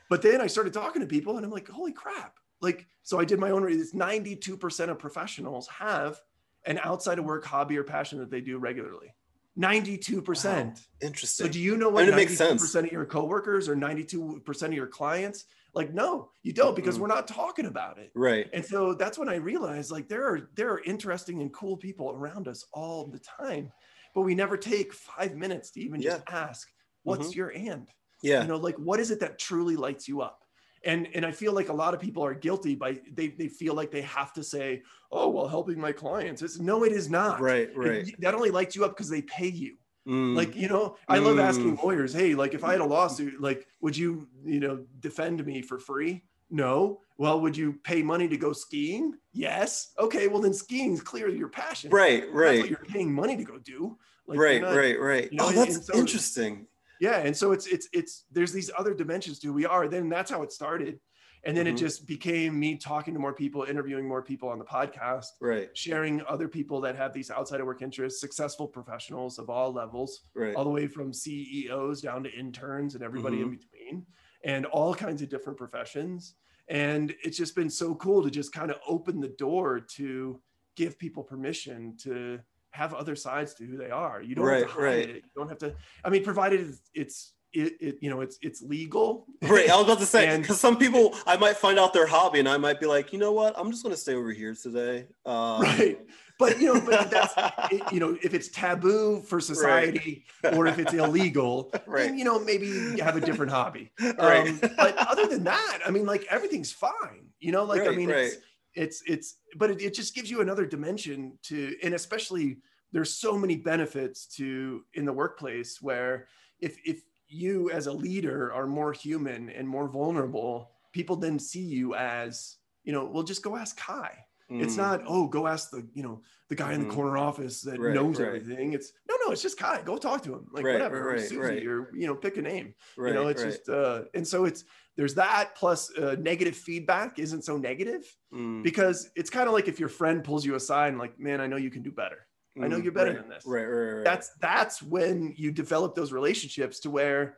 But 0.09 0.21
then 0.21 0.41
I 0.41 0.47
started 0.47 0.73
talking 0.73 1.01
to 1.01 1.07
people 1.07 1.37
and 1.37 1.45
I'm 1.45 1.51
like, 1.51 1.67
holy 1.67 1.91
crap, 1.91 2.35
like 2.61 2.85
so 3.03 3.19
i 3.19 3.25
did 3.25 3.39
my 3.39 3.51
own 3.51 3.63
research 3.63 3.93
92% 3.93 4.89
of 4.89 4.99
professionals 4.99 5.67
have 5.67 6.19
an 6.67 6.79
outside 6.83 7.17
of 7.17 7.25
work 7.25 7.45
hobby 7.45 7.77
or 7.77 7.83
passion 7.83 8.19
that 8.19 8.29
they 8.29 8.41
do 8.41 8.59
regularly. 8.59 9.13
92% 9.57 10.45
wow. 10.45 10.73
interesting. 11.01 11.47
So 11.47 11.51
do 11.51 11.59
you 11.59 11.77
know 11.77 11.89
what 11.89 12.07
92% 12.07 12.83
of 12.83 12.91
your 12.91 13.05
coworkers 13.05 13.67
or 13.67 13.75
92% 13.75 14.61
of 14.63 14.73
your 14.73 14.87
clients? 14.87 15.45
Like 15.73 15.93
no 15.93 16.29
you 16.43 16.53
don't 16.53 16.75
because 16.75 16.95
mm-hmm. 16.95 17.03
we're 17.03 17.15
not 17.15 17.27
talking 17.27 17.65
about 17.65 17.97
it. 17.97 18.11
Right. 18.15 18.47
And 18.53 18.65
so 18.65 18.93
that's 18.93 19.17
when 19.17 19.29
i 19.29 19.35
realized 19.35 19.91
like 19.91 20.07
there 20.07 20.25
are 20.25 20.49
there 20.55 20.71
are 20.71 20.81
interesting 20.83 21.41
and 21.41 21.53
cool 21.53 21.77
people 21.77 22.11
around 22.11 22.47
us 22.47 22.65
all 22.73 23.05
the 23.07 23.19
time 23.19 23.71
but 24.15 24.21
we 24.21 24.33
never 24.33 24.57
take 24.57 24.91
five 24.93 25.35
minutes 25.35 25.71
to 25.71 25.81
even 25.81 26.01
yeah. 26.01 26.11
just 26.11 26.23
ask 26.29 26.67
what's 27.03 27.29
mm-hmm. 27.29 27.37
your 27.37 27.49
and? 27.49 27.87
Yeah. 28.23 28.41
You 28.41 28.47
know 28.47 28.57
like 28.57 28.75
what 28.75 28.99
is 28.99 29.11
it 29.11 29.19
that 29.19 29.37
truly 29.37 29.75
lights 29.75 30.07
you 30.07 30.21
up 30.21 30.43
and 30.87 31.07
and 31.13 31.23
i 31.25 31.31
feel 31.31 31.53
like 31.53 31.69
a 31.69 31.73
lot 31.73 31.93
of 31.93 31.99
people 31.99 32.25
are 32.25 32.33
guilty 32.33 32.73
by 32.73 32.97
they 33.13 33.27
they 33.27 33.47
feel 33.47 33.75
like 33.75 33.91
they 33.91 34.01
have 34.01 34.33
to 34.33 34.43
say 34.43 34.81
oh 35.11 35.29
well 35.29 35.47
helping 35.47 35.79
my 35.79 35.91
clients. 35.91 36.41
It's 36.41 36.59
no 36.59 36.83
it 36.83 36.91
is 36.91 37.09
not. 37.09 37.39
Right 37.39 37.69
right. 37.75 38.07
it, 38.07 38.21
that 38.21 38.33
only 38.33 38.49
lights 38.49 38.75
you 38.75 38.85
up 38.85 38.91
because 38.91 39.09
they 39.09 39.21
pay 39.21 39.47
you. 39.47 39.77
Mm. 40.07 40.37
like 40.37 40.55
you 40.55 40.69
know 40.69 40.95
i 41.09 41.17
love 41.17 41.37
asking 41.37 41.75
mm. 41.75 41.83
lawyers 41.83 42.13
hey 42.13 42.33
like 42.33 42.53
if 42.53 42.63
i 42.63 42.71
had 42.71 42.79
a 42.79 42.85
lawsuit 42.85 43.41
like 43.41 43.67
would 43.81 43.97
you 43.97 44.25
you 44.45 44.61
know 44.61 44.85
defend 45.01 45.45
me 45.45 45.61
for 45.61 45.79
free? 45.79 46.23
No. 46.49 47.01
Well 47.17 47.41
would 47.41 47.57
you 47.57 47.73
pay 47.83 48.01
money 48.01 48.29
to 48.29 48.37
go 48.37 48.53
skiing? 48.53 49.15
Yes. 49.33 49.91
Okay 49.99 50.29
well 50.29 50.41
then 50.41 50.53
skiing 50.53 50.93
is 50.93 51.01
clearly 51.01 51.37
your 51.37 51.49
passion. 51.49 51.89
Right 51.91 52.23
right. 52.31 52.69
you're 52.69 52.79
paying 52.79 53.13
money 53.13 53.35
to 53.35 53.43
go 53.43 53.57
do. 53.57 53.97
Like, 54.27 54.61
not, 54.61 54.75
right 54.75 54.99
right. 54.99 55.31
you 55.31 55.37
know, 55.37 55.47
oh 55.47 55.51
that's 55.51 55.85
so 55.87 55.97
interesting 55.97 56.67
yeah 56.99 57.19
and 57.19 57.35
so 57.35 57.51
it's 57.51 57.67
it's 57.67 57.87
it's 57.93 58.25
there's 58.31 58.51
these 58.51 58.71
other 58.77 58.93
dimensions 58.93 59.39
to 59.39 59.47
who 59.47 59.53
we 59.53 59.65
are 59.65 59.87
then 59.87 60.09
that's 60.09 60.31
how 60.31 60.41
it 60.41 60.51
started 60.51 60.99
and 61.43 61.55
then 61.55 61.65
mm-hmm. 61.65 61.75
it 61.75 61.79
just 61.79 62.07
became 62.07 62.59
me 62.59 62.75
talking 62.75 63.13
to 63.13 63.19
more 63.19 63.33
people 63.33 63.63
interviewing 63.63 64.07
more 64.07 64.21
people 64.21 64.49
on 64.49 64.59
the 64.59 64.65
podcast 64.65 65.27
right 65.41 65.69
sharing 65.75 66.21
other 66.27 66.47
people 66.47 66.81
that 66.81 66.95
have 66.95 67.13
these 67.13 67.31
outside 67.31 67.59
of 67.59 67.65
work 67.65 67.81
interests 67.81 68.19
successful 68.19 68.67
professionals 68.67 69.39
of 69.39 69.49
all 69.49 69.71
levels 69.71 70.21
right. 70.35 70.55
all 70.55 70.63
the 70.63 70.69
way 70.69 70.87
from 70.87 71.13
ceos 71.13 72.01
down 72.01 72.23
to 72.23 72.31
interns 72.31 72.95
and 72.95 73.03
everybody 73.03 73.37
mm-hmm. 73.37 73.53
in 73.53 73.57
between 73.57 74.05
and 74.43 74.65
all 74.67 74.93
kinds 74.93 75.21
of 75.21 75.29
different 75.29 75.57
professions 75.57 76.35
and 76.69 77.15
it's 77.23 77.37
just 77.37 77.55
been 77.55 77.69
so 77.69 77.95
cool 77.95 78.21
to 78.21 78.29
just 78.29 78.51
kind 78.51 78.71
of 78.71 78.77
open 78.87 79.21
the 79.21 79.29
door 79.29 79.79
to 79.79 80.41
give 80.75 80.99
people 80.99 81.23
permission 81.23 81.95
to 81.97 82.39
have 82.77 82.93
other 82.93 83.15
sides 83.15 83.55
to 83.55 83.65
who 83.65 83.75
they 83.75 83.89
are. 83.89 84.21
You 84.21 84.35
don't 84.35 84.45
right, 84.45 84.59
have 84.59 84.67
to 84.67 84.73
hide 84.73 84.83
right. 84.83 85.09
it. 85.09 85.15
You 85.15 85.31
don't 85.35 85.49
have 85.49 85.57
to. 85.59 85.73
I 86.05 86.09
mean, 86.09 86.23
provided 86.23 86.77
it's 86.93 87.33
it, 87.53 87.73
it, 87.79 87.97
you 88.01 88.09
know 88.09 88.21
it's 88.21 88.37
it's 88.41 88.61
legal 88.61 89.25
right 89.43 89.69
i 89.69 89.75
was 89.75 89.85
about 89.85 89.99
to 89.99 90.05
say 90.05 90.37
because 90.37 90.59
some 90.59 90.77
people 90.77 91.15
i 91.25 91.37
might 91.37 91.55
find 91.55 91.79
out 91.79 91.93
their 91.93 92.05
hobby 92.05 92.39
and 92.39 92.47
i 92.47 92.57
might 92.57 92.79
be 92.79 92.85
like 92.85 93.13
you 93.13 93.17
know 93.17 93.31
what 93.31 93.57
i'm 93.57 93.71
just 93.71 93.83
going 93.83 93.95
to 93.95 93.99
stay 93.99 94.13
over 94.13 94.31
here 94.31 94.53
today 94.53 95.07
um, 95.25 95.61
right 95.61 95.97
but 96.37 96.59
you 96.59 96.73
know 96.73 96.81
but 96.81 97.09
that's 97.09 97.33
it, 97.71 97.81
you 97.91 97.99
know 98.01 98.17
if 98.21 98.33
it's 98.33 98.49
taboo 98.49 99.21
for 99.21 99.39
society 99.39 100.25
right. 100.43 100.55
or 100.55 100.67
if 100.67 100.77
it's 100.77 100.93
illegal 100.93 101.71
right 101.87 102.07
then, 102.07 102.17
you 102.17 102.25
know 102.25 102.37
maybe 102.37 102.67
you 102.67 102.97
have 103.01 103.15
a 103.15 103.21
different 103.21 103.51
hobby 103.51 103.91
right. 104.19 104.49
Um, 104.49 104.59
but 104.75 104.97
other 104.97 105.25
than 105.25 105.45
that 105.45 105.79
i 105.85 105.89
mean 105.89 106.05
like 106.05 106.25
everything's 106.29 106.71
fine 106.71 107.27
you 107.39 107.53
know 107.53 107.63
like 107.63 107.81
right, 107.81 107.91
i 107.91 107.95
mean 107.95 108.09
it's 108.09 108.37
it's 108.77 109.01
it's 109.07 109.37
but 109.55 109.71
it, 109.71 109.81
it 109.81 109.93
just 109.93 110.13
gives 110.13 110.29
you 110.29 110.41
another 110.41 110.65
dimension 110.65 111.37
to 111.41 111.75
and 111.83 111.95
especially 111.95 112.57
there's 112.91 113.13
so 113.13 113.37
many 113.37 113.57
benefits 113.57 114.27
to 114.27 114.83
in 114.93 115.03
the 115.03 115.11
workplace 115.11 115.81
where 115.81 116.27
if 116.59 116.77
if 116.85 117.01
you 117.27 117.69
as 117.71 117.87
a 117.87 117.91
leader 117.91 118.53
are 118.53 118.67
more 118.67 118.93
human 118.93 119.49
and 119.49 119.67
more 119.67 119.89
vulnerable 119.89 120.71
people 120.93 121.15
then 121.15 121.39
see 121.39 121.61
you 121.61 121.95
as 121.95 122.57
you 122.83 122.93
know 122.93 123.03
well 123.05 123.23
just 123.23 123.43
go 123.43 123.57
ask 123.57 123.77
ky 123.77 124.09
mm. 124.51 124.63
it's 124.63 124.77
not 124.77 125.01
oh 125.07 125.27
go 125.27 125.47
ask 125.47 125.69
the 125.69 125.87
you 125.93 126.03
know 126.03 126.21
the 126.49 126.55
guy 126.55 126.71
mm. 126.71 126.75
in 126.75 126.79
the 126.81 126.87
mm. 126.87 126.95
corner 126.95 127.17
office 127.17 127.61
that 127.61 127.79
right, 127.79 127.93
knows 127.93 128.19
right. 128.19 128.27
everything 128.27 128.73
it's 128.73 128.93
no 129.09 129.15
no 129.25 129.31
it's 129.31 129.41
just 129.41 129.59
ky 129.59 129.77
go 129.85 129.97
talk 129.97 130.21
to 130.23 130.33
him 130.33 130.47
like 130.51 130.63
right, 130.63 130.73
whatever 130.73 131.03
right, 131.03 131.21
Susie, 131.21 131.67
or 131.67 131.91
you 131.93 132.07
know 132.07 132.15
pick 132.15 132.37
a 132.37 132.41
name 132.41 132.73
you 132.97 133.13
know 133.13 133.27
it's 133.27 133.43
just 133.43 133.69
uh 133.69 134.03
and 134.13 134.27
so 134.27 134.45
it's 134.45 134.63
there's 134.95 135.13
that 135.13 135.55
plus 135.55 135.95
uh, 135.97 136.15
negative 136.19 136.55
feedback 136.55 137.19
isn't 137.19 137.43
so 137.43 137.57
negative 137.57 138.03
mm. 138.33 138.63
because 138.63 139.11
it's 139.15 139.29
kind 139.29 139.47
of 139.47 139.53
like 139.53 139.67
if 139.67 139.79
your 139.79 139.89
friend 139.89 140.23
pulls 140.23 140.45
you 140.45 140.55
aside 140.55 140.89
and 140.89 140.97
like 140.97 141.19
man 141.19 141.41
i 141.41 141.47
know 141.47 141.57
you 141.57 141.69
can 141.69 141.83
do 141.83 141.91
better 141.91 142.27
I 142.61 142.67
know 142.67 142.79
mm, 142.79 142.83
you're 142.83 142.91
better 142.91 143.13
than 143.13 143.29
this. 143.29 143.43
Right, 143.45 143.63
right, 143.65 143.93
right. 143.97 144.03
That's 144.03 144.31
that's 144.41 144.81
when 144.81 145.33
you 145.37 145.51
develop 145.51 145.95
those 145.95 146.11
relationships 146.11 146.79
to 146.81 146.89
where, 146.89 147.37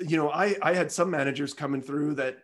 you 0.00 0.16
know, 0.16 0.30
I 0.30 0.56
I 0.62 0.74
had 0.74 0.90
some 0.90 1.10
managers 1.10 1.54
coming 1.54 1.80
through 1.80 2.14
that 2.14 2.38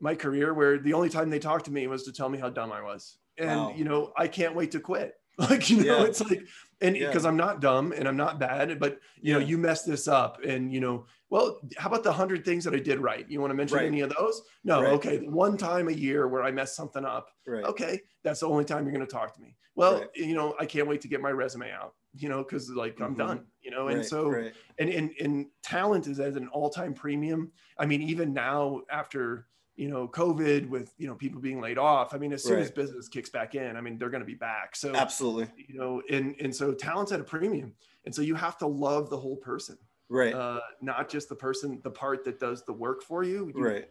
my 0.00 0.14
career 0.14 0.54
where 0.54 0.78
the 0.78 0.92
only 0.92 1.08
time 1.08 1.30
they 1.30 1.38
talked 1.38 1.64
to 1.64 1.72
me 1.72 1.86
was 1.86 2.04
to 2.04 2.12
tell 2.12 2.28
me 2.28 2.38
how 2.38 2.50
dumb 2.50 2.72
I 2.72 2.82
was, 2.82 3.18
and 3.38 3.60
wow. 3.60 3.74
you 3.76 3.84
know, 3.84 4.12
I 4.16 4.28
can't 4.28 4.54
wait 4.54 4.70
to 4.72 4.80
quit. 4.80 5.14
Like 5.38 5.70
you 5.70 5.84
know, 5.84 6.00
yeah. 6.00 6.04
it's 6.06 6.20
like, 6.20 6.42
and 6.80 6.94
because 6.98 7.22
yeah. 7.22 7.28
I'm 7.28 7.36
not 7.36 7.60
dumb 7.60 7.92
and 7.92 8.08
I'm 8.08 8.16
not 8.16 8.40
bad, 8.40 8.80
but 8.80 8.98
you 9.20 9.34
yeah. 9.34 9.34
know, 9.34 9.38
you 9.38 9.56
messed 9.56 9.86
this 9.86 10.08
up, 10.08 10.42
and 10.42 10.72
you 10.72 10.80
know, 10.80 11.06
well, 11.30 11.60
how 11.76 11.88
about 11.88 12.02
the 12.02 12.12
hundred 12.12 12.44
things 12.44 12.64
that 12.64 12.74
I 12.74 12.80
did 12.80 12.98
right? 12.98 13.24
You 13.28 13.40
want 13.40 13.52
to 13.52 13.54
mention 13.54 13.76
right. 13.76 13.86
any 13.86 14.00
of 14.00 14.12
those? 14.18 14.42
No, 14.64 14.82
right. 14.82 14.92
okay. 14.94 15.18
One 15.18 15.56
time 15.56 15.86
a 15.86 15.92
year 15.92 16.26
where 16.26 16.42
I 16.42 16.50
messed 16.50 16.74
something 16.74 17.04
up. 17.04 17.28
Right. 17.46 17.62
Okay, 17.62 18.00
that's 18.24 18.40
the 18.40 18.48
only 18.48 18.64
time 18.64 18.82
you're 18.82 18.92
going 18.92 19.06
to 19.06 19.12
talk 19.12 19.32
to 19.36 19.40
me 19.40 19.54
well 19.78 20.04
you 20.16 20.34
know 20.34 20.54
i 20.58 20.66
can't 20.66 20.88
wait 20.88 21.00
to 21.00 21.08
get 21.08 21.22
my 21.22 21.30
resume 21.30 21.70
out 21.70 21.94
you 22.12 22.28
know 22.28 22.42
because 22.42 22.68
like 22.70 22.94
mm-hmm. 22.94 23.04
i'm 23.04 23.14
done 23.14 23.46
you 23.62 23.70
know 23.70 23.88
and 23.88 24.04
so 24.04 24.34
and, 24.78 24.90
and 24.90 25.12
and 25.20 25.46
talent 25.62 26.06
is 26.08 26.18
at 26.18 26.34
an 26.34 26.48
all-time 26.48 26.92
premium 26.92 27.50
i 27.78 27.86
mean 27.86 28.02
even 28.02 28.34
now 28.34 28.82
after 28.90 29.46
you 29.78 29.88
know 29.88 30.08
covid 30.08 30.68
with 30.68 30.92
you 30.98 31.06
know 31.06 31.14
people 31.14 31.40
being 31.40 31.60
laid 31.60 31.78
off 31.78 32.12
i 32.12 32.18
mean 32.18 32.32
as 32.32 32.42
soon 32.42 32.58
as 32.58 32.70
business 32.70 33.08
kicks 33.08 33.30
back 33.30 33.54
in 33.54 33.76
i 33.76 33.80
mean 33.80 33.96
they're 33.96 34.10
going 34.10 34.20
to 34.20 34.26
be 34.26 34.34
back 34.34 34.74
so 34.74 34.94
absolutely 34.94 35.46
you 35.56 35.78
know 35.78 36.02
and 36.10 36.34
and 36.40 36.54
so 36.54 36.74
talent's 36.74 37.12
at 37.12 37.20
a 37.20 37.24
premium 37.24 37.72
and 38.04 38.14
so 38.14 38.20
you 38.20 38.34
have 38.34 38.58
to 38.58 38.66
love 38.66 39.08
the 39.08 39.16
whole 39.16 39.36
person 39.36 39.78
right? 40.08 40.34
Uh, 40.34 40.60
not 40.80 41.08
just 41.08 41.28
the 41.28 41.34
person, 41.34 41.80
the 41.82 41.90
part 41.90 42.24
that 42.24 42.40
does 42.40 42.64
the 42.64 42.72
work 42.72 43.02
for 43.02 43.22
you. 43.22 43.52
you 43.54 43.64
right. 43.64 43.88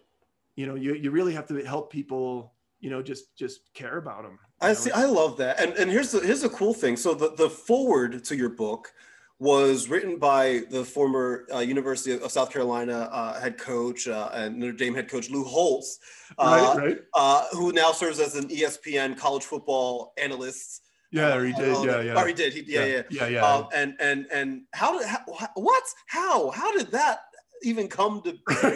You 0.56 0.66
know, 0.66 0.76
you 0.76 0.96
you 0.96 1.12
really 1.12 1.34
have 1.34 1.48
to 1.48 1.64
help 1.64 1.92
people. 1.92 2.54
You 2.80 2.92
know, 2.92 3.02
just 3.02 3.36
just 3.36 3.74
care 3.74 3.98
about 3.98 4.24
them. 4.24 4.40
I 4.62 4.70
know? 4.70 4.74
see. 4.74 4.92
I 4.92 5.06
love 5.06 5.38
that. 5.38 5.60
And 5.60 5.74
and 5.74 5.92
here's 5.92 6.12
the 6.12 6.20
here's 6.20 6.44
a 6.44 6.50
cool 6.50 6.74
thing. 6.74 6.98
So 6.98 7.14
the 7.14 7.34
the 7.36 7.50
forward 7.50 8.24
to 8.26 8.36
your 8.36 8.50
book 8.50 8.92
was 9.40 9.88
written 9.88 10.18
by 10.18 10.64
the 10.72 10.84
former 10.84 11.46
uh, 11.54 11.60
University 11.60 12.12
of 12.12 12.32
South 12.32 12.52
Carolina 12.52 13.10
uh, 13.12 13.40
head 13.40 13.58
coach 13.58 14.08
uh, 14.08 14.30
and 14.34 14.58
Notre 14.58 14.74
Dame 14.74 14.96
head 14.96 15.10
coach 15.10 15.30
Lou 15.30 15.44
Holtz, 15.44 16.00
right, 16.40 16.76
right. 16.78 16.98
Uh, 17.14 17.46
who 17.52 17.72
now 17.72 17.92
serves 17.92 18.20
as 18.20 18.36
an 18.36 18.48
ESPN 18.48 19.18
college 19.18 19.44
football 19.44 20.14
analyst. 20.18 20.82
Yeah, 21.12 21.44
he 21.44 21.54
did. 21.54 21.86
Yeah, 21.86 22.02
yeah. 22.02 22.14
Oh, 22.18 22.26
he 22.26 22.34
did. 22.34 22.54
He, 22.54 22.64
yeah, 22.68 22.86
yeah, 22.86 23.02
yeah, 23.10 23.28
yeah. 23.28 23.46
Um, 23.46 23.68
and 23.74 23.94
and 24.00 24.26
and 24.32 24.62
how 24.74 24.98
did 24.98 25.08
how, 25.08 25.20
what? 25.56 25.84
How 26.08 26.50
how 26.50 26.76
did 26.76 26.92
that 26.92 27.20
even 27.64 27.88
come 27.88 28.22
to 28.24 28.34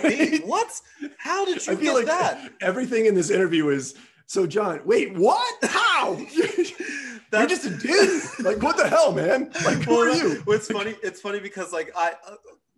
be? 0.07 0.39
what? 0.45 0.71
How 1.17 1.43
did 1.43 1.65
you 1.65 1.73
I 1.73 1.75
feel 1.75 1.93
get 1.93 1.93
like 1.93 2.05
that? 2.05 2.51
Everything 2.61 3.07
in 3.07 3.15
this 3.15 3.31
interview 3.31 3.69
is 3.69 3.95
so. 4.31 4.47
John, 4.47 4.81
wait, 4.85 5.13
what? 5.17 5.55
How? 5.63 6.17
You're 7.33 7.47
just 7.47 7.65
a 7.65 7.69
dude. 7.69 8.21
Like, 8.45 8.61
what 8.61 8.75
the 8.77 8.87
hell, 8.89 9.11
man? 9.13 9.51
Like, 9.63 9.77
who 9.79 9.91
well, 9.91 10.01
are 10.01 10.15
you? 10.15 10.43
It's 10.47 10.67
funny. 10.69 10.95
It's 11.03 11.21
funny 11.21 11.39
because 11.39 11.71
like 11.71 11.91
I, 11.95 12.13
uh, 12.27 12.35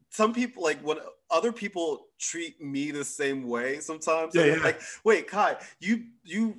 some 0.10 0.34
people 0.34 0.62
like 0.64 0.80
when 0.82 0.98
other 1.32 1.52
people 1.52 2.06
treat 2.20 2.62
me 2.62 2.92
the 2.92 3.04
same 3.04 3.48
way 3.48 3.80
sometimes. 3.80 4.36
Yeah, 4.36 4.46
yeah. 4.46 4.64
Like, 4.64 4.80
wait, 5.04 5.30
Ky, 5.30 5.54
you 5.80 6.04
you 6.24 6.56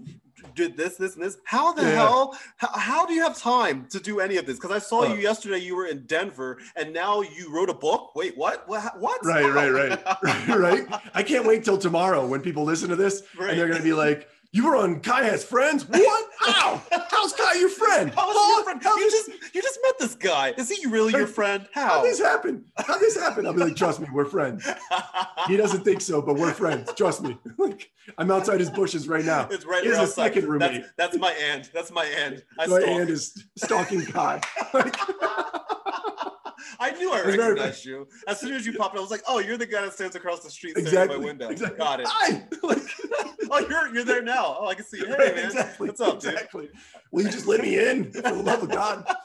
did 0.56 0.76
this, 0.76 0.96
this, 0.96 1.14
and 1.14 1.24
this. 1.24 1.38
How 1.44 1.72
the 1.72 1.82
Yeah, 1.82 1.90
hell? 1.92 2.36
How, 2.56 2.68
how 2.76 3.06
do 3.06 3.14
you 3.14 3.22
have 3.22 3.38
time 3.38 3.86
to 3.90 4.00
do 4.00 4.18
any 4.20 4.36
of 4.36 4.44
this? 4.46 4.56
Because 4.56 4.72
I 4.72 4.78
saw 4.80 5.04
Uh. 5.04 5.14
you 5.14 5.20
yesterday. 5.20 5.58
You 5.58 5.76
were 5.76 5.86
in 5.86 6.04
Denver, 6.06 6.58
and 6.76 6.92
now 6.92 7.22
you 7.22 7.50
wrote 7.54 7.70
a 7.70 7.74
book. 7.74 8.14
Wait, 8.16 8.36
what? 8.36 8.68
What? 8.68 8.98
what? 8.98 9.24
Right, 9.24 9.48
right, 9.52 9.98
How? 10.04 10.18
right, 10.22 10.48
right. 10.88 11.00
I 11.14 11.22
can't 11.22 11.46
wait 11.46 11.64
till 11.64 11.78
tomorrow 11.78 12.26
when 12.26 12.40
people 12.40 12.64
listen 12.64 12.88
to 12.90 12.96
this 12.96 13.22
Right. 13.38 13.50
and 13.50 13.58
they're 13.58 13.68
gonna 13.68 13.82
be 13.82 13.92
like, 13.94 14.28
"You 14.54 14.66
were 14.66 14.76
on 14.76 15.00
Ky 15.00 15.10
has 15.24 15.42
friends? 15.44 15.86
What? 15.88 16.30
How? 16.40 16.80
How's 17.10 17.32
Ky 17.32 17.58
your 17.58 17.68
friend? 17.68 18.12
How 18.14 18.30
is 18.30 18.36
Huh? 18.38 18.54
your 18.56 18.64
friend? 18.64 18.82
How 18.82 18.96
You 18.96 19.10
just 19.10 19.28
you 19.54 19.60
just 19.62 19.78
met 19.82 19.98
this 19.98 20.14
guy. 20.14 20.54
Is 20.56 20.70
he 20.70 20.86
really 20.86 21.12
your 21.12 21.26
friend? 21.26 21.66
How 21.72 21.88
How? 21.88 22.02
this 22.02 22.20
happen? 22.20 22.64
How 22.78 22.96
this 22.98 23.18
happen? 23.18 23.46
I'll 23.46 23.52
be 23.52 23.60
like, 23.60 23.76
trust 23.76 23.98
me, 24.00 24.06
we're 24.12 24.24
friends. 24.24 24.66
He 25.48 25.58
doesn't 25.58 25.84
think 25.84 26.00
so, 26.00 26.22
but 26.22 26.36
we're 26.36 26.52
friends. 26.54 26.90
Trust 26.94 27.22
me. 27.22 27.36
Like, 27.58 27.90
I'm 28.18 28.30
outside 28.30 28.60
his 28.60 28.70
bushes 28.70 29.08
right 29.08 29.24
now. 29.24 29.48
It's 29.50 29.64
right 29.66 29.82
Here's 29.84 29.96
outside. 29.98 30.34
second 30.34 30.48
roommate. 30.48 30.82
That's, 30.96 31.12
that's 31.14 31.18
my 31.18 31.32
aunt. 31.32 31.70
That's 31.74 31.90
my 31.90 32.04
aunt. 32.06 32.42
I 32.58 32.66
My 32.66 32.78
stalk. 32.80 32.88
aunt 32.90 33.10
is 33.10 33.44
stalking 33.56 34.00
Ky. 34.06 34.12
Like, 34.74 34.96
I 36.80 36.90
knew 36.92 37.12
I 37.12 37.22
recognized 37.22 37.84
you. 37.84 38.06
As 38.26 38.40
soon 38.40 38.54
as 38.54 38.66
you 38.66 38.72
popped 38.74 38.94
up, 38.94 38.98
I 38.98 39.02
was 39.02 39.10
like, 39.10 39.22
"Oh, 39.28 39.38
you're 39.38 39.56
the 39.58 39.66
guy 39.66 39.82
that 39.82 39.92
stands 39.92 40.16
across 40.16 40.40
the 40.40 40.50
street 40.50 40.72
staring 40.72 40.86
exactly. 40.86 41.14
at 41.16 41.20
my 41.20 41.26
window." 41.26 41.48
Exactly. 41.50 41.78
Got 41.78 42.00
it. 42.00 42.06
Hi. 42.10 42.44
Like, 42.62 42.78
Oh, 43.50 43.58
you're 43.68 43.94
you're 43.94 44.04
there 44.04 44.22
now. 44.22 44.56
Oh, 44.58 44.66
I 44.68 44.74
can 44.74 44.84
see 44.86 44.96
you. 44.98 45.06
Hey, 45.06 45.12
right, 45.12 45.34
man. 45.36 45.44
exactly. 45.44 45.86
What's 45.88 46.00
up, 46.00 46.18
dude? 46.18 46.32
exactly. 46.32 46.70
Will 47.12 47.24
you 47.24 47.30
just 47.30 47.46
let 47.46 47.60
me 47.60 47.78
in? 47.78 48.10
For 48.10 48.22
the 48.22 48.32
love 48.32 48.62
of 48.62 48.70
God. 48.70 49.06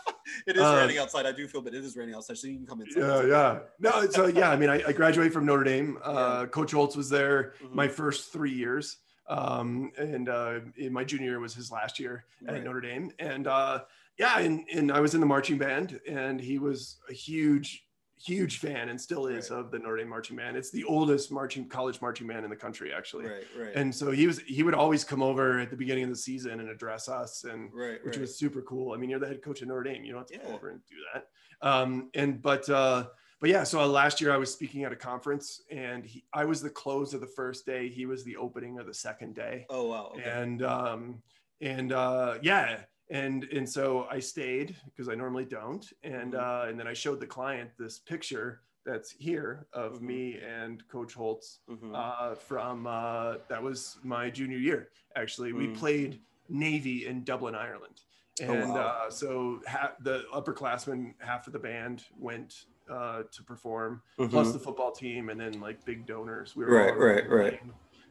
It 0.46 0.56
is 0.58 0.62
Uh, 0.62 0.76
raining 0.80 1.00
outside. 1.00 1.26
I 1.26 1.32
do 1.32 1.48
feel, 1.48 1.62
but 1.62 1.74
it 1.74 1.84
is 1.84 1.98
raining 1.98 2.14
outside, 2.14 2.38
so 2.38 2.46
you 2.46 2.58
can 2.58 2.68
come 2.68 2.82
inside. 2.82 3.00
Yeah, 3.02 3.24
yeah. 3.26 3.60
No, 3.80 4.08
so 4.12 4.28
yeah, 4.28 4.52
I 4.52 4.58
mean, 4.58 4.70
I, 4.70 4.84
I 4.88 4.92
graduated 4.92 5.34
from 5.34 5.46
Notre 5.48 5.64
Dame. 5.64 5.98
Uh, 6.04 6.46
Coach 6.46 6.72
Holtz 6.72 6.96
was 6.96 7.10
there 7.10 7.54
Mhm. 7.64 7.74
my 7.74 7.88
first 7.88 8.32
three 8.32 8.52
years. 8.52 8.98
Um, 9.30 9.92
and 9.98 10.28
uh, 10.28 10.60
in 10.78 10.92
my 10.92 11.04
junior 11.04 11.30
year 11.30 11.40
was 11.40 11.54
his 11.54 11.72
last 11.72 12.00
year 12.00 12.26
at 12.48 12.54
Right. 12.56 12.64
Notre 12.64 12.82
Dame. 12.82 13.12
And 13.20 13.46
uh, 13.48 13.84
yeah, 14.18 14.40
and, 14.40 14.66
and 14.74 14.92
I 14.92 15.00
was 15.00 15.14
in 15.14 15.20
the 15.22 15.26
marching 15.28 15.58
band, 15.58 16.00
and 16.08 16.42
he 16.42 16.58
was 16.58 16.98
a 17.10 17.14
huge, 17.14 17.86
huge 18.22 18.58
fan 18.58 18.90
and 18.90 19.00
still 19.00 19.28
is 19.28 19.52
Right. 19.52 19.60
of 19.60 19.72
the 19.72 19.78
Notre 19.80 19.98
Dame 19.98 20.10
marching 20.10 20.36
band. 20.36 20.58
It's 20.58 20.72
the 20.72 20.84
oldest 20.84 21.32
marching 21.32 21.70
college 21.70 22.02
marching 22.02 22.26
band 22.28 22.44
in 22.44 22.50
the 22.50 22.56
country, 22.56 22.92
actually. 22.92 23.28
Right, 23.28 23.44
right, 23.58 23.76
And 23.76 23.94
so 23.94 24.10
he 24.12 24.26
was 24.26 24.40
he 24.40 24.64
would 24.64 24.74
always 24.74 25.04
come 25.04 25.22
over 25.22 25.60
at 25.60 25.70
the 25.70 25.78
beginning 25.78 26.06
of 26.06 26.10
the 26.10 26.16
season 26.16 26.60
and 26.60 26.68
address 26.70 27.08
us 27.08 27.44
and 27.44 27.72
right, 27.72 28.04
which 28.04 28.16
right. 28.16 28.22
was 28.22 28.36
super 28.36 28.62
cool. 28.64 28.94
I 28.94 28.98
mean, 28.98 29.12
you're 29.12 29.20
the 29.20 29.28
head 29.28 29.42
coach 29.44 29.62
of 29.62 29.68
Notre 29.68 29.84
Dame. 29.84 30.04
You 30.04 30.14
don't 30.14 30.22
have 30.22 30.28
to 30.28 30.34
Yeah. 30.44 30.50
go 30.50 30.56
over 30.56 30.70
and 30.72 30.82
do 30.90 30.96
that. 31.14 31.28
Um, 31.62 32.10
and 32.16 32.42
but 32.42 32.68
uh, 32.70 33.08
but 33.40 33.50
yeah, 33.50 33.64
so 33.64 33.86
last 33.88 34.20
year 34.20 34.32
I 34.34 34.38
was 34.38 34.52
speaking 34.52 34.84
at 34.84 34.92
a 34.92 34.96
conference, 34.96 35.62
and 35.72 36.06
he, 36.06 36.24
I 36.34 36.46
was 36.46 36.62
the 36.62 36.70
close 36.70 37.14
of 37.14 37.22
the 37.22 37.28
first 37.28 37.66
day. 37.66 37.88
He 37.90 38.06
was 38.06 38.24
the 38.24 38.36
opening 38.38 38.80
of 38.80 38.86
the 38.86 38.94
second 38.94 39.36
day, 39.36 39.66
Oh 39.70 39.88
wow. 39.88 40.12
Okay. 40.16 40.30
and 40.30 40.62
um, 40.64 41.22
and 41.62 41.94
uh, 41.94 42.38
yeah, 42.42 42.82
and 43.10 43.46
and 43.46 43.68
so 43.68 44.08
I 44.12 44.20
stayed 44.20 44.76
because 44.86 45.08
I 45.10 45.16
normally 45.16 45.46
don't, 45.46 45.86
and 46.04 46.34
Mhm. 46.34 46.40
uh, 46.66 46.70
and 46.70 46.80
then 46.80 46.88
I 46.88 46.94
showed 46.94 47.20
the 47.20 47.28
client 47.28 47.70
this 47.78 48.00
picture 48.00 48.62
that's 48.86 49.12
here 49.12 49.68
of 49.74 50.00
Mhm. 50.00 50.02
me 50.02 50.40
and 50.40 50.88
Coach 50.90 51.14
Holtz 51.14 51.60
Mhm. 51.70 51.92
uh, 51.94 52.36
from 52.36 52.88
uh, 52.88 53.36
that 53.48 53.62
was 53.62 53.98
my 54.04 54.30
junior 54.30 54.58
year. 54.58 54.90
Actually, 55.16 55.54
we 55.54 55.68
Mm. 55.68 55.76
played 55.78 56.22
Navy 56.50 57.06
in 57.06 57.24
Dublin, 57.24 57.56
Ireland, 57.56 58.02
Oh, 58.42 58.54
and 58.54 58.74
wow. 58.74 59.06
uh, 59.06 59.10
so 59.12 59.62
ha- 59.68 59.94
the 60.02 60.24
upperclassmen, 60.34 61.14
half 61.20 61.46
of 61.48 61.54
the 61.54 61.60
band 61.60 62.06
went 62.18 62.66
uh, 62.90 63.24
to 63.32 63.44
perform, 63.44 64.02
plus 64.18 64.50
Mhm. 64.50 64.54
the 64.54 64.60
football 64.60 64.92
team, 64.92 65.30
and 65.30 65.40
then 65.40 65.60
like 65.60 65.84
big 65.86 66.06
donors. 66.08 66.56
We 66.56 66.66
Right, 66.66 66.90
all 66.92 66.98
right, 66.98 67.30
right. 67.30 67.60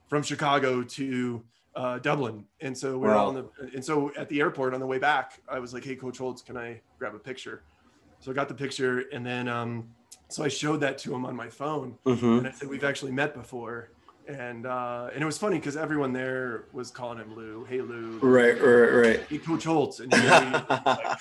from 0.08 0.22
Chicago 0.22 0.82
to 0.82 1.44
uh, 1.74 1.98
Dublin, 2.00 2.44
and 2.60 2.76
so 2.76 2.98
we're 2.98 3.10
Wow. 3.14 3.26
all 3.26 3.36
in 3.36 3.44
the. 3.60 3.70
And 3.74 3.84
so 3.84 4.10
at 4.16 4.28
the 4.28 4.40
airport 4.40 4.74
on 4.74 4.80
the 4.80 4.86
way 4.86 4.98
back, 4.98 5.40
I 5.48 5.58
was 5.60 5.72
like, 5.72 5.84
"Hey, 5.84 5.94
Coach 5.96 6.18
Holtz, 6.18 6.42
can 6.42 6.56
I 6.56 6.82
grab 6.98 7.14
a 7.14 7.18
picture?" 7.20 7.64
So 8.20 8.30
I 8.32 8.34
got 8.34 8.48
the 8.48 8.54
picture, 8.54 9.04
and 9.12 9.24
then 9.24 9.46
um, 9.48 9.94
so 10.28 10.42
I 10.42 10.48
showed 10.48 10.78
that 10.80 10.98
to 10.98 11.14
him 11.14 11.24
on 11.24 11.36
my 11.36 11.48
phone, 11.48 11.98
Mhm. 12.04 12.38
and 12.38 12.48
I 12.48 12.50
said, 12.50 12.68
"We've 12.68 12.82
actually 12.84 13.12
met 13.12 13.32
before," 13.34 13.92
and 14.26 14.66
uh, 14.66 15.10
and 15.12 15.22
it 15.22 15.26
was 15.26 15.38
funny 15.38 15.58
because 15.58 15.76
everyone 15.76 16.12
there 16.12 16.64
was 16.72 16.90
calling 16.90 17.18
him 17.18 17.34
Lou. 17.36 17.64
Hey, 17.64 17.80
Lou. 17.80 18.18
Right, 18.20 18.60
right, 18.60 18.90
right. 19.06 19.20
Hey, 19.28 19.38
Coach 19.38 19.64
Holtz, 19.64 20.00
and, 20.00 20.12
he, 20.12 20.18
like, 20.84 21.18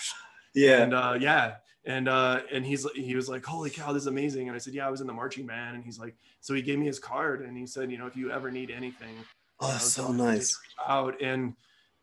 yeah. 0.56 0.82
and 0.84 0.94
uh, 0.96 1.18
yeah, 1.20 1.58
and 1.88 2.10
uh, 2.10 2.42
and 2.52 2.66
he's 2.66 2.86
he 2.92 3.16
was 3.16 3.30
like, 3.30 3.46
"Holy 3.46 3.70
cow, 3.70 3.94
this 3.94 4.04
is 4.04 4.08
amazing!" 4.08 4.50
And 4.50 4.56
I 4.56 4.60
said, 4.60 4.74
"Yeah, 4.74 4.86
I 4.86 4.92
was 4.92 5.02
in 5.02 5.08
the 5.08 5.14
marching 5.14 5.48
band," 5.48 5.76
and 5.76 5.84
he's 5.86 5.98
like, 5.98 6.16
so 6.42 6.54
he 6.54 6.62
gave 6.62 6.78
me 6.78 6.86
his 6.86 7.00
card, 7.00 7.42
and 7.42 7.58
he 7.58 7.66
said, 7.66 7.90
"You 7.92 7.98
know, 7.98 8.08
if 8.08 8.16
you 8.16 8.30
ever 8.30 8.52
need 8.52 8.70
anything, 8.70 9.26
Oh, 9.62 9.72
that's 9.72 9.86
so 9.94 10.12
nice. 10.12 10.60
out." 10.86 11.22
And 11.22 11.56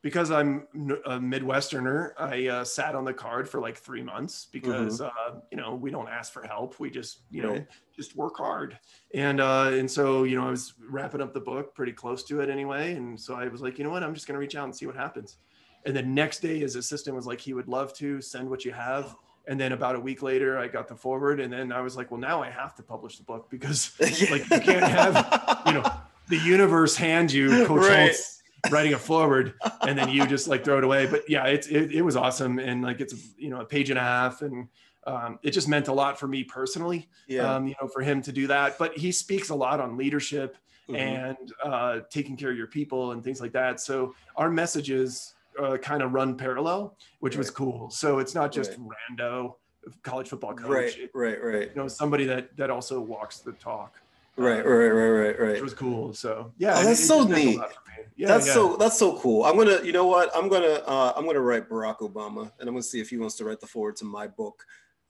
because 0.02 0.30
I'm 0.30 0.66
a 1.06 1.18
Midwesterner, 1.18 2.12
I 2.18 2.48
uh, 2.48 2.64
sat 2.64 2.94
on 2.94 3.04
the 3.04 3.14
card 3.14 3.48
for 3.48 3.60
like 3.60 3.76
three 3.76 4.02
months 4.02 4.48
because 4.52 5.02
uh, 5.02 5.10
you 5.50 5.58
know 5.58 5.74
we 5.74 5.90
don't 5.90 6.08
ask 6.08 6.32
for 6.32 6.42
help, 6.44 6.80
we 6.80 6.90
just 6.90 7.24
you 7.30 7.42
know 7.42 7.52
Right. 7.52 7.66
just 7.94 8.16
work 8.16 8.38
hard, 8.38 8.78
and 9.12 9.38
uh, 9.38 9.70
and 9.72 9.90
so 9.90 10.24
you 10.24 10.36
know 10.36 10.46
I 10.46 10.50
was 10.50 10.72
wrapping 10.88 11.20
up 11.20 11.34
the 11.34 11.40
book, 11.40 11.74
pretty 11.74 11.92
close 11.92 12.24
to 12.24 12.40
it 12.40 12.48
anyway, 12.48 12.94
and 12.94 13.20
so 13.20 13.34
I 13.34 13.48
was 13.48 13.60
like, 13.60 13.76
you 13.78 13.84
know 13.84 13.90
what, 13.90 14.02
I'm 14.02 14.14
just 14.14 14.26
gonna 14.26 14.38
reach 14.38 14.56
out 14.56 14.64
and 14.64 14.74
see 14.74 14.86
what 14.86 14.96
happens. 14.96 15.36
And 15.84 15.94
the 15.94 16.02
next 16.02 16.40
day, 16.40 16.58
his 16.60 16.76
assistant 16.76 17.14
was 17.14 17.26
like, 17.26 17.40
he 17.40 17.52
would 17.52 17.68
love 17.68 17.92
to 17.98 18.22
send 18.22 18.48
what 18.48 18.64
you 18.64 18.72
have. 18.72 19.14
And 19.46 19.60
then 19.60 19.72
about 19.72 19.94
a 19.94 20.00
week 20.00 20.22
later, 20.22 20.58
I 20.58 20.68
got 20.68 20.88
the 20.88 20.96
foreword, 20.96 21.38
and 21.40 21.52
then 21.52 21.70
I 21.70 21.80
was 21.82 21.96
like, 21.96 22.10
well, 22.10 22.20
now 22.20 22.42
I 22.42 22.48
have 22.50 22.74
to 22.76 22.82
publish 22.82 23.18
the 23.18 23.24
book 23.24 23.50
because 23.50 23.92
like 24.00 24.48
you 24.50 24.60
can't 24.60 24.84
have 24.84 25.62
you 25.66 25.72
know 25.74 25.92
the 26.28 26.38
universe 26.38 26.96
hand 26.96 27.30
you 27.32 27.66
Coach 27.66 27.82
Right. 27.82 27.98
Holtz 28.08 28.42
writing 28.70 28.94
a 28.94 28.98
foreword, 28.98 29.54
and 29.82 29.98
then 29.98 30.08
you 30.08 30.26
just 30.26 30.48
like 30.48 30.64
throw 30.64 30.78
it 30.78 30.84
away. 30.84 31.06
But 31.06 31.28
yeah, 31.28 31.44
it's 31.44 31.66
it, 31.66 31.92
it 31.92 32.00
was 32.02 32.16
awesome, 32.16 32.58
and 32.58 32.82
like 32.82 33.00
it's 33.02 33.14
you 33.36 33.50
know 33.50 33.60
a 33.60 33.64
page 33.66 33.90
and 33.90 33.98
a 33.98 34.02
half, 34.02 34.40
and 34.40 34.68
um, 35.06 35.38
it 35.42 35.50
just 35.50 35.68
meant 35.68 35.88
a 35.88 35.92
lot 35.92 36.18
for 36.18 36.26
me 36.26 36.42
personally. 36.44 37.08
yeah. 37.28 37.54
Um, 37.54 37.66
you 37.68 37.74
know, 37.82 37.86
for 37.88 38.00
him 38.00 38.22
to 38.22 38.32
do 38.32 38.46
that. 38.46 38.78
But 38.78 38.96
he 38.96 39.12
speaks 39.12 39.50
a 39.50 39.54
lot 39.54 39.78
on 39.80 39.98
leadership 39.98 40.56
Mhm. 40.88 40.96
and 40.98 41.52
uh, 41.62 42.00
taking 42.10 42.36
care 42.36 42.50
of 42.50 42.56
your 42.58 42.66
people 42.66 43.12
and 43.12 43.22
things 43.24 43.40
like 43.40 43.52
that. 43.52 43.80
So 43.80 44.14
our 44.36 44.50
messages 44.50 45.33
uh, 45.60 45.76
kind 45.78 46.02
of 46.02 46.12
run 46.12 46.36
parallel, 46.36 46.96
which 47.20 47.36
was 47.36 47.50
cool. 47.50 47.90
So 47.90 48.18
it's 48.18 48.34
not 48.34 48.52
just 48.52 48.72
rando 48.78 49.54
college 50.02 50.28
football 50.28 50.54
coach. 50.54 50.68
right, 50.70 50.98
It- 50.98 51.10
right, 51.14 51.42
right, 51.42 51.68
you 51.68 51.74
know, 51.76 51.88
somebody 51.88 52.24
that 52.26 52.56
that 52.56 52.70
also 52.70 53.00
walks 53.00 53.38
the 53.40 53.52
talk, 53.52 54.00
right, 54.36 54.64
right, 54.64 54.88
right, 54.88 55.08
right, 55.10 55.38
which 55.40 55.48
right. 55.54 55.62
was 55.62 55.74
cool. 55.74 56.12
So 56.14 56.52
yeah, 56.58 56.74
Oh, 56.78 56.84
that's 56.84 57.00
it 57.00 57.06
so 57.06 57.22
a 57.22 57.28
neat. 57.28 57.58
lot 57.58 57.72
for 57.72 57.80
me. 57.90 58.06
Yeah, 58.16 58.28
that's 58.28 58.46
yeah. 58.46 58.54
so 58.54 58.76
that's 58.76 58.98
so 58.98 59.18
cool. 59.18 59.44
I'm 59.44 59.56
gonna, 59.56 59.82
you 59.82 59.92
know 59.92 60.06
what? 60.06 60.30
I'm 60.36 60.48
gonna 60.48 60.82
uh, 60.86 61.12
I'm 61.16 61.26
gonna 61.26 61.40
write 61.40 61.68
Barack 61.68 61.98
Obama, 61.98 62.50
and 62.58 62.68
I'm 62.68 62.74
gonna 62.74 62.82
see 62.82 63.00
if 63.00 63.10
he 63.10 63.18
wants 63.18 63.36
to 63.36 63.44
write 63.44 63.60
the 63.60 63.66
foreword 63.66 63.96
to 63.96 64.04
my 64.04 64.26
book. 64.26 64.64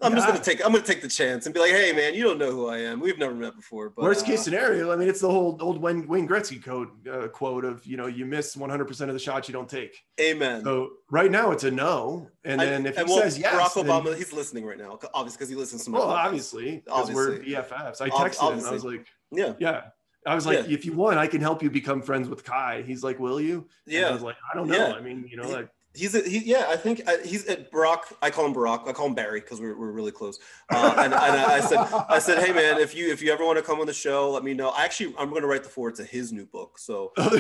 I'm 0.04 0.14
just 0.14 0.26
gonna 0.26 0.40
take 0.40 0.64
I'm 0.64 0.72
gonna 0.72 0.84
take 0.84 1.02
the 1.02 1.08
chance 1.08 1.46
and 1.46 1.54
be 1.54 1.60
like, 1.60 1.70
hey 1.72 1.92
man, 1.92 2.14
you 2.14 2.22
don't 2.24 2.38
know 2.38 2.50
who 2.50 2.68
I 2.68 2.78
am. 2.78 3.00
We've 3.00 3.18
never 3.18 3.34
met 3.34 3.56
before. 3.56 3.90
But 3.90 4.02
Worst 4.04 4.24
uh, 4.24 4.26
case 4.26 4.42
scenario, 4.42 4.92
I 4.92 4.96
mean, 4.96 5.08
it's 5.08 5.20
the 5.20 5.30
whole 5.30 5.56
old 5.60 5.80
Wayne, 5.80 6.06
Wayne 6.06 6.28
Gretzky 6.28 6.62
code 6.62 6.88
uh, 7.08 7.28
quote 7.28 7.64
of 7.64 7.84
you 7.86 7.96
know 7.96 8.06
you 8.06 8.26
miss 8.26 8.56
100% 8.56 9.00
of 9.08 9.12
the 9.12 9.18
shots 9.18 9.48
you 9.48 9.52
don't 9.52 9.68
take. 9.68 9.96
Amen. 10.20 10.62
So 10.62 10.90
right 11.10 11.30
now 11.30 11.50
it's 11.50 11.64
a 11.64 11.70
no, 11.70 12.28
and 12.44 12.60
then 12.60 12.86
if 12.86 12.96
he 12.96 13.04
well, 13.04 13.20
says 13.20 13.38
yes, 13.38 13.54
Barack 13.54 13.74
then- 13.74 13.86
Obama, 13.86 14.16
he's 14.16 14.32
listening 14.32 14.64
right 14.64 14.78
now, 14.78 14.98
obviously 15.14 15.36
because 15.38 15.48
he 15.48 15.54
listens 15.56 15.84
to 15.84 15.90
my. 15.90 15.98
Well, 15.98 16.08
podcast. 16.08 16.24
obviously, 16.24 16.82
because 16.84 17.10
we're 17.10 17.38
BFFs. 17.38 18.00
I 18.00 18.08
texted 18.10 18.52
him. 18.52 18.58
and 18.58 18.66
I 18.66 18.70
was 18.70 18.84
like, 18.84 19.06
Yeah, 19.30 19.54
yeah. 19.58 19.82
I 20.26 20.34
was 20.34 20.46
like, 20.46 20.66
Yeah. 20.66 20.74
if 20.74 20.86
you 20.86 20.94
want, 20.94 21.18
I 21.18 21.26
can 21.26 21.40
help 21.42 21.62
you 21.62 21.70
become 21.70 22.00
friends 22.00 22.28
with 22.30 22.44
Ky. 22.44 22.82
He's 22.82 23.02
like, 23.04 23.18
will 23.18 23.40
you? 23.40 23.68
And 23.86 24.06
I 24.06 24.10
was 24.12 24.22
like, 24.22 24.36
I 24.50 24.56
don't 24.56 24.68
know. 24.68 24.88
Yeah. 24.88 24.94
I 24.94 25.00
mean, 25.02 25.28
you 25.30 25.36
know, 25.36 25.48
like, 25.48 25.68
He's 25.94 26.14
a, 26.16 26.28
he, 26.28 26.38
yeah, 26.38 26.66
I 26.68 26.76
think 26.76 27.02
uh, 27.07 27.18
he's 27.24 27.46
at 27.46 27.70
Barack. 27.70 28.12
I 28.20 28.30
call 28.30 28.46
him 28.46 28.54
Barack. 28.54 28.88
I 28.88 28.92
call 28.92 29.07
him 29.07 29.14
Barry 29.14 29.40
because 29.40 29.61
we're, 29.61 29.78
we're 29.78 29.92
really 29.92 30.11
close. 30.11 30.40
Uh, 30.68 30.94
and, 30.96 31.14
and 31.14 31.14
I, 31.14 31.57
I, 31.57 31.61
said, 31.61 31.78
I 31.78 32.18
said, 32.18 32.44
hey 32.44 32.52
man, 32.52 32.80
if 32.80 32.96
you 32.96 33.12
if 33.12 33.22
you 33.22 33.33
ever 33.33 33.44
want 33.44 33.59
to 33.59 33.62
come 33.62 33.78
on 33.78 33.87
the 33.87 33.94
show, 33.94 34.33
let 34.33 34.42
me 34.42 34.54
know. 34.54 34.70
I 34.70 34.85
actually 34.85 35.14
I'm 35.16 35.30
going 35.30 35.42
to 35.42 35.46
write 35.46 35.62
the 35.62 35.68
foreword 35.68 35.94
to 35.96 36.04
his 36.04 36.33
new 36.33 36.46
book. 36.46 36.80
So, 36.80 37.12
um, 37.16 37.30
he, 37.30 37.38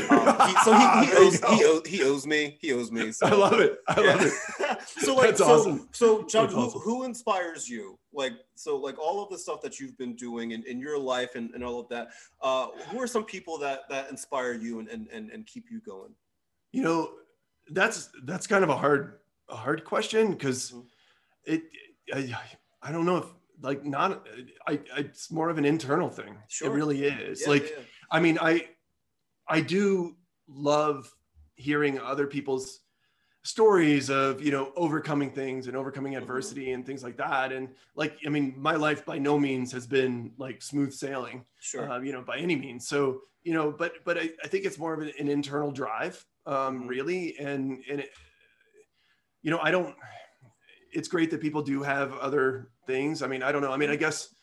so 0.62 0.72
he, 0.72 1.06
he 1.06 1.12
owes, 1.16 1.40
he, 1.40 1.64
owes, 1.64 1.86
he 1.86 2.02
owes 2.04 2.26
me. 2.26 2.56
He 2.60 2.72
owes 2.72 2.92
me. 2.92 3.10
So. 3.10 3.26
I 3.26 3.30
love 3.34 3.58
it. 3.58 3.78
I 3.88 4.00
yeah. 4.00 4.06
love 4.06 4.22
it. 4.22 4.32
so 4.86 5.14
like, 5.16 5.26
That's 5.28 5.38
so, 5.38 5.46
awesome. 5.46 5.88
So 5.90 6.22
John, 6.24 6.48
who, 6.48 6.58
awesome. 6.58 6.80
who 6.80 7.04
inspires 7.04 7.68
you? 7.68 7.98
Like, 8.12 8.34
so 8.54 8.76
like 8.76 8.98
all 9.00 9.22
of 9.22 9.30
the 9.30 9.38
stuff 9.38 9.62
that 9.62 9.80
you've 9.80 9.98
been 9.98 10.14
doing 10.14 10.52
in, 10.52 10.62
in 10.64 10.78
your 10.78 10.98
life 10.98 11.34
and, 11.34 11.50
and 11.54 11.64
all 11.64 11.80
of 11.80 11.88
that. 11.88 12.10
Uh, 12.40 12.68
who 12.88 13.00
are 13.00 13.08
some 13.08 13.24
people 13.24 13.58
that 13.58 13.88
that 13.88 14.10
inspire 14.10 14.52
you 14.52 14.78
and 14.78 14.88
and 14.88 15.08
and, 15.12 15.30
and 15.30 15.44
keep 15.46 15.70
you 15.70 15.80
going? 15.80 16.12
You 16.72 16.82
know, 16.82 17.10
that's 17.70 18.10
that's 18.24 18.46
kind 18.46 18.64
of 18.64 18.70
a 18.70 18.76
hard 18.76 19.18
a 19.48 19.56
hard 19.56 19.84
question 19.84 20.32
because 20.32 20.70
mm-hmm. 20.70 20.80
it 21.46 21.62
I, 22.12 22.36
I 22.82 22.92
don't 22.92 23.06
know 23.06 23.18
if 23.18 23.26
like 23.62 23.84
not 23.84 24.26
I, 24.66 24.80
I 24.94 25.00
it's 25.00 25.30
more 25.30 25.48
of 25.48 25.58
an 25.58 25.64
internal 25.64 26.08
thing. 26.08 26.36
Sure. 26.48 26.70
It 26.70 26.74
really 26.74 27.04
is. 27.04 27.42
Yeah, 27.42 27.48
like 27.48 27.70
yeah. 27.70 27.82
I 28.10 28.20
mean 28.20 28.38
I 28.40 28.68
I 29.48 29.60
do 29.60 30.16
love 30.48 31.10
hearing 31.54 31.98
other 31.98 32.26
people's 32.26 32.80
stories 33.44 34.08
of 34.08 34.42
you 34.42 34.50
know 34.50 34.72
overcoming 34.74 35.30
things 35.30 35.66
and 35.66 35.76
overcoming 35.76 36.14
mm-hmm. 36.14 36.22
adversity 36.22 36.66
mm-hmm. 36.66 36.74
and 36.76 36.86
things 36.86 37.02
like 37.04 37.16
that 37.18 37.52
and 37.52 37.68
like 37.94 38.16
i 38.26 38.30
mean 38.30 38.54
my 38.56 38.74
life 38.74 39.04
by 39.04 39.18
no 39.18 39.38
means 39.38 39.70
has 39.70 39.86
been 39.86 40.32
like 40.38 40.62
smooth 40.62 40.90
sailing 40.90 41.44
sure 41.60 41.90
uh, 41.92 42.00
you 42.00 42.10
know 42.10 42.22
by 42.22 42.38
any 42.38 42.56
means 42.56 42.88
so 42.88 43.20
you 43.42 43.52
know 43.52 43.70
but 43.70 43.92
but 44.06 44.16
i, 44.16 44.30
I 44.42 44.48
think 44.48 44.64
it's 44.64 44.78
more 44.78 44.94
of 44.94 45.00
an, 45.00 45.12
an 45.20 45.28
internal 45.28 45.70
drive 45.70 46.24
um 46.46 46.80
mm-hmm. 46.80 46.86
really 46.88 47.36
and 47.38 47.82
and 47.88 48.00
it, 48.00 48.10
you 49.44 49.50
know, 49.50 49.60
I 49.62 49.70
don't, 49.70 49.94
it's 50.90 51.06
great 51.06 51.30
that 51.30 51.40
people 51.40 51.62
do 51.62 51.82
have 51.82 52.14
other 52.14 52.70
things. 52.86 53.22
I 53.22 53.28
mean, 53.28 53.42
I 53.42 53.52
don't 53.52 53.62
know. 53.62 53.72
I 53.72 53.76
mean, 53.76 53.90
I 53.90 53.96
guess, 53.96 54.34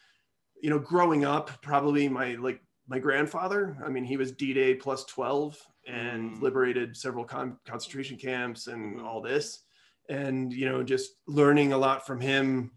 you 0.62 0.70
know, 0.70 0.80
growing 0.80 1.26
up, 1.26 1.50
probably 1.64 2.08
my, 2.08 2.36
like 2.36 2.62
my 2.88 3.00
grandfather, 3.00 3.78
I 3.84 3.90
mean, 3.90 4.04
he 4.04 4.16
was 4.16 4.32
D-Day 4.32 4.76
plus 4.76 5.04
12 5.06 5.58
and 5.88 6.38
mm. 6.38 6.42
liberated 6.42 6.96
several 6.96 7.26
con- 7.26 7.58
concentration 7.66 8.16
camps 8.16 8.68
and 8.68 8.98
mm-hmm. 8.98 9.06
all 9.06 9.22
this. 9.22 9.64
And, 10.08 10.54
you 10.54 10.70
know, 10.70 10.84
just 10.84 11.14
learning 11.26 11.74
a 11.74 11.78
lot 11.78 12.06
from 12.06 12.22
him 12.22 12.72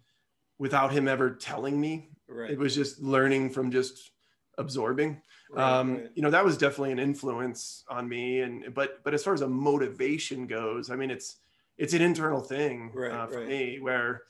without 0.59 0.93
him 0.93 1.09
ever 1.09 1.35
telling 1.35 1.79
me. 1.79 2.09
Right. 2.27 2.53
It 2.53 2.59
was 2.59 2.75
just 2.75 3.03
learning 3.03 3.51
from 3.51 3.71
just 3.71 4.13
absorbing. 4.57 5.21
Right, 5.51 5.79
um, 5.79 5.97
right. 5.97 6.11
You 6.15 6.23
know, 6.23 6.31
that 6.31 6.45
was 6.45 6.57
definitely 6.57 6.93
an 6.93 6.99
influence 6.99 7.85
on 7.89 8.09
me. 8.09 8.41
And, 8.41 8.75
but, 8.75 9.05
but 9.05 9.15
as 9.15 9.23
far 9.23 9.35
as 9.35 9.43
a 9.43 9.49
motivation 9.49 10.47
goes, 10.47 10.91
I 10.91 10.97
mean, 10.97 11.11
it's, 11.11 11.37
it's 11.79 11.95
an 11.95 12.03
internal 12.03 12.41
thing 12.41 12.91
right, 12.95 13.13
uh, 13.13 13.27
for 13.27 13.45
me 13.45 13.81
where 13.81 14.23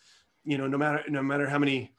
you 0.45 0.59
know 0.59 0.67
no 0.67 0.79
matter 0.79 1.03
no 1.09 1.23
matter 1.23 1.49
how 1.49 1.59
many 1.59 1.93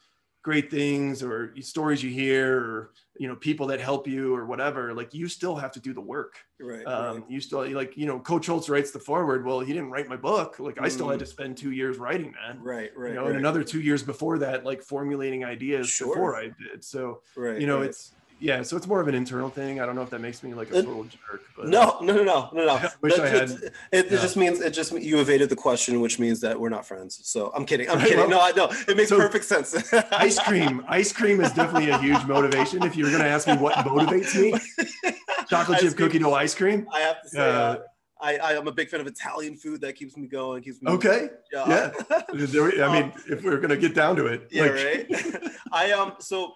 great 0.43 0.70
things 0.70 1.24
or 1.24 1.55
stories 1.59 2.03
you 2.03 2.11
hear 2.11 2.59
or 2.59 2.91
you 3.18 3.28
know 3.28 3.36
people 3.36 3.66
that 3.66 3.82
help 3.82 4.07
you 4.07 4.36
or 4.36 4.45
whatever 4.45 4.93
like 4.93 5.11
you 5.13 5.28
still 5.28 5.55
have 5.55 5.72
to 5.72 5.80
do 5.80 5.91
the 5.91 6.01
work 6.01 6.36
right, 6.59 6.86
um, 6.86 7.18
right. 7.18 7.32
you 7.32 7.41
still 7.41 7.68
like 7.72 7.97
you 7.97 8.05
know 8.05 8.20
coach 8.20 8.45
Holtz 8.45 8.70
writes 8.70 8.91
the 8.91 8.99
foreword 8.99 9.43
well 9.43 9.59
he 9.59 9.74
didn't 9.74 9.89
write 9.89 10.07
my 10.07 10.16
book 10.16 10.59
like 10.59 10.80
i 10.80 10.88
still 10.88 11.09
had 11.09 11.18
to 11.20 11.26
mm. 11.26 11.30
spend 11.30 11.57
two 11.57 11.72
years 11.72 11.97
writing 11.97 12.34
that 12.34 12.61
right 12.61 12.91
right 12.95 13.09
you 13.09 13.16
know 13.16 13.24
right. 13.24 13.32
and 13.32 13.39
another 13.39 13.63
two 13.63 13.82
years 13.82 14.03
before 14.03 14.38
that 14.38 14.63
like 14.63 14.84
formulating 14.84 15.43
ideas 15.43 15.89
sure. 15.89 16.13
before 16.13 16.36
i 16.36 16.43
did 16.43 16.84
so 16.84 17.22
right, 17.36 17.59
you 17.59 17.66
know 17.66 17.82
it's 17.82 18.13
yeah, 18.40 18.62
so 18.64 18.76
it's 18.76 18.86
more 18.86 19.00
of 19.00 19.08
an 19.08 19.16
internal 19.16 19.50
thing. 19.50 19.80
I 19.80 19.86
don't 19.86 19.96
know 19.96 20.02
if 20.02 20.10
that 20.10 20.20
makes 20.20 20.44
me 20.44 20.54
like 20.54 20.70
a 20.70 20.84
total 20.84 21.06
jerk. 21.06 21.44
But 21.56 21.68
no, 21.68 21.98
no, 22.02 22.14
no, 22.14 22.24
no, 22.24 22.50
no, 22.54 22.66
no. 22.66 22.90
wish 23.02 23.18
I 23.18 23.28
had. 23.28 23.50
It, 23.50 23.74
it 23.92 24.12
yeah. 24.12 24.22
just 24.22 24.36
means 24.36 24.60
it 24.60 24.72
just 24.72 24.92
you 24.92 25.20
evaded 25.20 25.50
the 25.50 25.56
question, 25.56 26.02
which 26.02 26.20
means 26.20 26.42
that 26.42 26.60
we're 26.60 26.70
not 26.70 26.86
friends. 26.86 27.20
So 27.24 27.52
I'm 27.56 27.66
kidding. 27.66 27.90
I'm 27.90 28.00
kidding. 28.02 28.30
no, 28.30 28.42
I 28.42 28.52
know 28.52 28.70
it 28.88 28.98
makes 28.98 29.10
so 29.10 29.18
perfect 29.18 29.46
sense. 29.46 29.94
ice 30.12 30.38
cream, 30.40 30.84
ice 30.88 31.14
cream 31.14 31.40
is 31.40 31.52
definitely 31.54 31.92
a 31.92 31.98
huge 31.98 32.24
motivation. 32.26 32.84
If 32.84 32.98
you 32.98 33.06
were 33.06 33.12
going 33.12 33.24
to 33.24 33.30
ask 33.30 33.48
me 33.48 33.56
what 33.56 33.74
motivates 33.76 34.36
me, 34.40 35.14
chocolate 35.50 35.80
chip 35.80 35.96
cookie 35.96 36.20
dough 36.20 36.34
ice 36.34 36.54
cream. 36.54 36.88
I 36.94 37.00
have 37.00 37.22
to 37.22 37.30
say. 37.30 37.40
Uh, 37.40 37.44
uh, 37.44 37.78
I, 38.22 38.38
I 38.38 38.54
am 38.54 38.68
a 38.68 38.72
big 38.72 38.90
fan 38.90 39.02
of 39.02 39.08
Italian 39.08 39.56
food. 39.56 39.82
That 39.82 39.96
keeps 39.96 40.18
me 40.18 40.28
going. 40.28 40.64
Keeps 40.64 40.82
me 40.82 40.92
okay. 40.92 41.30
Yeah. 41.54 41.92
I 42.10 42.34
mean, 42.34 43.04
um, 43.04 43.14
if 43.30 43.44
we're 43.44 43.60
gonna 43.60 43.78
get 43.78 43.94
down 43.94 44.16
to 44.18 44.26
it. 44.28 44.48
Yeah. 44.52 44.64
Like... 44.64 44.74
right. 44.74 45.52
I 45.72 45.92
um. 45.92 46.14
So 46.20 46.54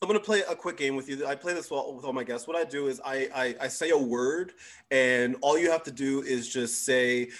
I'm 0.00 0.06
gonna 0.06 0.20
play 0.20 0.42
a 0.48 0.54
quick 0.54 0.76
game 0.76 0.94
with 0.94 1.08
you. 1.08 1.26
I 1.26 1.34
play 1.34 1.54
this 1.54 1.70
with 1.70 1.80
all 1.80 2.12
my 2.12 2.22
guests. 2.22 2.46
What 2.46 2.56
I 2.56 2.64
do 2.64 2.86
is 2.86 3.00
I, 3.04 3.28
I, 3.34 3.54
I 3.62 3.68
say 3.68 3.90
a 3.90 3.98
word, 3.98 4.52
and 4.92 5.36
all 5.40 5.58
you 5.58 5.70
have 5.70 5.82
to 5.84 5.90
do 5.90 6.22
is 6.22 6.48
just 6.48 6.84
say 6.84 7.30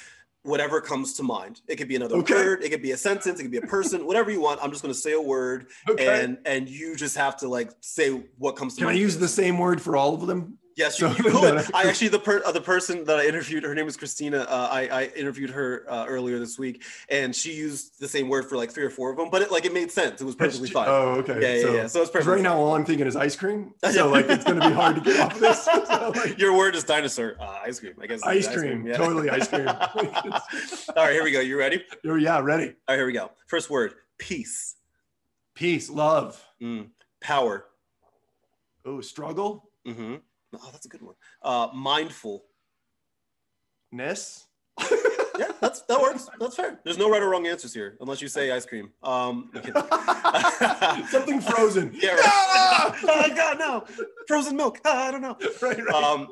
whatever 0.42 0.80
comes 0.80 1.12
to 1.14 1.22
mind. 1.22 1.60
It 1.68 1.76
could 1.76 1.86
be 1.86 1.94
another 1.94 2.16
okay. 2.16 2.34
word, 2.34 2.64
it 2.64 2.70
could 2.70 2.82
be 2.82 2.92
a 2.92 2.96
sentence, 2.96 3.38
it 3.38 3.42
could 3.44 3.52
be 3.52 3.58
a 3.58 3.62
person, 3.62 4.06
whatever 4.06 4.30
you 4.30 4.40
want. 4.40 4.60
I'm 4.60 4.70
just 4.70 4.82
gonna 4.82 4.92
say 4.94 5.12
a 5.12 5.20
word, 5.20 5.68
okay. 5.88 6.24
and 6.24 6.38
and 6.46 6.68
you 6.68 6.96
just 6.96 7.16
have 7.16 7.36
to 7.38 7.48
like 7.48 7.70
say 7.80 8.24
what 8.38 8.56
comes 8.56 8.74
to 8.74 8.78
Can 8.78 8.86
mind. 8.86 8.96
Can 8.96 9.00
I 9.00 9.04
use 9.04 9.18
the 9.18 9.28
same 9.28 9.58
word 9.58 9.80
for 9.80 9.96
all 9.96 10.14
of 10.14 10.26
them? 10.26 10.58
Yes, 10.78 11.00
you, 11.00 11.08
so, 11.08 11.16
you 11.16 11.30
could. 11.40 11.74
I 11.74 11.88
actually 11.88 12.08
the 12.08 12.20
per, 12.20 12.40
uh, 12.46 12.52
the 12.52 12.60
person 12.60 13.02
that 13.06 13.18
I 13.18 13.26
interviewed, 13.26 13.64
her 13.64 13.74
name 13.74 13.84
was 13.84 13.96
Christina. 13.96 14.42
Uh, 14.42 14.68
I, 14.70 14.86
I 14.86 15.04
interviewed 15.16 15.50
her 15.50 15.84
uh, 15.88 16.06
earlier 16.08 16.38
this 16.38 16.56
week, 16.56 16.84
and 17.08 17.34
she 17.34 17.52
used 17.52 17.98
the 17.98 18.06
same 18.06 18.28
word 18.28 18.48
for 18.48 18.56
like 18.56 18.70
three 18.70 18.84
or 18.84 18.90
four 18.90 19.10
of 19.10 19.16
them, 19.16 19.28
but 19.28 19.42
it 19.42 19.50
like 19.50 19.64
it 19.64 19.74
made 19.74 19.90
sense. 19.90 20.20
It 20.20 20.24
was 20.24 20.36
perfectly 20.36 20.70
fine. 20.70 20.86
Oh, 20.88 21.16
okay. 21.16 21.40
Yeah, 21.42 21.54
yeah, 21.54 21.62
so, 21.62 21.74
yeah. 21.74 21.86
So 21.88 22.02
it's 22.02 22.10
perfect. 22.12 22.28
Right 22.28 22.42
now, 22.42 22.56
all 22.58 22.76
I'm 22.76 22.84
thinking 22.84 23.08
is 23.08 23.16
ice 23.16 23.34
cream. 23.34 23.74
So 23.98 24.08
like 24.08 24.26
it's 24.28 24.44
going 24.44 24.60
to 24.60 24.68
be 24.68 24.74
hard 24.74 24.96
to 24.96 25.00
get 25.00 25.18
off 25.18 25.34
of 25.34 25.40
this. 25.40 25.68
So, 25.88 26.12
like, 26.14 26.38
Your 26.38 26.56
word 26.56 26.76
is 26.76 26.84
dinosaur. 26.84 27.34
Uh, 27.40 27.58
ice 27.64 27.80
cream. 27.80 27.94
I 28.00 28.06
guess. 28.06 28.22
Ice, 28.22 28.46
ice 28.46 28.54
cream. 28.54 28.82
cream. 28.82 28.86
Yeah. 28.86 28.96
Totally 28.96 29.30
ice 29.30 29.48
cream. 29.48 29.66
all 29.66 29.74
right, 30.94 31.12
here 31.12 31.24
we 31.24 31.32
go. 31.32 31.40
You 31.40 31.58
ready? 31.58 31.82
Yeah, 32.04 32.38
ready. 32.38 32.66
All 32.66 32.74
right, 32.88 32.96
here 32.96 33.06
we 33.06 33.12
go. 33.12 33.32
First 33.48 33.68
word: 33.68 33.94
peace. 34.18 34.76
Peace, 35.54 35.90
love, 35.90 36.40
mm. 36.62 36.86
power. 37.20 37.64
Oh, 38.84 39.00
struggle. 39.00 39.70
Mm-hmm. 39.86 40.16
Oh, 40.56 40.68
that's 40.72 40.86
a 40.86 40.88
good 40.88 41.02
one. 41.02 41.14
Uh, 41.42 41.68
mindfulness. 41.74 42.46
yeah, 45.38 45.48
that's 45.60 45.82
that 45.82 46.00
works. 46.00 46.28
That's 46.40 46.54
fair. 46.56 46.80
There's 46.84 46.98
no 46.98 47.10
right 47.10 47.22
or 47.22 47.28
wrong 47.28 47.46
answers 47.46 47.74
here, 47.74 47.96
unless 48.00 48.22
you 48.22 48.28
say 48.28 48.50
ice 48.52 48.64
cream. 48.64 48.90
Um, 49.02 49.50
something 51.10 51.40
frozen. 51.40 51.92
Yeah, 52.00 52.14
right. 52.14 52.94
oh 53.02 53.22
my 53.28 53.28
God, 53.34 53.58
no! 53.58 53.84
Frozen 54.26 54.56
milk. 54.56 54.78
Uh, 54.84 54.90
I 54.90 55.10
don't 55.10 55.22
know. 55.22 55.36
Right, 55.60 55.84
right. 55.84 55.94
Um, 55.94 56.28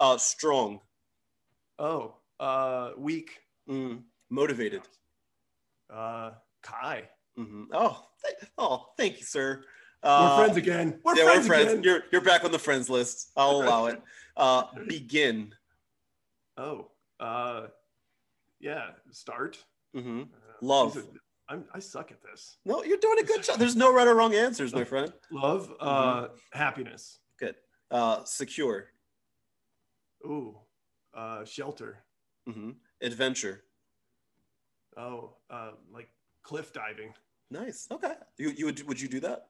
uh, 0.00 0.16
strong. 0.16 0.80
Oh, 1.78 2.14
uh, 2.40 2.90
weak. 2.96 3.40
Mm. 3.68 4.02
Motivated. 4.30 4.82
Uh, 5.92 6.30
Ky. 6.62 7.02
Mm-hmm. 7.38 7.64
Oh, 7.72 8.02
th- 8.24 8.50
oh, 8.58 8.86
thank 8.96 9.18
you, 9.18 9.24
sir. 9.24 9.62
Uh, 10.02 10.36
we're 10.36 10.44
friends 10.44 10.56
again. 10.56 11.00
We're 11.04 11.16
yeah, 11.16 11.24
friends 11.24 11.48
we're 11.48 11.54
friends. 11.54 11.72
Again. 11.72 11.82
You're 11.82 12.02
you're 12.12 12.20
back 12.20 12.44
on 12.44 12.52
the 12.52 12.58
friends 12.58 12.88
list. 12.88 13.30
I'll 13.36 13.62
allow 13.62 13.86
it. 13.86 14.00
Uh, 14.36 14.64
begin. 14.86 15.54
Oh, 16.56 16.88
uh, 17.20 17.66
yeah. 18.60 18.90
Start. 19.10 19.58
Mm-hmm. 19.96 20.22
Uh, 20.22 20.24
Love. 20.60 21.04
I'm, 21.48 21.64
I 21.72 21.78
suck 21.78 22.10
at 22.10 22.22
this. 22.22 22.58
No, 22.64 22.84
you're 22.84 22.98
doing 22.98 23.18
a 23.20 23.22
good 23.22 23.42
job. 23.44 23.58
There's 23.58 23.76
no 23.76 23.92
right 23.92 24.06
or 24.06 24.14
wrong 24.14 24.34
answers, 24.34 24.74
my 24.74 24.84
friend. 24.84 25.12
Love. 25.30 25.72
Uh, 25.80 26.22
mm-hmm. 26.22 26.58
Happiness. 26.58 27.18
Good. 27.38 27.56
Uh, 27.90 28.24
secure. 28.24 28.88
Ooh. 30.24 30.56
Uh, 31.14 31.44
shelter. 31.44 31.98
Mm-hmm. 32.48 32.70
Adventure. 33.02 33.64
Oh, 34.96 35.36
uh, 35.50 35.70
like 35.92 36.08
cliff 36.42 36.72
diving. 36.72 37.14
Nice. 37.50 37.88
Okay. 37.90 38.12
You 38.36 38.50
you 38.50 38.66
would 38.66 38.86
would 38.88 39.00
you 39.00 39.08
do 39.08 39.20
that? 39.20 39.46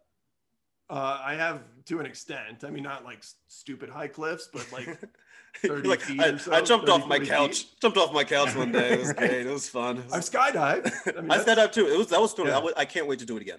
Uh, 0.91 1.21
I 1.23 1.35
have 1.35 1.61
to 1.87 2.01
an 2.01 2.07
extent. 2.07 2.65
I 2.65 2.71
mean, 2.71 2.83
not 2.83 3.05
like 3.05 3.23
stupid 3.49 3.91
high 3.91 4.09
cliffs, 4.09 4.49
but 4.53 4.67
like 4.73 4.99
30 5.59 5.89
like, 5.89 6.01
feet 6.01 6.21
I, 6.21 6.37
so, 6.37 6.53
I 6.53 6.63
jumped 6.63 6.89
off 6.89 7.07
my 7.07 7.19
couch. 7.19 7.59
Feet. 7.59 7.81
Jumped 7.81 7.99
off 7.99 8.13
my 8.13 8.25
couch 8.25 8.55
one 8.55 8.73
day. 8.73 8.95
It 8.95 9.01
was 9.01 9.13
great. 9.15 9.47
It 9.47 9.51
was 9.51 9.69
fun. 9.69 10.03
I've 10.13 10.23
skydived. 10.23 10.93
I, 11.19 11.21
mean, 11.21 11.31
I 11.31 11.39
skydived 11.39 11.73
too. 11.73 11.87
It 11.87 11.99
was 11.99 12.09
that 12.09 12.21
was 12.21 12.33
fun. 12.33 12.47
Yeah. 12.47 12.59
I, 12.59 12.73
I, 12.79 12.85
can't 12.87 13.07
wait 13.07 13.19
to 13.19 13.27
do 13.27 13.37
it 13.37 13.43
again. 13.43 13.59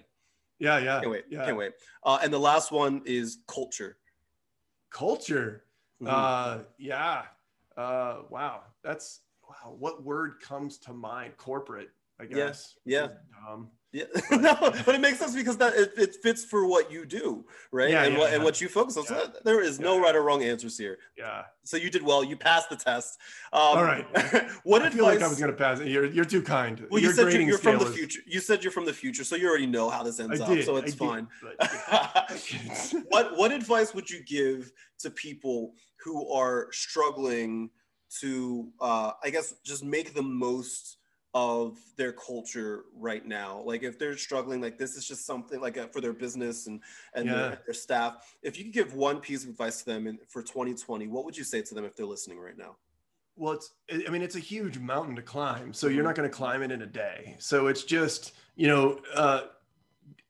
Yeah, 0.58 0.78
yeah. 0.78 1.00
Can't 1.00 1.10
wait. 1.10 1.24
Yeah. 1.30 1.44
Can't 1.44 1.56
wait. 1.56 1.72
Uh, 2.02 2.18
and 2.22 2.32
the 2.32 2.38
last 2.38 2.72
one 2.72 3.02
is 3.04 3.38
culture. 3.46 3.96
Culture. 4.90 5.62
Mm-hmm. 6.02 6.12
Uh, 6.12 6.64
yeah. 6.78 7.22
Uh, 7.76 8.22
wow. 8.28 8.62
That's 8.82 9.20
wow. 9.48 9.76
What 9.78 10.02
word 10.02 10.40
comes 10.40 10.78
to 10.78 10.92
mind? 10.92 11.36
Corporate. 11.36 11.90
I 12.18 12.26
guess. 12.26 12.74
Yeah. 12.84 13.08
yeah. 13.48 13.56
Yeah, 13.92 14.04
no, 14.30 14.56
but 14.60 14.94
it 14.94 15.00
makes 15.00 15.18
sense 15.18 15.34
because 15.34 15.56
that 15.56 15.74
it, 15.74 15.92
it, 15.96 16.16
fits 16.22 16.44
for 16.44 16.64
what 16.64 16.92
you 16.92 17.04
do, 17.04 17.44
right? 17.72 17.90
Yeah, 17.90 18.04
and 18.04 18.12
yeah, 18.12 18.20
what 18.20 18.30
yeah. 18.30 18.34
and 18.36 18.44
what 18.44 18.60
you 18.60 18.68
focus 18.68 18.96
on. 18.96 19.04
So 19.04 19.32
there 19.44 19.60
is 19.60 19.80
no 19.80 20.00
right 20.00 20.14
or 20.14 20.22
wrong 20.22 20.44
answers 20.44 20.78
here. 20.78 20.98
Yeah. 21.18 21.42
So 21.64 21.76
you 21.76 21.90
did 21.90 22.04
well. 22.04 22.22
You 22.22 22.36
passed 22.36 22.70
the 22.70 22.76
test. 22.76 23.18
Um, 23.52 23.60
All 23.60 23.84
right. 23.84 24.04
what 24.62 24.82
I 24.82 24.86
advice? 24.86 24.94
feel 24.94 25.04
like 25.04 25.22
I 25.22 25.28
was 25.28 25.40
going 25.40 25.50
to 25.50 25.56
pass 25.56 25.80
it. 25.80 25.88
You're 25.88 26.04
you're 26.04 26.24
too 26.24 26.40
kind. 26.40 26.86
Well, 26.88 27.00
Your 27.00 27.10
you 27.10 27.16
said 27.16 27.32
you're, 27.32 27.42
you're 27.42 27.58
from 27.58 27.80
the 27.80 27.86
future. 27.86 28.20
You 28.26 28.38
said 28.38 28.62
you're 28.62 28.70
from 28.70 28.84
the 28.84 28.92
future, 28.92 29.24
so 29.24 29.34
you 29.34 29.48
already 29.48 29.66
know 29.66 29.90
how 29.90 30.04
this 30.04 30.20
ends 30.20 30.40
I 30.40 30.44
up. 30.44 30.50
Did, 30.50 30.64
so 30.66 30.76
it's 30.76 30.94
fine. 30.94 31.26
What 33.08 33.36
what 33.36 33.50
advice 33.50 33.92
would 33.92 34.08
you 34.08 34.22
give 34.22 34.70
to 35.00 35.10
people 35.10 35.74
who 36.04 36.32
are 36.32 36.68
struggling? 36.70 37.70
to, 38.18 38.68
uh, 38.80 39.12
I 39.22 39.30
guess, 39.30 39.54
just 39.64 39.84
make 39.84 40.14
the 40.14 40.22
most 40.22 40.96
of 41.32 41.78
their 41.96 42.12
culture 42.12 42.86
right 42.96 43.24
now 43.24 43.62
like 43.64 43.84
if 43.84 43.98
they're 43.98 44.16
struggling 44.16 44.60
like 44.60 44.76
this 44.78 44.96
is 44.96 45.06
just 45.06 45.24
something 45.24 45.60
like 45.60 45.76
a, 45.76 45.84
uh, 45.84 45.86
for 45.88 46.00
their 46.00 46.12
business 46.12 46.66
and 46.66 46.80
and 47.14 47.26
yeah. 47.26 47.34
their, 47.34 47.58
their, 47.66 47.74
staff 47.74 48.34
if 48.42 48.58
you 48.58 48.64
could 48.64 48.72
give 48.72 48.94
one 48.94 49.20
piece 49.20 49.44
of 49.44 49.50
advice 49.50 49.78
to 49.78 49.86
them 49.86 50.08
in, 50.08 50.18
for 50.28 50.42
2020 50.42 51.06
what 51.06 51.24
would 51.24 51.36
you 51.36 51.44
say 51.44 51.62
to 51.62 51.72
them 51.72 51.84
if 51.84 51.94
they're 51.94 52.04
listening 52.04 52.38
right 52.38 52.58
now 52.58 52.74
well 53.36 53.52
it's 53.52 53.74
i 54.06 54.10
mean 54.10 54.22
it's 54.22 54.34
a 54.34 54.40
huge 54.40 54.78
mountain 54.78 55.14
to 55.14 55.22
climb 55.22 55.72
so 55.72 55.86
you're 55.86 55.98
mm-hmm. 55.98 56.06
not 56.06 56.16
going 56.16 56.28
to 56.28 56.34
climb 56.34 56.62
it 56.62 56.72
in 56.72 56.82
a 56.82 56.86
day 56.86 57.36
so 57.38 57.68
it's 57.68 57.84
just 57.84 58.32
you 58.56 58.66
know 58.66 58.98
uh, 59.14 59.42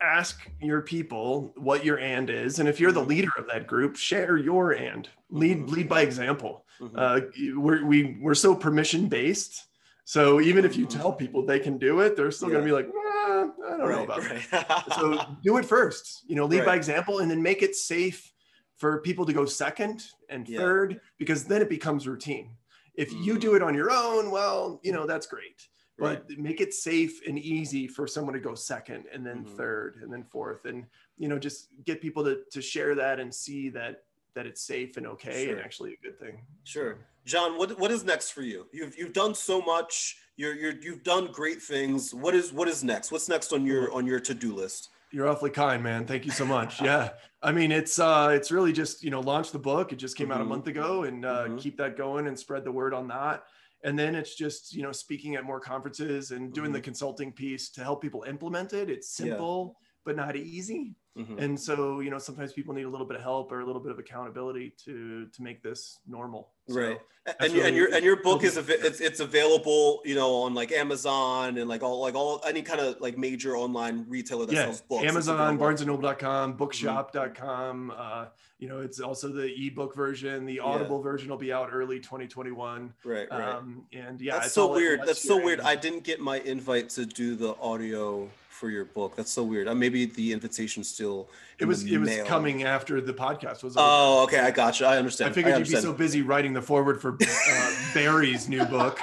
ask 0.03 0.51
your 0.61 0.83
people 0.83 1.53
what 1.57 1.83
your 1.83 1.99
and 1.99 2.29
is 2.29 2.59
and 2.59 2.69
if 2.69 2.79
you're 2.79 2.93
the 2.93 3.01
mm-hmm. 3.01 3.09
leader 3.09 3.31
of 3.39 3.47
that 3.47 3.67
group 3.67 3.97
share 3.97 4.37
your 4.37 4.73
and 4.73 5.09
lead 5.31 5.59
mm-hmm. 5.59 5.73
lead 5.73 5.89
by 5.89 6.03
example 6.03 6.67
uh, 6.95 7.21
we're, 7.57 7.85
we, 7.85 8.19
we're 8.21 8.35
so 8.35 8.55
permission 8.55 9.07
based 9.07 9.67
so 10.11 10.41
even 10.41 10.65
if 10.65 10.77
you 10.77 10.89
mm-hmm. 10.89 10.99
tell 10.99 11.13
people 11.13 11.47
they 11.47 11.61
can 11.61 11.79
do 11.79 12.01
it, 12.01 12.17
they're 12.17 12.33
still 12.33 12.49
yeah. 12.49 12.55
going 12.55 12.67
to 12.67 12.69
be 12.69 12.75
like, 12.75 12.89
I 12.93 13.77
don't 13.77 13.79
right, 13.79 13.97
know 13.97 14.03
about 14.03 14.29
right. 14.29 14.43
it. 14.53 14.93
so 14.97 15.37
do 15.41 15.57
it 15.59 15.65
first, 15.65 16.25
you 16.27 16.35
know, 16.35 16.47
lead 16.47 16.59
right. 16.59 16.67
by 16.67 16.75
example 16.75 17.21
and 17.21 17.31
then 17.31 17.41
make 17.41 17.63
it 17.63 17.77
safe 17.77 18.33
for 18.77 18.99
people 19.03 19.25
to 19.25 19.33
go 19.33 19.45
second 19.45 20.03
and 20.29 20.49
yeah. 20.49 20.59
third, 20.59 21.01
because 21.17 21.45
then 21.45 21.63
it 21.63 21.69
becomes 21.69 22.09
routine. 22.09 22.57
If 22.97 23.13
mm. 23.13 23.25
you 23.25 23.39
do 23.39 23.55
it 23.55 23.63
on 23.63 23.73
your 23.73 23.93
own, 23.93 24.33
well, 24.33 24.81
you 24.83 24.91
know, 24.91 25.07
that's 25.07 25.29
great. 25.29 25.69
But 25.97 26.29
make 26.31 26.61
it 26.61 26.75
safe 26.75 27.21
and 27.29 27.39
easy 27.39 27.87
for 27.87 28.09
someone 28.09 28.35
to 28.35 28.41
go 28.41 28.57
second 28.57 29.05
and 29.15 29.25
then 29.25 29.45
mm-hmm. 29.45 29.57
third 29.57 30.01
and 30.03 30.13
then 30.13 30.25
fourth. 30.25 30.65
And, 30.65 30.87
you 31.19 31.29
know, 31.29 31.39
just 31.39 31.69
get 31.85 32.03
people 32.03 32.25
to, 32.25 32.41
to 32.51 32.61
share 32.61 32.97
that 32.97 33.21
and 33.21 33.33
see 33.33 33.69
that 33.69 34.03
that 34.35 34.47
it's 34.47 34.63
safe 34.63 34.97
and 34.97 35.07
okay 35.07 35.45
sure. 35.45 35.55
and 35.55 35.65
actually 35.65 35.93
a 35.93 35.97
good 36.03 36.19
thing. 36.19 36.41
Sure. 36.65 36.99
John, 37.25 37.59
what 37.59 37.79
what 37.79 37.91
is 37.91 38.05
next 38.05 38.31
for 38.31 38.43
you? 38.43 38.66
You've 38.73 38.97
you've 38.97 39.12
done 39.12 39.35
so 39.35 39.61
much. 39.61 40.16
You're 40.37 40.55
you're 40.55 40.75
you've 40.81 41.03
done 41.03 41.31
great 41.33 41.61
things. 41.62 42.14
What 42.14 42.35
is 42.35 42.53
what 42.53 42.68
is 42.68 42.83
next? 42.83 43.12
What's 43.12 43.29
next 43.29 43.53
on 43.53 43.66
your 43.66 43.93
on 43.93 44.07
your 44.07 44.21
to-do 44.21 44.55
list? 44.55 44.91
You're 45.12 45.29
awfully 45.29 45.51
kind, 45.51 45.83
man. 45.83 46.07
Thank 46.07 46.25
you 46.25 46.31
so 46.31 46.45
much. 46.45 46.81
yeah. 46.83 47.11
I 47.43 47.53
mean, 47.53 47.73
it's 47.73 47.99
uh 47.99 48.31
it's 48.33 48.51
really 48.51 48.73
just, 48.73 49.03
you 49.03 49.11
know, 49.11 49.21
launch 49.21 49.51
the 49.51 49.59
book. 49.59 49.93
It 49.93 49.97
just 49.97 50.16
came 50.16 50.27
mm-hmm. 50.27 50.33
out 50.33 50.41
a 50.41 50.45
mm-hmm. 50.45 50.49
month 50.51 50.66
ago 50.68 51.05
and 51.05 51.25
uh, 51.25 51.45
mm-hmm. 51.45 51.57
keep 51.57 51.77
that 51.79 51.97
going 51.97 52.27
and 52.27 52.39
spread 52.39 52.64
the 52.64 52.73
word 52.73 52.95
on 52.95 53.09
that. 53.09 53.45
And 53.83 53.99
then 53.99 54.14
it's 54.14 54.35
just, 54.35 54.75
you 54.75 54.83
know, 54.83 54.93
speaking 54.93 55.37
at 55.37 55.45
more 55.45 55.59
conferences 55.59 56.33
and 56.33 56.53
doing 56.53 56.66
mm-hmm. 56.66 56.75
the 56.75 56.81
consulting 56.81 57.33
piece 57.33 57.71
to 57.71 57.83
help 57.83 58.03
people 58.03 58.25
implement 58.29 58.73
it. 58.75 58.91
It's 58.91 59.09
simple, 59.09 59.75
yeah. 59.75 59.87
but 60.05 60.16
not 60.16 60.37
easy. 60.37 60.95
Mm-hmm. 61.18 61.39
And 61.39 61.59
so, 61.59 62.01
you 62.01 62.11
know, 62.11 62.18
sometimes 62.18 62.53
people 62.53 62.75
need 62.75 62.85
a 62.85 62.89
little 62.89 63.07
bit 63.07 63.16
of 63.16 63.23
help 63.23 63.51
or 63.51 63.61
a 63.61 63.66
little 63.66 63.83
bit 63.83 63.91
of 63.91 63.99
accountability 63.99 64.75
to 64.85 65.27
to 65.27 65.43
make 65.43 65.62
this 65.62 65.99
normal. 66.07 66.53
So 66.69 66.81
right. 66.81 67.01
And, 67.39 67.53
really, 67.53 67.69
and 67.69 67.77
your 67.77 67.95
and 67.95 68.05
your 68.05 68.17
book 68.17 68.43
is 68.45 68.57
it's 68.57 69.01
it's 69.01 69.21
available, 69.21 70.01
you 70.05 70.15
know, 70.15 70.37
on 70.37 70.55
like 70.55 70.73
Amazon 70.73 71.59
and 71.59 71.69
like 71.69 71.83
all 71.83 72.01
like 72.01 72.15
all 72.15 72.41
any 72.47 72.63
kind 72.63 72.81
of 72.81 73.01
like 73.01 73.19
major 73.19 73.57
online 73.57 74.07
retailer 74.09 74.47
that 74.47 74.55
yeah. 74.55 74.65
sells 74.65 74.81
books. 74.81 75.05
Amazon, 75.05 75.59
BarnesandNoble.com, 75.59 76.55
Bookshop.com. 76.55 77.91
Mm-hmm. 77.91 78.01
Uh, 78.01 78.27
you 78.59 78.69
know, 78.69 78.81
it's 78.81 79.01
also 79.01 79.29
the 79.29 79.53
ebook 79.67 79.95
version. 79.95 80.45
The 80.45 80.61
Audible 80.61 80.99
yeah. 80.99 81.03
version 81.03 81.31
will 81.31 81.37
be 81.37 81.53
out 81.53 81.71
early 81.73 81.99
2021. 81.99 82.93
Right. 83.05 83.29
Right. 83.31 83.41
Um, 83.41 83.85
and 83.93 84.21
yeah, 84.21 84.39
that's 84.39 84.53
so 84.53 84.73
weird. 84.73 85.03
That's 85.07 85.23
so 85.23 85.43
weird. 85.43 85.61
I 85.61 85.77
didn't 85.77 86.05
get 86.05 86.21
my 86.21 86.41
invite 86.41 86.91
to 86.91 87.07
do 87.07 87.37
the 87.37 87.55
audio 87.61 88.29
for 88.61 88.69
your 88.69 88.85
book. 88.85 89.17
That's 89.17 89.31
so 89.31 89.43
weird. 89.43 89.67
Uh, 89.67 89.75
maybe 89.75 90.05
the 90.05 90.35
invitation 90.35 90.85
still. 90.85 91.31
It 91.59 91.65
was 91.65 91.85
it 91.85 91.97
was 91.97 92.15
coming 92.27 92.65
after 92.65 93.01
the 93.01 93.15
podcast 93.15 93.63
was. 93.63 93.77
Over. 93.77 93.87
Oh, 93.89 94.23
okay, 94.25 94.41
I 94.41 94.51
got 94.51 94.79
you. 94.79 94.87
I 94.87 94.99
understand. 94.99 95.31
I 95.31 95.33
figured 95.33 95.55
I 95.55 95.59
you'd 95.59 95.69
be 95.69 95.77
so 95.77 95.95
busy 95.95 96.21
writing 96.21 96.50
the 96.53 96.63
foreword 96.63 97.01
for 97.01 97.17
uh, 97.21 97.73
Barry's 97.95 98.49
new 98.49 98.65
book 98.65 98.99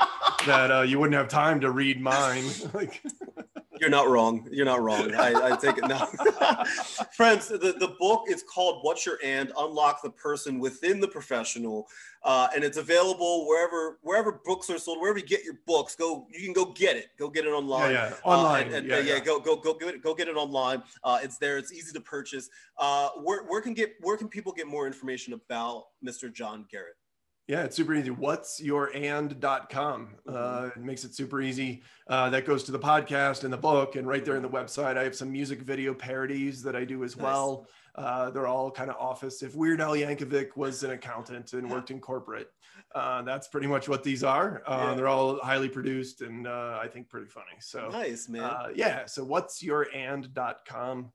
that 0.45 0.71
uh, 0.71 0.81
you 0.81 0.99
wouldn't 0.99 1.17
have 1.17 1.27
time 1.27 1.59
to 1.61 1.71
read 1.71 2.01
mine. 2.01 2.43
like. 2.73 3.01
You're 3.79 3.89
not 3.89 4.09
wrong. 4.09 4.47
You're 4.51 4.65
not 4.65 4.81
wrong. 4.81 5.13
I, 5.15 5.51
I 5.51 5.55
take 5.55 5.77
it 5.77 5.87
now. 5.87 6.05
Friends, 7.13 7.47
the, 7.47 7.75
the 7.79 7.95
book 7.99 8.23
is 8.27 8.43
called 8.43 8.79
What's 8.81 9.05
Your 9.05 9.19
And? 9.23 9.51
Unlock 9.57 10.01
the 10.01 10.09
Person 10.09 10.59
Within 10.59 10.99
the 10.99 11.07
Professional. 11.07 11.87
Uh, 12.23 12.47
and 12.55 12.63
it's 12.63 12.77
available 12.77 13.47
wherever 13.47 13.99
wherever 14.01 14.41
books 14.43 14.69
are 14.69 14.77
sold, 14.77 14.99
wherever 14.99 15.19
you 15.19 15.25
get 15.25 15.43
your 15.43 15.59
books. 15.65 15.95
Go, 15.95 16.27
you 16.31 16.43
can 16.43 16.53
go 16.53 16.73
get 16.73 16.97
it. 16.97 17.09
Go 17.17 17.29
get 17.29 17.45
it 17.45 17.49
online. 17.49 17.91
Yeah, 17.91 18.09
yeah. 18.09 18.15
online. 18.23 18.63
Uh, 18.63 18.65
and, 18.65 18.75
and, 18.75 18.87
yeah, 18.87 18.99
yeah, 18.99 19.13
yeah, 19.15 19.19
go 19.19 19.39
go 19.39 19.55
go 19.55 19.73
get 19.73 19.95
it. 19.95 20.03
Go 20.03 20.13
get 20.13 20.27
it 20.27 20.35
online. 20.35 20.83
Uh, 21.03 21.19
it's 21.21 21.37
there. 21.37 21.57
It's 21.57 21.71
easy 21.71 21.93
to 21.93 22.01
purchase. 22.01 22.49
Uh, 22.77 23.09
where 23.21 23.43
where 23.45 23.61
can 23.61 23.73
get 23.73 23.93
where 24.01 24.17
can 24.17 24.27
people 24.27 24.51
get 24.51 24.67
more 24.67 24.87
information 24.87 25.33
about 25.33 25.85
Mr. 26.03 26.33
John 26.33 26.65
Garrett? 26.69 26.95
Yeah, 27.47 27.63
it's 27.63 27.77
super 27.77 27.93
easy. 27.93 28.09
What's 28.09 28.61
your 28.61 28.91
and.com. 28.93 30.15
Uh, 30.27 30.31
mm-hmm. 30.31 30.79
it 30.79 30.85
makes 30.85 31.05
it 31.05 31.15
super 31.15 31.41
easy. 31.41 31.81
Uh, 32.07 32.29
that 32.29 32.45
goes 32.45 32.65
to 32.65 32.73
the 32.73 32.79
podcast 32.79 33.45
and 33.45 33.53
the 33.53 33.57
book, 33.57 33.95
and 33.95 34.05
right 34.05 34.23
there 34.23 34.35
in 34.35 34.41
the 34.41 34.49
website, 34.49 34.97
I 34.97 35.03
have 35.03 35.15
some 35.15 35.31
music 35.31 35.61
video 35.61 35.93
parodies 35.93 36.61
that 36.63 36.75
I 36.75 36.83
do 36.83 37.05
as 37.05 37.15
nice. 37.15 37.23
well. 37.23 37.67
Uh, 37.95 38.29
they're 38.31 38.47
all 38.47 38.69
kind 38.69 38.89
of 38.89 38.97
office. 38.97 39.41
If 39.41 39.55
Weird 39.55 39.79
Al 39.79 39.93
Yankovic 39.93 40.57
was 40.57 40.83
an 40.83 40.91
accountant 40.91 41.53
and 41.53 41.71
worked 41.71 41.89
in 41.89 41.99
corporate, 41.99 42.51
uh, 42.93 43.21
that's 43.21 43.47
pretty 43.47 43.67
much 43.67 43.87
what 43.87 44.03
these 44.03 44.23
are. 44.23 44.61
Uh, 44.67 44.87
yeah. 44.89 44.95
They're 44.95 45.07
all 45.07 45.39
highly 45.39 45.69
produced 45.69 46.21
and 46.21 46.47
uh, 46.47 46.79
I 46.81 46.87
think 46.87 47.09
pretty 47.09 47.27
funny. 47.27 47.57
So 47.59 47.89
nice, 47.89 48.29
man. 48.29 48.51
yeah. 48.75 49.05
So 49.05 49.23
what's 49.23 49.63
your 49.63 49.87
and.com. 49.95 51.11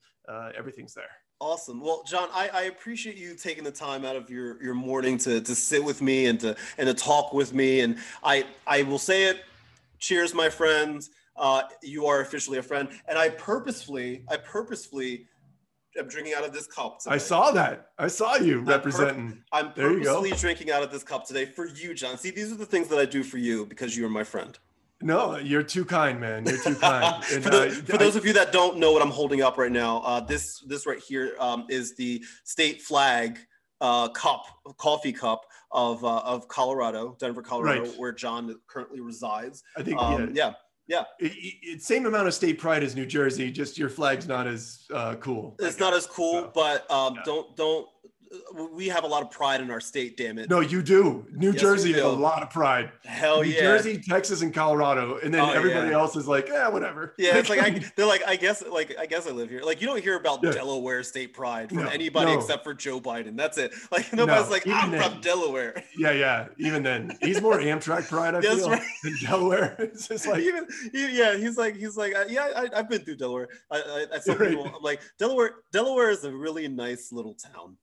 everything's 0.57 0.95
there. 0.95 1.21
Awesome. 1.43 1.80
Well, 1.80 2.05
John, 2.07 2.28
I, 2.32 2.51
I, 2.55 2.62
appreciate 2.62 3.16
you 3.16 3.34
taking 3.34 3.64
the 3.64 3.72
time 3.72 4.05
out 4.05 4.14
of 4.14 4.30
your, 4.30 4.62
your 4.62 4.74
morning 4.74 5.18
to, 5.18 5.40
to 5.40 5.55
sit 5.57 5.82
with 5.82 6.01
me 6.01 6.26
and 6.26 6.38
to 6.38 6.55
and 6.78 6.86
to 6.86 6.95
talk 6.95 7.32
with 7.32 7.53
me. 7.53 7.80
And 7.80 7.99
I 8.22 8.47
I 8.64 8.82
will 8.84 9.01
say 9.01 9.24
it. 9.24 9.40
Cheers, 9.99 10.34
my 10.34 10.49
friends. 10.49 11.11
Uh, 11.36 11.62
you 11.82 12.07
are 12.07 12.20
officially 12.20 12.59
a 12.59 12.62
friend. 12.62 12.88
And 13.09 13.18
I 13.18 13.28
purposefully, 13.30 14.24
I 14.30 14.36
purposefully 14.36 15.26
am 15.99 16.07
drinking 16.07 16.34
out 16.34 16.45
of 16.45 16.53
this 16.53 16.68
cup. 16.68 17.01
Today. 17.01 17.16
I 17.16 17.18
saw 17.18 17.51
that. 17.51 17.88
I 17.99 18.07
saw 18.07 18.36
you 18.36 18.61
I'm 18.61 18.66
representing. 18.66 19.43
I'm 19.51 19.72
purposely 19.72 20.30
drinking 20.30 20.70
out 20.70 20.84
of 20.84 20.93
this 20.93 21.03
cup 21.03 21.26
today 21.26 21.45
for 21.45 21.66
you, 21.66 21.93
John. 21.93 22.18
See, 22.18 22.30
these 22.30 22.53
are 22.53 22.57
the 22.57 22.66
things 22.66 22.86
that 22.86 23.01
I 23.01 23.05
do 23.05 23.24
for 23.24 23.38
you 23.38 23.66
because 23.66 23.97
you 23.97 24.07
are 24.07 24.11
my 24.11 24.22
friend. 24.22 24.57
No, 25.03 25.36
you're 25.36 25.62
too 25.62 25.84
kind, 25.84 26.20
man. 26.20 26.46
You're 26.46 26.62
too 26.62 26.74
kind. 26.74 27.24
And, 27.32 27.42
for, 27.42 27.50
the, 27.50 27.66
uh, 27.66 27.70
for, 27.70 27.98
those 27.98 28.16
of 28.16 28.24
you 28.24 28.32
that 28.34 28.53
don't 28.53 28.78
know 28.78 28.92
what 28.92 29.03
I'm 29.03 29.11
holding 29.11 29.42
up 29.42 29.59
right 29.59 29.72
now, 29.72 29.98
uh, 30.00 30.20
this 30.20 30.61
this 30.66 30.86
right 30.86 30.98
here 30.98 31.34
um, 31.38 31.66
is 31.68 31.96
the 31.96 32.22
state 32.44 32.82
flag 32.82 33.38
uh, 33.80 34.09
cup, 34.09 34.44
coffee 34.78 35.12
cup 35.12 35.44
of 35.70 36.05
uh, 36.05 36.18
of 36.20 36.48
Colorado, 36.48 37.16
Denver, 37.18 37.42
Colorado, 37.42 37.82
right. 37.82 37.98
where 37.98 38.12
John 38.12 38.55
currently 38.66 39.00
resides. 39.00 39.62
I 39.76 39.82
think 39.82 40.00
um, 40.00 40.30
yeah. 40.34 40.46
yeah. 40.46 40.53
Yeah. 40.88 41.05
It, 41.20 41.32
it, 41.62 41.82
same 41.82 42.07
amount 42.07 42.26
of 42.26 42.34
state 42.34 42.59
pride 42.59 42.82
as 42.82 42.96
New 42.96 43.07
Jersey, 43.07 43.50
just 43.50 43.78
your 43.78 43.88
flag's 43.88 44.26
not 44.26 44.46
as 44.46 44.84
uh, 44.92 45.14
cool. 45.14 45.57
It's 45.61 45.78
not 45.78 45.94
as 45.94 46.07
cool, 46.07 46.42
so, 46.42 46.53
but 46.55 46.90
um, 46.90 47.14
yeah. 47.14 47.22
don't 47.24 47.57
don't 47.57 47.86
we 48.72 48.89
have 48.89 49.05
a 49.05 49.07
lot 49.07 49.22
of 49.22 49.30
pride 49.30 49.61
in 49.61 49.70
our 49.70 49.80
state, 49.80 50.16
damn 50.16 50.39
it. 50.39 50.49
No, 50.49 50.61
you 50.61 50.83
do. 50.83 51.26
New 51.33 51.53
yes, 51.53 51.61
Jersey 51.61 51.93
has 51.93 52.03
a 52.03 52.09
lot 52.09 52.43
of 52.43 52.51
pride. 52.51 52.91
Hell 53.05 53.43
New 53.43 53.51
yeah. 53.51 53.61
Jersey, 53.61 53.99
Texas, 53.99 54.43
and 54.43 54.55
Colorado, 54.55 55.18
and 55.22 55.33
then 55.33 55.41
oh, 55.41 55.51
everybody 55.51 55.91
yeah. 55.91 55.97
else 55.97 56.16
is 56.16 56.26
like, 56.26 56.49
yeah, 56.49 56.68
whatever. 56.68 57.14
Yeah, 57.18 57.37
it's 57.37 57.49
like 57.49 57.61
I, 57.61 57.70
they're 57.97 58.07
like, 58.07 58.22
I 58.26 58.37
guess, 58.37 58.62
like 58.66 58.97
I 58.99 59.07
guess 59.07 59.26
I 59.26 59.30
live 59.30 59.51
here. 59.51 59.62
Like 59.62 59.80
you 59.80 59.87
don't 59.87 60.03
hear 60.03 60.16
about 60.16 60.41
yeah. 60.43 60.53
Delaware 60.53 61.03
state 61.03 61.35
pride 61.35 61.68
from 61.68 61.85
no, 61.85 61.89
anybody 61.89 62.33
no. 62.33 62.39
except 62.39 62.64
for 62.64 62.74
Joe 62.74 63.01
Biden. 63.01 63.37
That's 63.37 63.59
it. 63.59 63.72
Like 63.93 64.11
nobody's 64.14 64.47
no, 64.47 64.53
like, 64.53 64.66
I'm 64.66 64.91
then, 64.91 65.03
from 65.03 65.20
Delaware. 65.20 65.83
Yeah, 65.99 66.12
yeah. 66.12 66.49
Even 66.57 66.83
then, 66.83 67.12
he's 67.20 67.43
more 67.43 67.59
Amtrak 67.59 68.09
pride. 68.09 68.35
I 68.35 68.41
That's 68.41 68.61
feel 68.61 68.70
right. 68.70 68.83
than 69.03 69.14
Delaware. 69.22 69.76
It's 69.78 70.09
just 70.09 70.26
like, 70.26 70.43
even 70.43 70.66
yeah, 70.95 71.37
he's 71.37 71.59
like, 71.59 71.76
he's 71.76 71.97
like, 71.97 72.14
yeah, 72.28 72.68
I, 72.72 72.76
have 72.76 72.89
been 72.89 73.03
through 73.03 73.16
Delaware. 73.16 73.49
I, 73.70 73.76
I, 73.76 74.16
I 74.16 74.18
some 74.20 74.39
right. 74.39 74.51
people, 74.51 74.66
I'm 74.66 74.83
like, 74.83 75.03
Delaware, 75.18 75.57
Delaware 75.72 76.11
is 76.11 76.24
a 76.24 76.33
really 76.33 76.66
nice 76.68 77.12
little 77.12 77.35
town. 77.35 77.76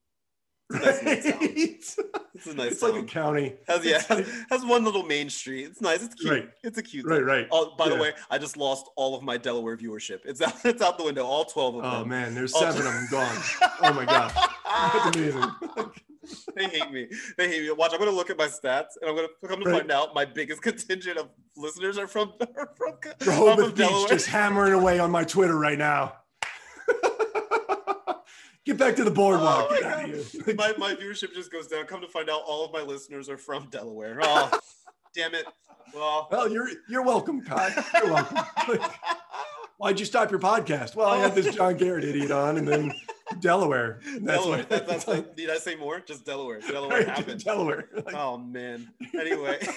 It's, 0.71 1.97
it's 2.35 2.47
a 2.47 2.53
nice. 2.53 2.71
It's 2.73 2.81
town. 2.81 2.91
like 2.91 3.03
a 3.03 3.05
county. 3.05 3.55
Has 3.67 3.83
yeah, 3.83 4.01
has, 4.07 4.29
has, 4.51 4.65
one 4.65 4.83
little 4.83 5.03
main 5.03 5.29
street. 5.29 5.65
It's 5.65 5.81
nice. 5.81 6.03
It's 6.03 6.13
cute. 6.15 6.31
Right. 6.31 6.49
It's 6.63 6.77
a 6.77 6.83
cute. 6.83 7.05
Right, 7.05 7.23
right. 7.23 7.47
Oh, 7.51 7.75
by 7.75 7.87
yeah. 7.87 7.95
the 7.95 8.01
way, 8.01 8.13
I 8.29 8.37
just 8.37 8.55
lost 8.55 8.87
all 8.95 9.15
of 9.15 9.23
my 9.23 9.37
Delaware 9.37 9.75
viewership. 9.77 10.19
It's 10.25 10.41
out. 10.41 10.53
It's 10.65 10.81
out 10.83 10.97
the 10.97 11.03
window. 11.03 11.25
All 11.25 11.45
twelve 11.45 11.75
of 11.75 11.83
oh, 11.83 11.89
them. 11.89 12.01
Oh 12.01 12.05
man, 12.05 12.35
there's 12.35 12.53
all 12.53 12.61
seven 12.61 12.81
t- 12.81 12.87
of 12.87 12.93
them 12.93 13.07
gone. 13.09 13.37
Oh 13.81 13.93
my 13.93 14.05
god, 14.05 14.31
that's 14.65 15.15
amazing. 15.15 15.51
they 16.55 16.67
hate 16.67 16.91
me. 16.91 17.07
They 17.37 17.47
hate 17.47 17.63
me. 17.63 17.71
Watch, 17.71 17.91
I'm 17.93 17.99
gonna 17.99 18.11
look 18.11 18.29
at 18.29 18.37
my 18.37 18.47
stats, 18.47 18.97
and 19.01 19.09
I'm 19.09 19.15
gonna 19.15 19.29
come 19.47 19.61
to 19.61 19.69
right. 19.69 19.79
find 19.79 19.91
out 19.91 20.13
my 20.13 20.25
biggest 20.25 20.61
contingent 20.61 21.17
of 21.17 21.29
listeners 21.55 21.97
are 21.97 22.07
from 22.07 22.33
are 22.57 22.69
from, 22.75 23.57
from 23.57 23.73
Delaware. 23.73 24.07
just 24.09 24.27
hammering 24.27 24.73
away 24.73 24.99
on 24.99 25.09
my 25.09 25.23
Twitter 25.23 25.57
right 25.57 25.77
now. 25.77 26.13
Get 28.69 28.77
back 28.77 28.95
to 28.97 29.03
the 29.03 29.09
boardwalk. 29.09 29.67
Oh 29.71 30.23
my, 30.45 30.53
my, 30.53 30.73
my, 30.77 30.93
viewership 30.93 31.33
just 31.33 31.51
goes 31.51 31.65
down. 31.65 31.87
Come 31.87 32.01
to 32.01 32.07
find 32.07 32.29
out, 32.29 32.43
all 32.45 32.63
of 32.63 32.71
my 32.71 32.81
listeners 32.81 33.27
are 33.27 33.37
from 33.37 33.67
Delaware. 33.71 34.19
Oh, 34.21 34.59
damn 35.15 35.33
it. 35.33 35.45
Well, 35.91 36.27
well, 36.29 36.47
you're 36.47 36.69
you're 36.87 37.01
welcome, 37.01 37.41
Ky. 37.41 37.55
You're 37.95 38.13
welcome. 38.13 38.37
Why'd 39.77 39.99
you 39.99 40.05
stop 40.05 40.29
your 40.29 40.39
podcast? 40.39 40.95
Well, 40.95 41.09
I 41.09 41.17
had 41.17 41.33
this 41.33 41.55
John 41.55 41.77
Garrett 41.77 42.03
idiot 42.03 42.29
on, 42.29 42.57
and 42.59 42.67
then 42.67 42.93
Delaware. 43.39 44.01
That's 44.05 44.23
Delaware. 44.23 44.63
That, 44.65 44.85
that's 44.85 45.07
like, 45.07 45.35
did 45.35 45.49
I 45.49 45.57
say 45.57 45.75
more? 45.75 45.99
Just 46.01 46.23
Delaware. 46.23 46.59
Delaware 46.59 47.05
happened. 47.05 47.43
Delaware. 47.43 47.89
oh 48.13 48.37
man. 48.37 48.87
Anyway, 49.19 49.67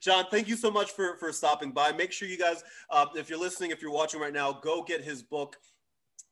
John, 0.00 0.24
thank 0.30 0.48
you 0.48 0.56
so 0.56 0.70
much 0.70 0.92
for 0.92 1.18
for 1.18 1.34
stopping 1.34 1.70
by. 1.72 1.92
Make 1.92 2.12
sure 2.12 2.26
you 2.26 2.38
guys, 2.38 2.64
uh, 2.88 3.04
if 3.14 3.28
you're 3.28 3.38
listening, 3.38 3.72
if 3.72 3.82
you're 3.82 3.92
watching 3.92 4.20
right 4.20 4.32
now, 4.32 4.54
go 4.54 4.82
get 4.82 5.02
his 5.02 5.22
book. 5.22 5.58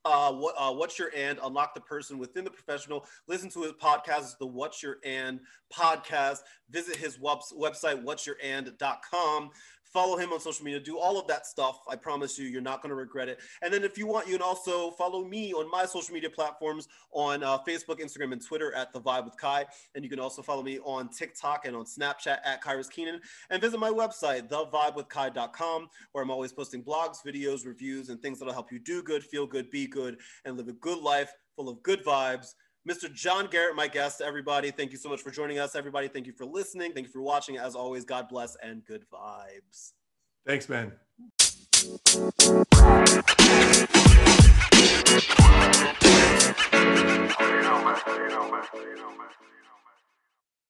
Uh, 0.09 0.31
what, 0.31 0.55
uh, 0.57 0.73
what's 0.73 1.01
your 1.01 1.11
and 1.17 1.37
unlock 1.43 1.75
the 1.75 1.81
person 1.81 2.17
within 2.17 2.45
the 2.45 2.51
professional. 2.51 3.05
Listen 3.27 3.51
to 3.51 3.63
his 3.63 3.73
podcast. 3.73 4.39
The 4.39 4.47
what's 4.47 4.81
your 4.81 4.99
and 5.05 5.41
podcast. 5.77 6.43
Visit 6.71 6.95
his 6.95 7.19
website 7.19 8.01
what's 8.01 8.25
your 8.25 8.37
and.com 8.41 9.51
follow 9.97 10.19
him 10.19 10.31
on 10.31 10.39
social 10.39 10.63
media, 10.63 10.79
do 10.79 10.99
all 10.99 11.19
of 11.19 11.27
that 11.27 11.47
stuff. 11.47 11.81
I 11.89 11.97
promise 11.97 12.39
you, 12.39 12.47
you're 12.47 12.61
not 12.61 12.83
going 12.83 12.91
to 12.91 12.95
regret 12.95 13.31
it. 13.31 13.41
And 13.63 13.73
then 13.73 13.83
if 13.83 13.97
you 13.97 14.07
want, 14.07 14.27
you 14.27 14.35
can 14.35 14.43
also 14.43 14.91
follow 14.91 15.25
me 15.25 15.55
on 15.55 15.71
my 15.71 15.87
social 15.87 16.13
media 16.13 16.29
platforms 16.29 16.87
on 17.13 17.43
uh, 17.43 17.57
Facebook, 17.67 17.99
Instagram, 17.99 18.33
and 18.33 18.47
Twitter 18.47 18.75
at 18.75 18.93
The 18.93 19.01
Vibe 19.01 19.25
with 19.25 19.41
Ky. 19.41 19.65
And 19.95 20.05
you 20.05 20.11
can 20.11 20.21
also 20.21 20.43
follow 20.43 20.63
me 20.63 20.79
on 20.81 21.09
TikTok 21.09 21.65
and 21.65 21.75
on 21.75 21.87
Snapchat 21.87 22.41
at 22.45 22.63
Kyrus 22.63 22.91
Keenan. 22.91 23.23
And 23.49 23.63
visit 23.63 23.81
my 23.81 23.89
website, 23.89 24.51
thevibewithky.com, 24.51 25.89
where 26.13 26.23
I'm 26.23 26.31
always 26.31 26.53
posting 26.53 26.85
blogs, 26.85 27.25
videos, 27.27 27.65
reviews, 27.65 28.11
and 28.11 28.21
things 28.21 28.39
that'll 28.39 28.53
help 28.53 28.71
you 28.71 28.79
do 28.79 29.03
good, 29.03 29.25
feel 29.25 29.47
good, 29.47 29.71
be 29.71 29.87
good, 29.87 30.19
and 30.45 30.59
live 30.59 30.69
a 30.69 30.73
good 30.73 30.99
life 30.99 31.33
full 31.57 31.71
of 31.71 31.83
good 31.83 32.05
vibes. 32.05 32.55
Mr. 32.87 33.13
John 33.13 33.49
Garrett, 33.51 33.75
my 33.75 33.89
guest, 33.89 34.21
everybody. 34.21 34.71
Thank 34.71 34.93
you 34.93 34.99
so 34.99 35.09
much 35.09 35.21
for 35.21 35.33
joining 35.33 35.59
us. 35.59 35.75
Everybody, 35.75 36.07
thank 36.07 36.27
you 36.27 36.33
for 36.33 36.45
listening. 36.45 36.93
Thank 36.93 37.09
you 37.09 37.13
for 37.13 37.21
watching. 37.21 37.59
As 37.59 37.75
always, 37.75 38.05
God 38.05 38.29
bless 38.29 38.57
and 38.63 38.85
good 38.85 39.05
vibes. 39.13 39.93
Thanks, 40.47 40.69
man. 40.69 40.93
You 41.17 41.89
know, 47.63 47.85
man. 47.85 47.97
You 48.07 48.29
know, 48.29 48.51
man. 48.51 48.65
You 48.75 48.95
know, 48.95 49.11
man. 49.11 49.27